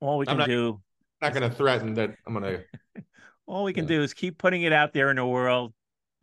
[0.00, 0.80] All we can not- do,
[1.22, 2.58] I'm not gonna threaten that I'm gonna.
[3.46, 5.72] all we can do is keep putting it out there in the world,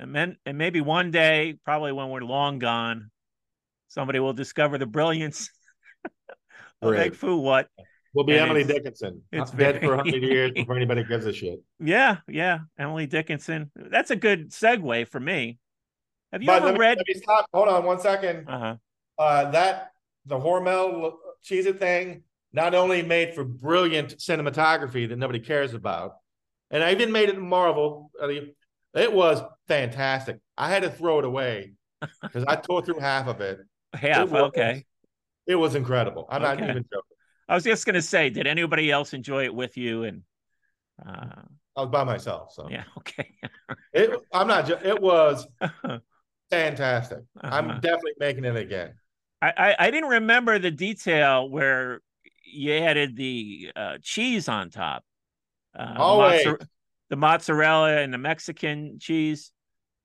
[0.04, 3.10] and then and maybe one day, probably when we're long gone,
[3.88, 5.50] somebody will discover the brilliance
[6.82, 6.94] of.
[6.94, 7.68] Egg Foo What.
[8.14, 9.24] We'll be And Emily it's- Dickinson.
[9.32, 11.64] it's I'm dead for very- hundred years before anybody gives a shit.
[11.80, 12.60] Yeah, yeah.
[12.78, 13.72] Emily Dickinson.
[13.76, 15.58] That's a good segue for me.
[16.32, 16.98] Have you But ever me, read?
[17.16, 17.48] stop.
[17.54, 18.48] Hold on one second.
[18.50, 18.76] Uh huh.
[19.18, 19.92] Uh, that
[20.26, 21.14] the Hormel
[21.44, 26.16] cheese thing not only made for brilliant cinematography that nobody cares about,
[26.70, 28.12] and I even made it in Marvel.
[28.96, 30.40] It was fantastic.
[30.57, 31.73] I had to throw it away
[32.22, 33.60] because I tore through half of it.
[33.94, 34.27] Half.
[34.27, 34.85] It was- Okay.
[35.45, 36.26] It was incredible.
[36.30, 37.18] I'm not even joking.
[37.49, 40.03] I was just gonna say, did anybody else enjoy it with you?
[40.03, 40.22] And
[41.06, 41.41] uh,
[41.76, 42.85] I was by myself, so yeah.
[42.99, 43.27] Okay.
[43.91, 44.11] it.
[44.31, 44.69] I'm not.
[44.69, 45.45] It was
[46.49, 47.19] fantastic.
[47.41, 47.80] I'm Uh-huh.
[47.80, 48.94] definitely making it again.
[49.41, 51.99] I, I I didn't remember the detail where
[52.45, 55.03] you added the uh, cheese on top.
[55.77, 56.48] Uh, the Always.
[57.10, 59.52] the mozzarella and the Mexican cheese.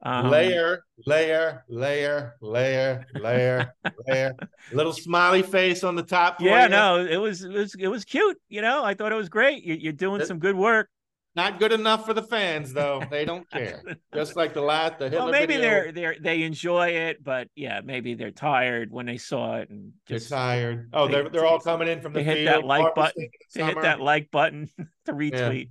[0.01, 3.75] Um, layer, layer, layer, layer, layer,
[4.07, 4.35] layer.
[4.73, 6.41] Little smiley face on the top.
[6.41, 6.69] Yeah, you.
[6.69, 8.39] no, it was it was it was cute.
[8.49, 9.65] You know, I thought it was great.
[9.65, 10.89] You, you're doing some good work.
[11.35, 13.03] Not good enough for the fans, though.
[13.11, 13.83] They don't care.
[14.15, 17.49] Just like the last, the Hitler well, maybe video, they're they're they enjoy it, but
[17.55, 20.91] yeah, maybe they're tired when they saw it and they're just tired.
[20.93, 22.49] Oh, they- they're they're all coming in from the hit field.
[22.49, 24.69] that like button to hit that like button
[25.07, 25.71] to retweet.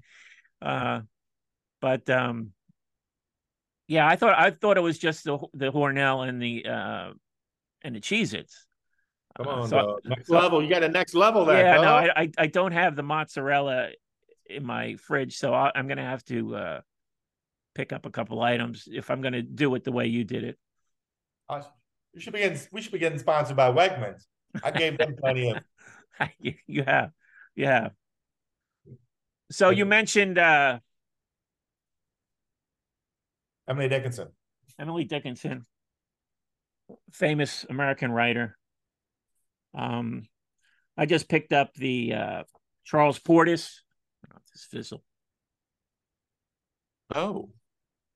[0.61, 1.01] Uh,
[1.81, 2.51] but um,
[3.87, 7.11] yeah, I thought I thought it was just the the Hormel and the uh
[7.83, 8.65] and the Cheez-Its.
[9.37, 9.99] Come Uh, on, so- dog.
[10.05, 10.63] next so- level.
[10.63, 11.63] You got a next level there.
[11.63, 11.93] yeah, no.
[11.95, 13.89] I, I I don't have the mozzarella
[14.49, 16.81] in my fridge, so I, I'm gonna have to uh
[17.75, 20.57] pick up a couple items if I'm gonna do it the way you did it.
[21.49, 21.61] I-
[22.13, 22.59] you should be getting.
[22.71, 24.23] We should be getting sponsored by Wegmans.
[24.63, 25.57] I gave them plenty of.
[26.39, 27.11] you, you have,
[27.55, 27.91] you have.
[29.51, 30.79] So you mentioned uh
[33.67, 34.29] Emily Dickinson.
[34.79, 35.65] Emily Dickinson,
[37.11, 38.57] famous American writer.
[39.73, 40.27] Um,
[40.95, 42.43] I just picked up the uh,
[42.83, 43.71] Charles Portis.
[44.31, 45.03] Oh, this fizzle.
[47.13, 47.49] Oh,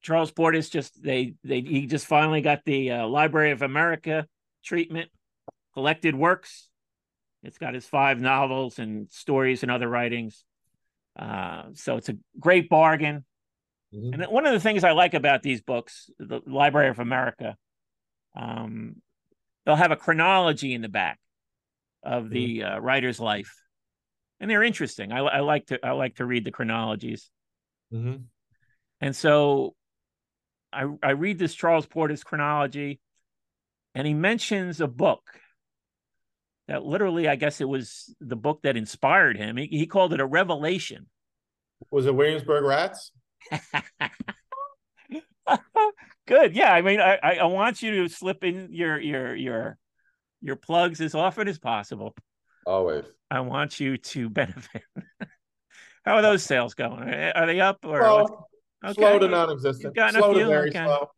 [0.02, 4.28] Charles Portis just they they he just finally got the uh, Library of America
[4.64, 5.10] treatment,
[5.74, 6.70] collected works.
[7.44, 10.44] It's got his five novels and stories and other writings.
[11.18, 13.26] Uh, so it's a great bargain.
[13.94, 14.14] Mhm.
[14.14, 17.58] And one of the things I like about these books, the Library of America,
[18.36, 19.02] um,
[19.66, 21.20] they'll have a chronology in the back
[22.04, 23.54] of the uh, writer's life,
[24.40, 25.12] and they're interesting.
[25.12, 27.30] I, I like to I like to read the chronologies,
[27.94, 28.24] Mhm.
[29.02, 29.76] and so
[30.74, 33.00] I I read this Charles Portis chronology,
[33.94, 35.22] and he mentions a book
[36.68, 39.58] that literally I guess it was the book that inspired him.
[39.58, 41.10] He, he called it a revelation.
[41.92, 43.12] was it Williamsburg Rats?
[46.28, 46.56] Good.
[46.56, 46.74] Yeah.
[46.74, 49.78] I mean, I, I want you to slip in your your your
[50.42, 52.16] your plugs as often as possible.
[52.66, 53.06] Always.
[53.30, 54.84] I want you to benefit.
[56.06, 57.10] How are those sales going?
[57.10, 58.48] Are they up or Well,
[58.84, 58.94] Okay.
[58.94, 59.96] Slow to non-existent.
[59.96, 60.84] Slow to very Okay.
[60.84, 61.12] slow.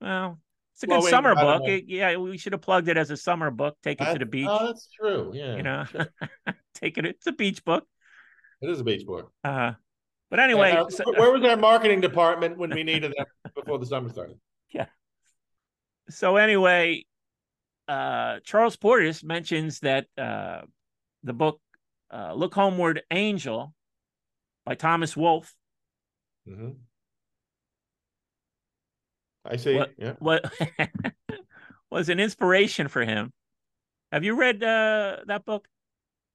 [0.00, 0.40] Well,
[0.72, 1.62] it's a Slow good summer book.
[1.68, 3.76] It- yeah, we should have plugged it as a summer book.
[3.84, 4.48] Take it I- to the beach.
[4.50, 5.30] Oh, that's true.
[5.32, 5.84] Yeah, you know,
[6.74, 7.06] take it.
[7.06, 7.86] It's a beach book.
[8.60, 9.30] it is a beach book.
[9.44, 9.72] Uh,
[10.30, 13.86] but anyway, Uh, so- where was our marketing department when we needed them before the
[13.86, 14.38] summer started?
[14.70, 14.86] Yeah.
[16.10, 17.06] So anyway,
[17.88, 20.62] uh, Charles Portis mentions that uh,
[21.22, 21.60] the book
[22.12, 23.74] uh, "Look Homeward, Angel"
[24.64, 25.54] by Thomas Wolfe
[26.46, 26.70] hmm
[29.46, 29.74] I see.
[29.76, 30.14] What- Yeah.
[30.18, 30.44] what
[31.90, 33.32] was an inspiration for him.
[34.12, 35.68] Have you read uh, that book?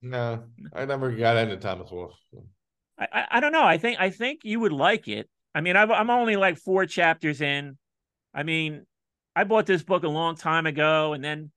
[0.01, 0.43] No,
[0.73, 2.13] I never got into Thomas Wolfe.
[2.99, 3.63] I, I I don't know.
[3.63, 5.29] I think I think you would like it.
[5.55, 7.77] I mean, I've, I'm only like four chapters in.
[8.33, 8.85] I mean,
[9.35, 11.51] I bought this book a long time ago, and then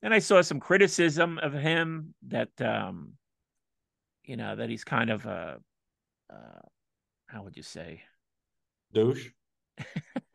[0.00, 3.12] then I saw some criticism of him that um,
[4.24, 5.58] you know that he's kind of a
[6.30, 6.60] uh,
[7.26, 8.02] how would you say?
[8.92, 9.28] Douche.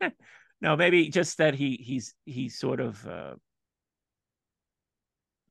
[0.60, 3.34] No, maybe just that he he's he's sort of uh,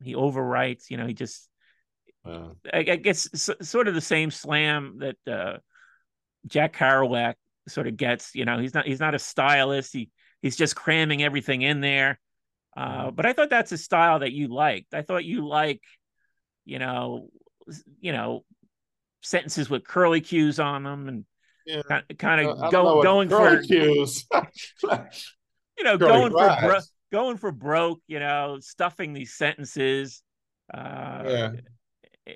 [0.02, 0.90] he overwrites.
[0.90, 1.50] You know, he just
[2.28, 5.58] Uh, I, I guess s- sort of the same slam that uh,
[6.48, 7.36] Jack Kerouac
[7.68, 8.36] sort of gets.
[8.36, 9.94] You know, he's not he's not a stylist.
[9.94, 10.10] He
[10.42, 12.20] he's just cramming everything in there.
[12.76, 13.16] Uh, Mhm.
[13.16, 14.94] but I thought that's a style that you liked.
[14.94, 15.82] I thought you like,
[16.66, 17.30] you know,
[18.00, 18.46] you know,
[19.24, 21.26] sentences with curly cues on them and
[21.66, 21.82] yeah.
[21.88, 24.26] kind, kind of go, going curly for cues.
[25.78, 26.80] you know curly going for bro-
[27.12, 28.00] going for broke.
[28.08, 30.22] You know, stuffing these sentences.
[30.74, 31.52] Uh, Yeah.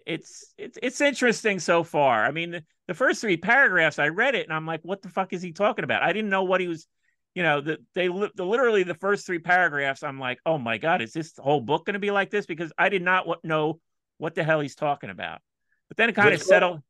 [0.06, 2.26] It's it's it's interesting so far.
[2.26, 5.10] I mean, the, the first three paragraphs, I read it and I'm like, what the
[5.10, 6.04] fuck is he talking about?
[6.04, 6.88] I didn't know what he was.
[7.34, 10.04] You know, the, they the, literally the first three paragraphs.
[10.04, 12.46] I'm like, oh my god, is this whole book going to be like this?
[12.46, 13.80] Because I did not what, know
[14.18, 15.40] what the hell he's talking about.
[15.88, 16.82] But then it kind of Which settled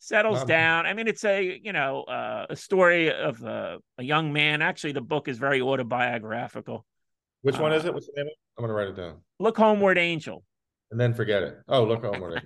[0.00, 0.86] settles down.
[0.86, 4.60] I mean, it's a you know uh, a story of uh, a young man.
[4.62, 6.84] Actually, the book is very autobiographical.
[7.42, 7.94] Which one is Uh, it?
[7.94, 8.38] What's the name of it?
[8.58, 10.42] I'm gonna write it down Look homeward, angel.
[10.90, 11.58] And then forget it.
[11.68, 12.42] Oh, look homeward.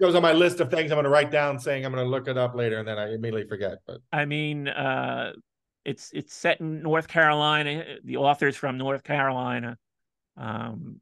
[0.00, 2.38] Goes on my list of things I'm gonna write down, saying I'm gonna look it
[2.38, 3.78] up later, and then I immediately forget.
[3.86, 5.32] But I mean, uh,
[5.84, 7.96] it's it's set in North Carolina.
[8.04, 9.76] The author's from North Carolina.
[10.36, 11.00] Um,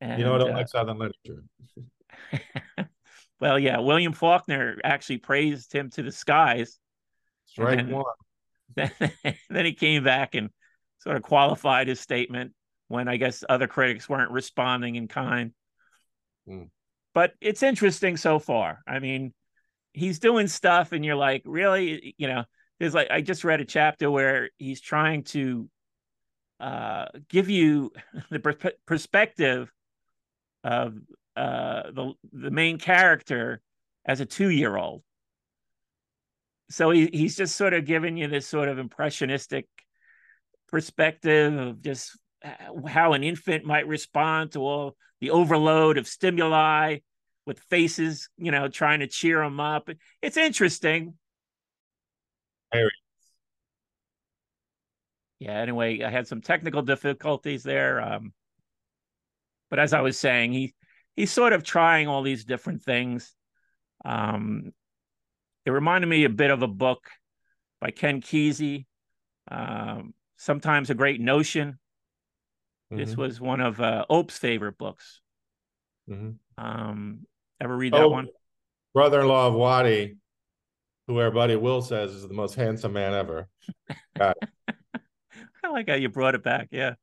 [0.00, 1.44] and, you know, I don't uh, like Southern literature.
[3.40, 6.78] well, yeah, William Faulkner actually praised him to the skies.
[7.46, 8.04] Strike then- one.
[8.76, 8.92] Then,
[9.50, 10.48] then he came back and
[11.00, 12.52] sort of qualified his statement
[12.86, 15.50] when I guess other critics weren't responding in kind.
[16.46, 16.64] Hmm.
[17.14, 18.80] But it's interesting so far.
[18.86, 19.32] I mean,
[19.92, 22.44] he's doing stuff, and you're like, really, you know,
[22.78, 25.68] there's like I just read a chapter where he's trying to
[26.60, 27.92] uh, give you
[28.30, 29.72] the per- perspective
[30.62, 30.94] of
[31.36, 33.60] uh, the the main character
[34.04, 35.02] as a two year old.
[36.70, 39.66] So he, he's just sort of giving you this sort of impressionistic
[40.68, 42.16] perspective of just
[42.86, 46.98] how an infant might respond to all the overload of stimuli
[47.46, 49.88] with faces, you know, trying to cheer them up.
[50.22, 51.14] It's interesting.
[52.72, 52.90] Very.
[55.38, 58.00] Yeah, anyway, I had some technical difficulties there.
[58.00, 58.32] Um,
[59.70, 60.74] but as I was saying, he
[61.16, 63.34] he's sort of trying all these different things.
[64.04, 64.72] Um,
[65.64, 67.08] it reminded me a bit of a book
[67.80, 68.86] by Ken Kesey,
[69.50, 71.78] um, sometimes a great notion.
[72.90, 75.20] This Mhm, was one of uh, Ope's favorite books.
[76.08, 76.36] mhm.
[76.58, 77.26] Um,
[77.60, 78.28] ever read that Oh, one?
[78.94, 80.16] Brother-in-law of Waddy,
[81.06, 83.48] who our buddy Will says is the most handsome man ever.
[84.20, 84.34] I
[85.70, 86.68] like how you brought it back.
[86.72, 86.94] Yeah.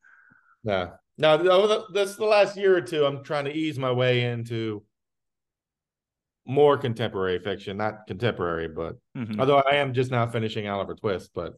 [0.63, 0.95] Yeah.
[1.17, 4.83] Now, this the last year or two, I'm trying to ease my way into
[6.45, 9.39] more contemporary fiction, not contemporary, but Mhm.
[9.39, 11.57] although I am just now finishing Oliver Twist, but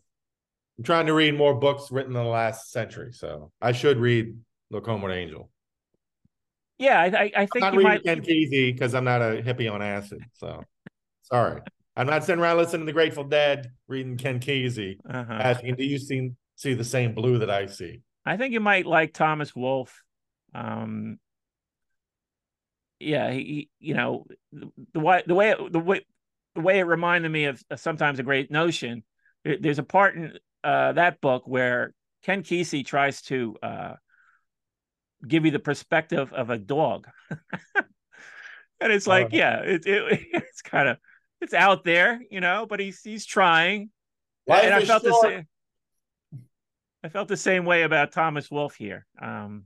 [0.79, 3.11] I'm trying to read more books written in the last century.
[3.11, 4.37] So I should read
[4.71, 5.49] Look Homeward Angel.
[6.77, 8.03] Yeah, I, I, I I'm think not you reading might.
[8.05, 10.23] Ken Kesey because I'm not a hippie on acid.
[10.35, 10.63] So
[11.23, 11.59] sorry.
[11.97, 15.33] I'm not sitting around listening to the Grateful Dead reading Ken Kesey, Uh-huh.
[15.33, 17.99] asking, do you see, see the same blue that I see?
[18.25, 20.01] I think you might like Thomas Wolfe.
[20.55, 21.19] Um,
[23.01, 26.05] yeah, he, he- you know, the, the way the way it, the way
[26.55, 29.03] the way it reminded me of sometimes a great notion.
[29.43, 33.93] There- There's a part in uh, that book where Ken Kesey tries to uh,
[35.27, 37.07] give you the perspective of a dog,
[38.79, 39.37] and it's like, Oh.
[39.37, 40.97] yeah, it, it it's kind of
[41.41, 43.89] it's out there, you know, but he's he's trying.
[44.47, 45.47] Life and I felt the same.
[47.03, 49.05] I felt the same way about Thomas Wolfe here.
[49.21, 49.65] Um,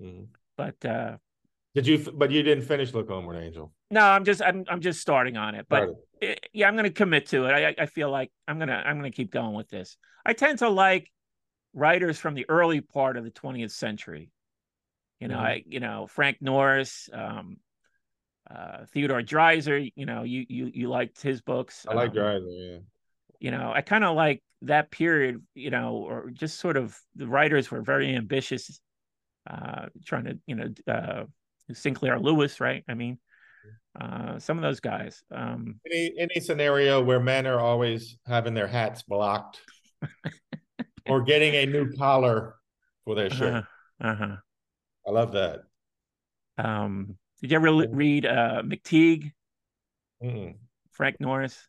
[0.00, 0.28] Mhm.
[0.56, 1.18] but uh,
[1.74, 1.98] Did you?
[1.98, 3.72] But you didn't finish Look Homeward, Angel.
[3.90, 5.90] No, I'm just I'm I'm just starting on it, but
[6.20, 7.52] it- yeah, I'm going to commit to it.
[7.52, 9.96] I I feel like I'm gonna I'm gonna keep going with this.
[10.26, 11.10] I tend to like
[11.72, 14.30] writers from the early part of the 20th century.
[15.20, 15.40] You know, Mhm.
[15.44, 17.58] I you know Frank Norris, um,
[18.50, 19.78] uh, Theodore Dreiser.
[19.94, 21.86] You know, you you you liked his books.
[21.88, 22.48] I like um, Dreiser.
[22.72, 22.78] Yeah.
[23.38, 27.26] you know i kind of like that period you know or just sort of the
[27.26, 28.78] writers were very ambitious
[29.48, 31.24] uh trying to you know uh
[31.74, 33.18] sinclair lewis right i mean
[34.00, 38.68] uh some of those guys um Any any scenario where men are always having their
[38.68, 39.58] hats blocked,
[41.08, 42.54] or getting a new collar
[43.04, 43.64] for their shirt.
[44.02, 44.36] uh, uh-huh
[45.06, 45.60] I love that.
[46.58, 49.32] um did you ever li- read uh mcteague
[50.22, 50.54] Mm-mm.
[50.92, 51.66] frank norris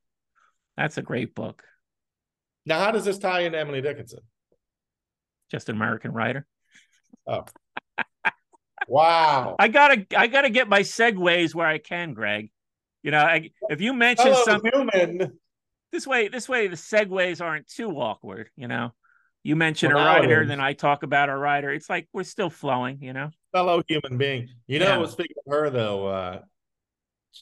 [0.78, 1.64] that's a great book
[2.65, 4.19] Now, how does this tie into Emily Dickinson?
[5.49, 6.45] just an american writer
[8.87, 9.55] Wow.
[9.59, 12.49] i gotta i gotta get my segues where i can greg
[13.03, 15.39] you know I, if you mention Hello, something human.
[15.91, 18.93] this way this way the segues aren't too awkward you know
[19.43, 22.49] you mention Well, a writer then i talk about a writer it's like we're still
[22.49, 24.47] flowing you know fellow human being.
[24.67, 25.07] You know, Yeah.
[25.07, 26.39] speaking of her though, uh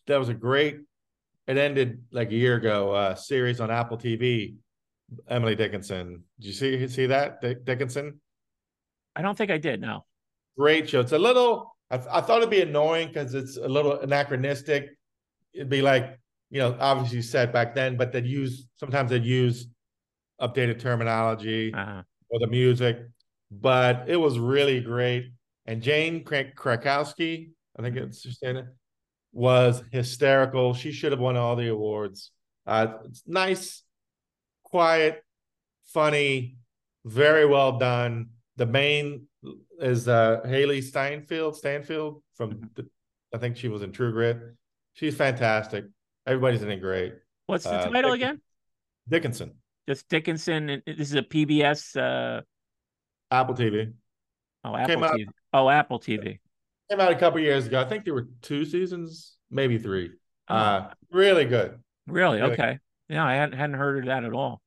[0.07, 0.79] that was a great
[1.45, 4.55] it ended like a year ago, uh series on Apple TV.
[5.27, 6.23] Emily Dickinson.
[6.39, 7.41] Did you see see that?
[7.41, 8.21] Dick- Dickinson?
[9.15, 10.05] i don't think i did no
[10.59, 10.99] Great show.
[10.99, 14.89] It's a little I, I thought it'd be annoying because it's a little anachronistic.
[15.53, 16.19] It'd be like,
[16.49, 19.67] you know, obviously said back then, but they'd use sometimes they'd use
[20.41, 21.73] updated terminology.
[21.73, 22.99] uh, or the music,
[23.49, 25.31] but it was really great.
[25.65, 28.65] And Jane Krak- Krakowski, I think it's her it,
[29.31, 30.73] was hysterical.
[30.73, 32.31] She should have won all the awards.
[32.67, 33.83] Uh, it's nice,
[34.63, 35.23] quiet,
[35.85, 36.57] funny,
[37.05, 38.29] very well done.
[38.57, 39.28] The main
[39.79, 42.87] is uh, Hailee Steinfeld, Stanfield from, the,
[43.33, 44.37] I think she was in True Grit.
[44.93, 45.85] She's fantastic.
[46.27, 47.13] Everybody's in it great.
[47.47, 48.41] what's the Uh, title Dick- again
[49.07, 49.53] Dickinson,
[49.87, 52.41] just dickinson this is a pbs uh
[53.31, 53.91] Apple TV.
[54.63, 56.39] oh apple Came out- tv oh apple tv
[56.89, 57.79] Came out a couple years ago.
[57.79, 60.11] I think there were two seasons, maybe three.
[60.47, 61.79] Oh, Uh, really good.
[62.07, 64.61] really really- okay yeah i hadn't, hadn't heard of that at all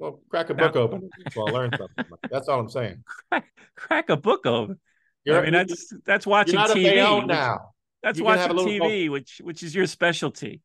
[0.00, 2.06] Well, crack a book open, so I'll learn something.
[2.30, 3.04] That's all I'm saying.
[3.76, 4.80] crack a book open
[5.24, 7.72] You're, i mean that's that's watching tv Bayonne which- now.
[8.02, 10.62] that's You watching tv which which is your specialty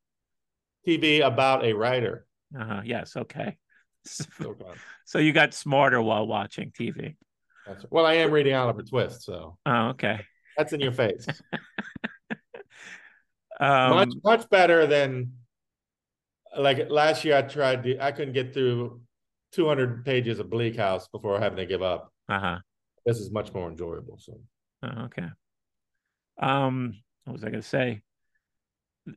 [0.88, 2.26] TV about a writer.
[2.57, 3.57] uh yes okay
[4.06, 4.56] So,
[5.06, 7.16] so you got smarter while watching tv
[7.66, 10.22] that's- well, I am reading Oliver Twist, so oh okay
[10.57, 11.26] that's in your face.
[13.60, 15.34] um much much better than
[16.57, 17.38] like last year.
[17.38, 17.99] I tried to.
[17.99, 19.02] I couldn't get through
[19.56, 22.11] 200 pages of Bleak House before having to give up.
[22.30, 22.60] uh-huh
[23.06, 24.18] This is much more enjoyable.
[24.19, 24.40] So
[24.84, 25.27] Oh, okay.
[26.40, 28.02] Um, what was I going to say?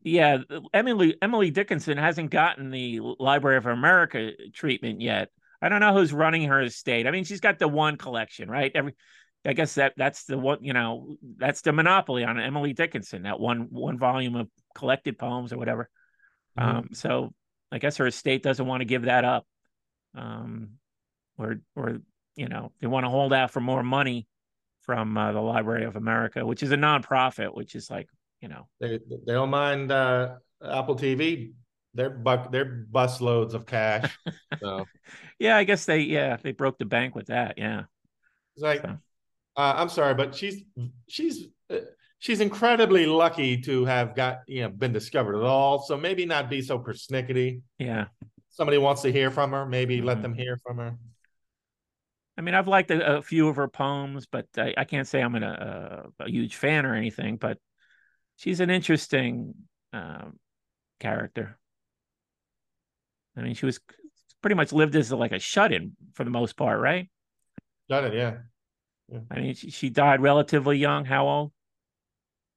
[0.03, 0.39] Yeah,
[0.75, 5.31] Emily Emily Dickinson hasn't gotten the Library of America treatment yet.
[5.63, 7.07] I don't know who's running her estate.
[7.07, 8.71] I mean, she's got the one collection, right?
[8.75, 8.95] Every,
[9.47, 10.59] I guess that that's the one.
[10.63, 13.23] You know, that's the monopoly on Emily Dickinson.
[13.23, 15.89] That one one volume of collected poems or whatever.
[16.59, 16.63] Mhm.
[16.63, 17.33] Um, so
[17.73, 19.47] I guess her estate doesn't want to give that up,
[20.15, 20.71] um,
[21.39, 21.99] or or
[22.37, 24.27] you know they want to hold out for more money
[24.83, 28.09] from uh, the Library of America, which is a nonprofit, which is like
[28.41, 31.53] you know they they don't mind uh, Apple TV.
[31.95, 34.19] They're buck they're bus loads of cash.
[34.63, 34.87] so
[35.39, 37.85] yeah I guess they yeah they broke the bank with that yeah
[38.57, 38.99] it's like So.
[39.57, 40.63] uh, I'm sorry, but she's
[41.09, 41.79] she's uh,
[42.19, 45.81] she's incredibly lucky to have got you know been discovered at all.
[45.83, 47.63] So maybe not be so persnickety.
[47.79, 48.07] yeah.
[48.59, 50.23] Somebody wants to hear from her, maybe let Mhm.
[50.23, 50.99] them hear from her.
[52.37, 55.21] I mean I've liked a, a few of her poems, but I, I can't say
[55.23, 57.37] I'm an, a, a huge fan or anything.
[57.37, 57.59] But
[58.37, 59.55] she's an interesting
[59.93, 60.41] um,
[60.99, 61.57] character.
[63.37, 63.79] I mean she was
[64.43, 67.09] pretty much lived as like a shut-in for the most part, right?
[67.89, 68.39] Got it, yeah.
[69.31, 71.05] I mean she, she died relatively young.
[71.05, 71.53] How old?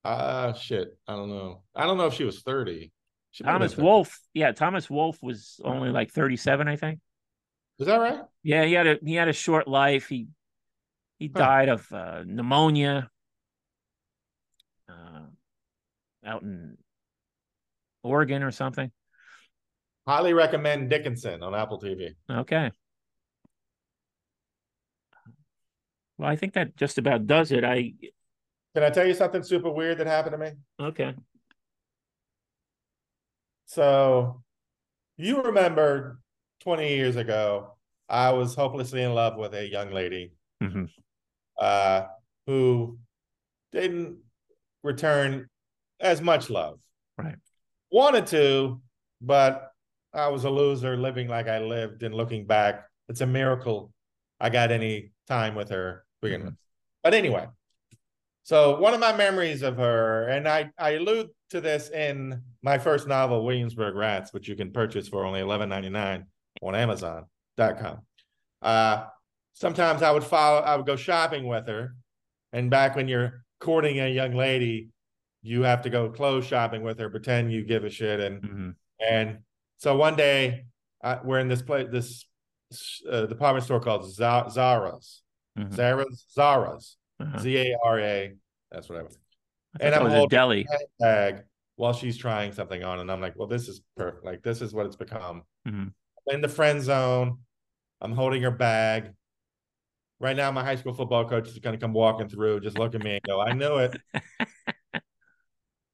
[0.03, 0.98] Uh shit.
[1.07, 1.64] I don't know.
[1.76, 2.91] I don't know if she was 30.
[3.31, 3.89] She Thomas been 30.
[3.89, 4.19] Wolfe.
[4.33, 6.99] Yeah, Thomas Wolfe was only like 37, I think.
[7.79, 8.21] Is that right?
[8.43, 10.07] Yeah, he had a he had a short life.
[10.07, 10.27] He
[11.19, 11.39] he Huh.
[11.39, 13.09] died of uh, pneumonia
[14.89, 15.25] uh,
[16.25, 16.77] out in
[18.03, 18.91] Oregon or something.
[20.07, 22.15] Highly recommend Dickinson on Apple TV.
[22.29, 22.71] Okay.
[26.17, 27.63] Well, I think that just about does it.
[27.63, 27.93] I
[28.75, 30.51] Can I tell you something super weird that happened to me?
[30.79, 31.13] okay.
[33.72, 34.43] So
[35.15, 36.19] you remember
[36.60, 37.77] 20 years ago,
[38.10, 40.89] I was hopelessly in love with a young lady Mhm.
[41.57, 42.07] uh,
[42.48, 42.99] who
[43.72, 44.19] didn't
[44.84, 45.48] return
[46.02, 46.81] as much love.
[47.18, 47.38] Right.
[47.89, 48.81] Wanted to,
[49.22, 49.72] but
[50.11, 53.93] I was a loser living like I lived and looking back, it's a miracle
[54.41, 56.57] I got any time with her begin Mhm.
[57.03, 57.48] But anyway,
[58.43, 62.78] so one of my memories of her, and I, I allude to this in my
[62.78, 66.23] first novel, Williamsburg Rats, which you can purchase for only $11.99
[66.61, 67.99] on Amazon.com.
[68.61, 69.06] Uh,
[69.53, 71.95] sometimes I would follow, I would go shopping with her.
[72.53, 74.90] And back when you're courting a young lady,
[75.44, 78.19] you have to go clothes shopping with her, pretend you give a shit.
[78.19, 78.76] And Mhm.
[79.10, 79.40] and
[79.78, 80.65] so one day
[81.03, 82.26] uh, we're in this place, this
[83.10, 85.23] uh, department store called Za- Zara's,
[85.57, 85.73] Mhm.
[85.73, 87.40] Zara's, Zara's, Uh-huh.
[87.40, 88.34] Z A R A.
[88.72, 89.18] That's what I was.
[89.80, 90.68] And I'm was a holding- deli.
[90.99, 91.43] Bag
[91.76, 94.23] while she's trying something on, and I'm like, well, this is perfect.
[94.26, 95.43] Like this is what it's become.
[95.68, 95.93] Mhm.
[96.27, 97.39] In the friend zone,
[98.02, 99.14] I'm holding her bag.
[100.19, 102.93] Right now, my high school football coach is going to come walking through, just look
[102.93, 103.95] at me and go, I knew it.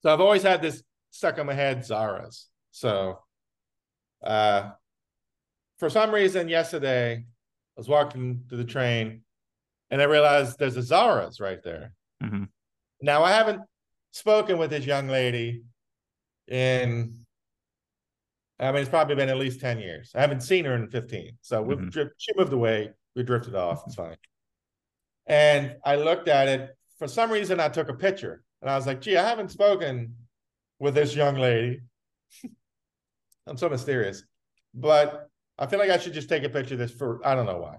[0.02, 2.48] so I've always had this stuck in my head, Zara's.
[2.72, 3.20] So
[4.24, 4.72] uh
[5.80, 7.24] for some reason yesterday, I
[7.78, 9.22] was walking to the train
[9.92, 11.94] and I realized there's a Zara's right there.
[12.22, 12.50] Mhm.
[13.02, 13.62] Now I haven't
[14.12, 15.64] spoken with this young lady
[16.48, 17.14] in
[18.60, 20.12] I mean it's probably been at least 10 years.
[20.16, 21.38] I haven't seen her in 15.
[21.42, 21.92] So we've Mhm.
[21.92, 22.92] dri- she moved away.
[23.16, 23.84] We drifted off.
[23.86, 24.18] It's fine.
[25.28, 26.76] And I looked at it.
[26.98, 30.16] For some reason, I took a picture and I was like, gee, I haven't spoken
[30.80, 31.82] with this young lady.
[33.46, 34.24] I'm so mysterious.
[34.74, 35.30] But
[35.60, 37.60] I feel like I should just take a picture of this for I don't know
[37.60, 37.78] why.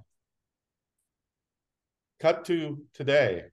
[2.21, 3.45] Cut to today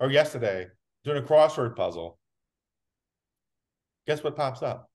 [0.00, 0.68] or yesterday,
[1.08, 2.18] doing a crossword puzzle.
[4.06, 4.88] Guess what pops up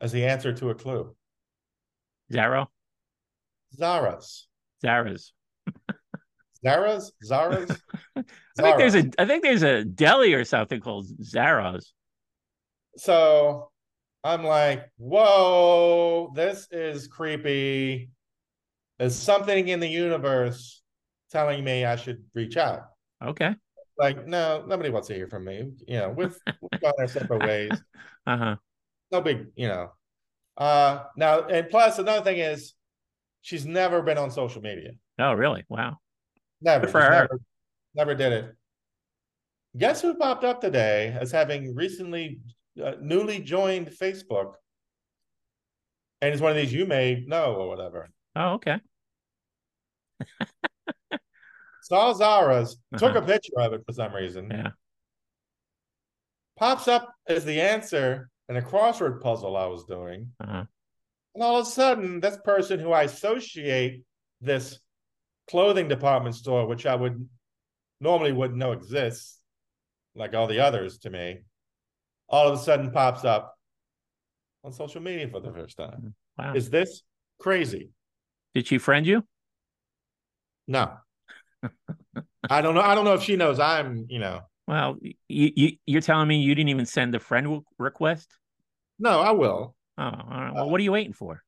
[0.00, 1.14] as the answer to a clue?
[2.32, 2.66] Zaro?
[3.74, 4.46] Zara's.
[4.80, 5.32] Zara's.
[6.64, 7.12] Zara's?
[7.24, 7.70] Zara's?
[8.16, 8.22] I
[8.62, 11.92] think there's a I think there's a deli or something called Zara's.
[12.96, 13.70] So
[14.22, 18.10] I'm like, whoa, this is creepy.
[18.98, 20.82] There's something in the universe
[21.30, 22.82] telling me I should reach out.
[23.24, 23.54] Okay.
[24.02, 25.70] Like, no, nobody wants to hear from me.
[25.86, 27.70] You know, we've, we've gone our separate ways.
[28.26, 28.56] Uh-huh.
[29.12, 29.92] No big, you know.
[30.56, 32.74] Uh now, and plus another thing is
[33.42, 34.90] she's never been on social media.
[35.18, 35.64] Oh, really?
[35.68, 35.98] Wow.
[36.60, 36.86] Never.
[36.86, 37.10] Good for her.
[37.10, 37.40] Never,
[37.94, 38.54] never did it.
[39.76, 42.40] Guess who popped up today as having recently
[42.82, 44.54] uh, newly joined Facebook?
[46.20, 48.10] And it's one of these you may know or whatever.
[48.34, 48.80] Oh, okay.
[51.92, 53.26] Saw Zara's, took a Uh-huh.
[53.26, 54.48] picture of it for some reason.
[54.50, 54.70] Yeah.
[56.58, 60.32] Pops up as the answer in a crossword puzzle I was doing.
[60.40, 60.64] Uh-huh.
[61.34, 64.04] And all of a sudden, this person who I associate
[64.40, 64.80] this
[65.50, 67.28] clothing department store, which I would
[68.00, 69.38] normally wouldn't know exists,
[70.14, 71.40] like all the others to me,
[72.26, 73.54] all of a sudden pops up
[74.64, 76.14] on social media for the first time.
[76.38, 76.54] Wow.
[76.54, 77.02] Is this
[77.38, 77.90] crazy?
[78.54, 79.26] Did she friend you?
[80.66, 80.96] No.
[82.50, 82.80] I don't know.
[82.80, 84.40] I don't know if she knows I'm, you know.
[84.66, 84.96] Well,
[85.28, 88.28] you, you you're telling me you didn't even send a friend request?
[88.98, 89.74] No, I will.
[89.98, 90.50] Oh, all right.
[90.50, 91.42] Uh, well, what are you waiting for?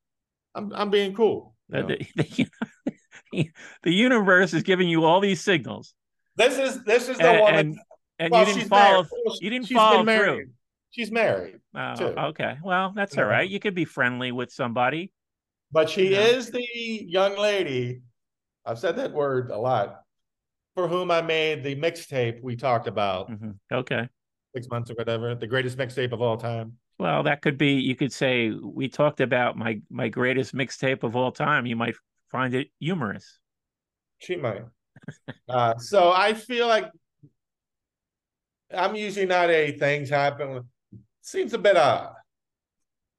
[0.54, 1.54] I'm I'm being cool.
[1.68, 1.82] The,
[2.16, 2.46] the,
[3.32, 3.50] the,
[3.82, 5.94] the universe is giving you all these signals,
[6.36, 7.54] This is this is the and one.
[7.54, 7.82] and, that,
[8.18, 9.02] and well, you didn't follow.
[9.02, 9.08] married.
[9.40, 10.46] You didn't she's follow through.
[10.90, 12.04] She's married, Oh, too.
[12.04, 12.58] okay.
[12.62, 13.48] Well, that's all right.
[13.48, 15.10] You could be friendly with somebody.
[15.72, 16.20] but she Yeah.
[16.20, 18.02] is the young lady.
[18.64, 20.03] I've said that word a lot.
[20.74, 23.58] For whom I made the mixtape we talked about Mhm.
[23.72, 24.08] Okay.
[24.54, 26.78] six months or whatever, the greatest mixtape of all time.
[26.98, 27.74] Well, that could be.
[27.74, 31.66] You could say we talked about my my greatest mixtape of all time.
[31.66, 31.96] You might
[32.30, 33.40] find it humorous.
[34.18, 34.64] She might.
[35.48, 36.90] uh, so I feel like
[38.72, 40.68] I'm usually not a things happen.
[41.20, 42.14] Seems a bit odd.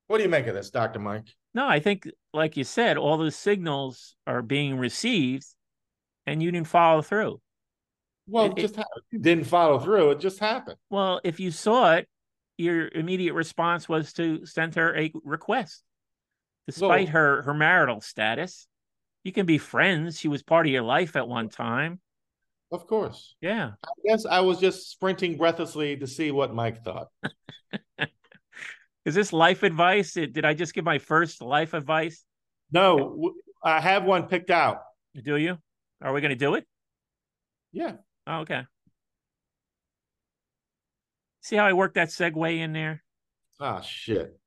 [0.07, 1.27] What do you make of this, Doctor Mike?
[1.53, 5.47] No, I think, like you said, all the signals are being received,
[6.25, 7.41] and you didn't follow through.
[8.27, 8.79] Well, It- it just.
[9.11, 10.11] You didn't follow through.
[10.11, 10.77] It just happened.
[10.89, 12.07] Well, if you saw it,
[12.57, 15.83] your immediate response was to send her a request.
[16.67, 18.67] Despite her her marital status,
[19.23, 20.19] you can be friends.
[20.19, 21.99] She was part of your life at one time.
[22.71, 23.35] Of course.
[23.41, 23.73] Yeah.
[23.83, 27.09] I guess I was just sprinting breathlessly to see what Mike thought.
[29.05, 30.13] Is this life advice?
[30.13, 32.23] Did I just give my first life advice?
[32.71, 33.33] No,
[33.63, 34.79] I have one picked out.
[35.23, 35.59] Do you?
[36.01, 36.65] Are we going to do it?
[37.71, 37.97] Yeah.
[38.27, 38.63] Oh, okay.
[41.41, 43.03] See how I worked that segue in there?
[43.59, 44.39] Ah, shit.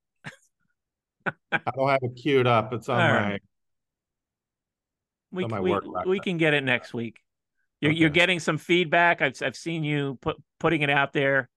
[1.24, 2.72] I don't have it queued up.
[2.72, 3.32] It's on All my.
[3.32, 3.42] right.
[5.30, 7.20] We on my we, we can get it next week.
[7.80, 9.22] You're you're getting some feedback.
[9.22, 11.48] I've I've seen you put putting it out there.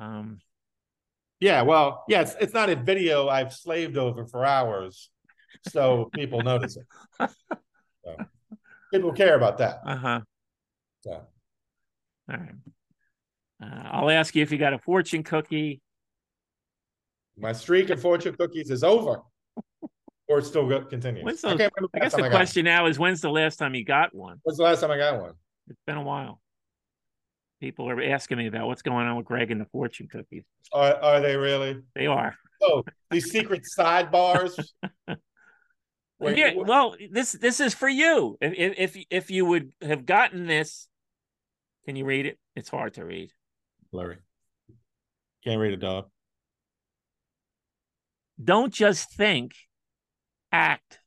[0.00, 0.40] Um,
[1.40, 5.10] Yeah, well, yeah, it's, it's not a video I've slaved over for hours,
[5.62, 6.86] so people notice it.
[8.02, 8.16] So,
[8.90, 9.82] people care about that.
[9.84, 10.20] uh huh.
[11.02, 11.12] So.
[12.30, 12.54] All right.
[13.62, 15.80] Uh, I'll ask you if you got a fortune cookie.
[17.36, 19.22] My streak of fortune cookies is over,
[20.28, 21.24] or it still go- continues.
[21.24, 24.14] When's I I guess the I question now is when's the last time you got
[24.14, 24.38] one?
[24.42, 25.32] When's the last time I got one?
[25.68, 26.40] It's been a while.
[27.60, 30.44] People are asking me about what's going on with Greg and the fortune cookies.
[30.72, 31.80] Are are they really?
[31.94, 32.34] They are.
[32.62, 34.58] Oh, these secret sidebars.
[36.18, 38.36] Wait, yeah, well, this this is for you.
[38.40, 40.86] If, if if if you would have gotten this,
[41.90, 42.38] can you read it?
[42.54, 43.32] It's hard to read.
[43.90, 44.18] blurry.
[45.42, 46.04] Can't read a dog.
[48.42, 49.56] Don't just think,
[50.52, 51.00] act.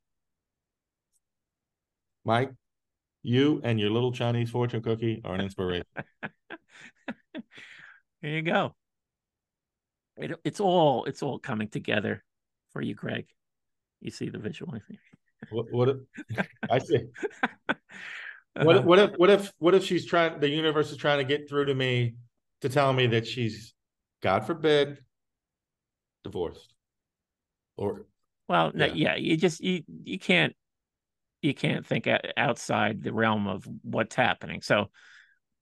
[2.26, 2.51] Mike,
[3.22, 5.85] you and your little Chinese fortune cookie are an inspiration.
[8.22, 8.73] There you go.
[10.15, 12.23] It, it's all it's all coming together
[12.72, 13.26] for you, Greg.
[13.99, 14.73] You see the visual.
[15.49, 15.97] what, what
[16.69, 17.03] I see.
[18.56, 18.66] Uh-huh.
[18.66, 21.50] What, what if what if what if she's trying the universe is trying to get
[21.50, 22.16] through to me
[22.62, 23.74] to tell me that she's
[24.22, 25.00] God forbid
[26.24, 26.74] divorced
[27.78, 28.06] or
[28.48, 28.94] Well, no, Yeah.
[28.94, 30.56] yeah, you just you you can't
[31.42, 32.08] you can't think
[32.38, 34.62] outside the realm of what's happening.
[34.62, 34.92] So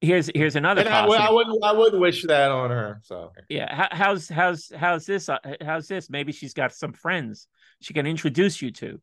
[0.01, 3.73] here's here's another and I, I wouldn't I wouldn't wish that on her so Yeah,
[3.73, 5.29] how, how's how's how's this?
[5.29, 6.09] uh, How's this?
[6.09, 7.47] Maybe she's got some friends
[7.79, 9.01] she can introduce you to.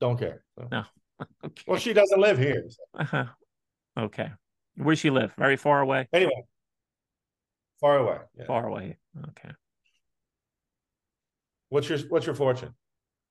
[0.00, 0.68] don't care so.
[0.72, 0.84] No.
[1.44, 1.62] Okay.
[1.66, 3.00] well she doesn't live here so.
[3.00, 3.24] Uh-huh.
[3.98, 4.30] Okay.
[4.76, 5.32] Where's she live?
[5.38, 6.08] Very far away.
[6.12, 6.44] anyway
[7.80, 8.44] far away yeah.
[8.46, 8.96] Far away.
[9.30, 9.50] Okay.
[11.68, 12.74] what's your what's your fortune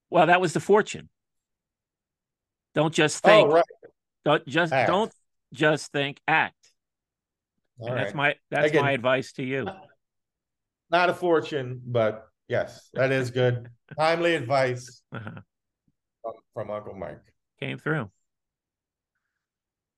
[0.10, 1.10] Well, that was the fortune.
[2.74, 3.48] Don't just think.
[3.49, 3.64] oh right
[4.26, 4.88] Don't just Act.
[4.90, 5.12] don't
[5.53, 6.20] just think.
[6.28, 6.56] Act.
[7.80, 9.68] right that's my that's Again- my advice to you.
[10.91, 15.41] not a fortune but yes that is good timely advice Uh-huh.
[16.22, 17.22] from, from Uncle Mike
[17.60, 18.10] Came through.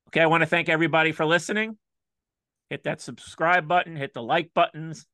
[0.09, 1.77] Okay, I want to thank everybody for listening.
[2.69, 5.05] Hit that subscribe button, hit the like buttons,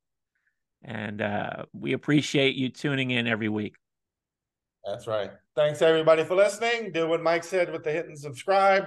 [0.84, 3.76] and uh, we appreciate you tuning in every week.
[4.86, 5.32] That's right.
[5.56, 6.92] Thanks everybody for listening.
[6.92, 8.86] Do what Mike said with the hit and subscribe,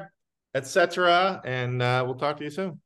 [0.54, 1.40] etc.
[1.44, 2.80] And uh, we'll talk to you soon.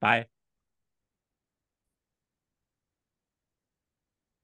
[0.00, 0.26] Bye.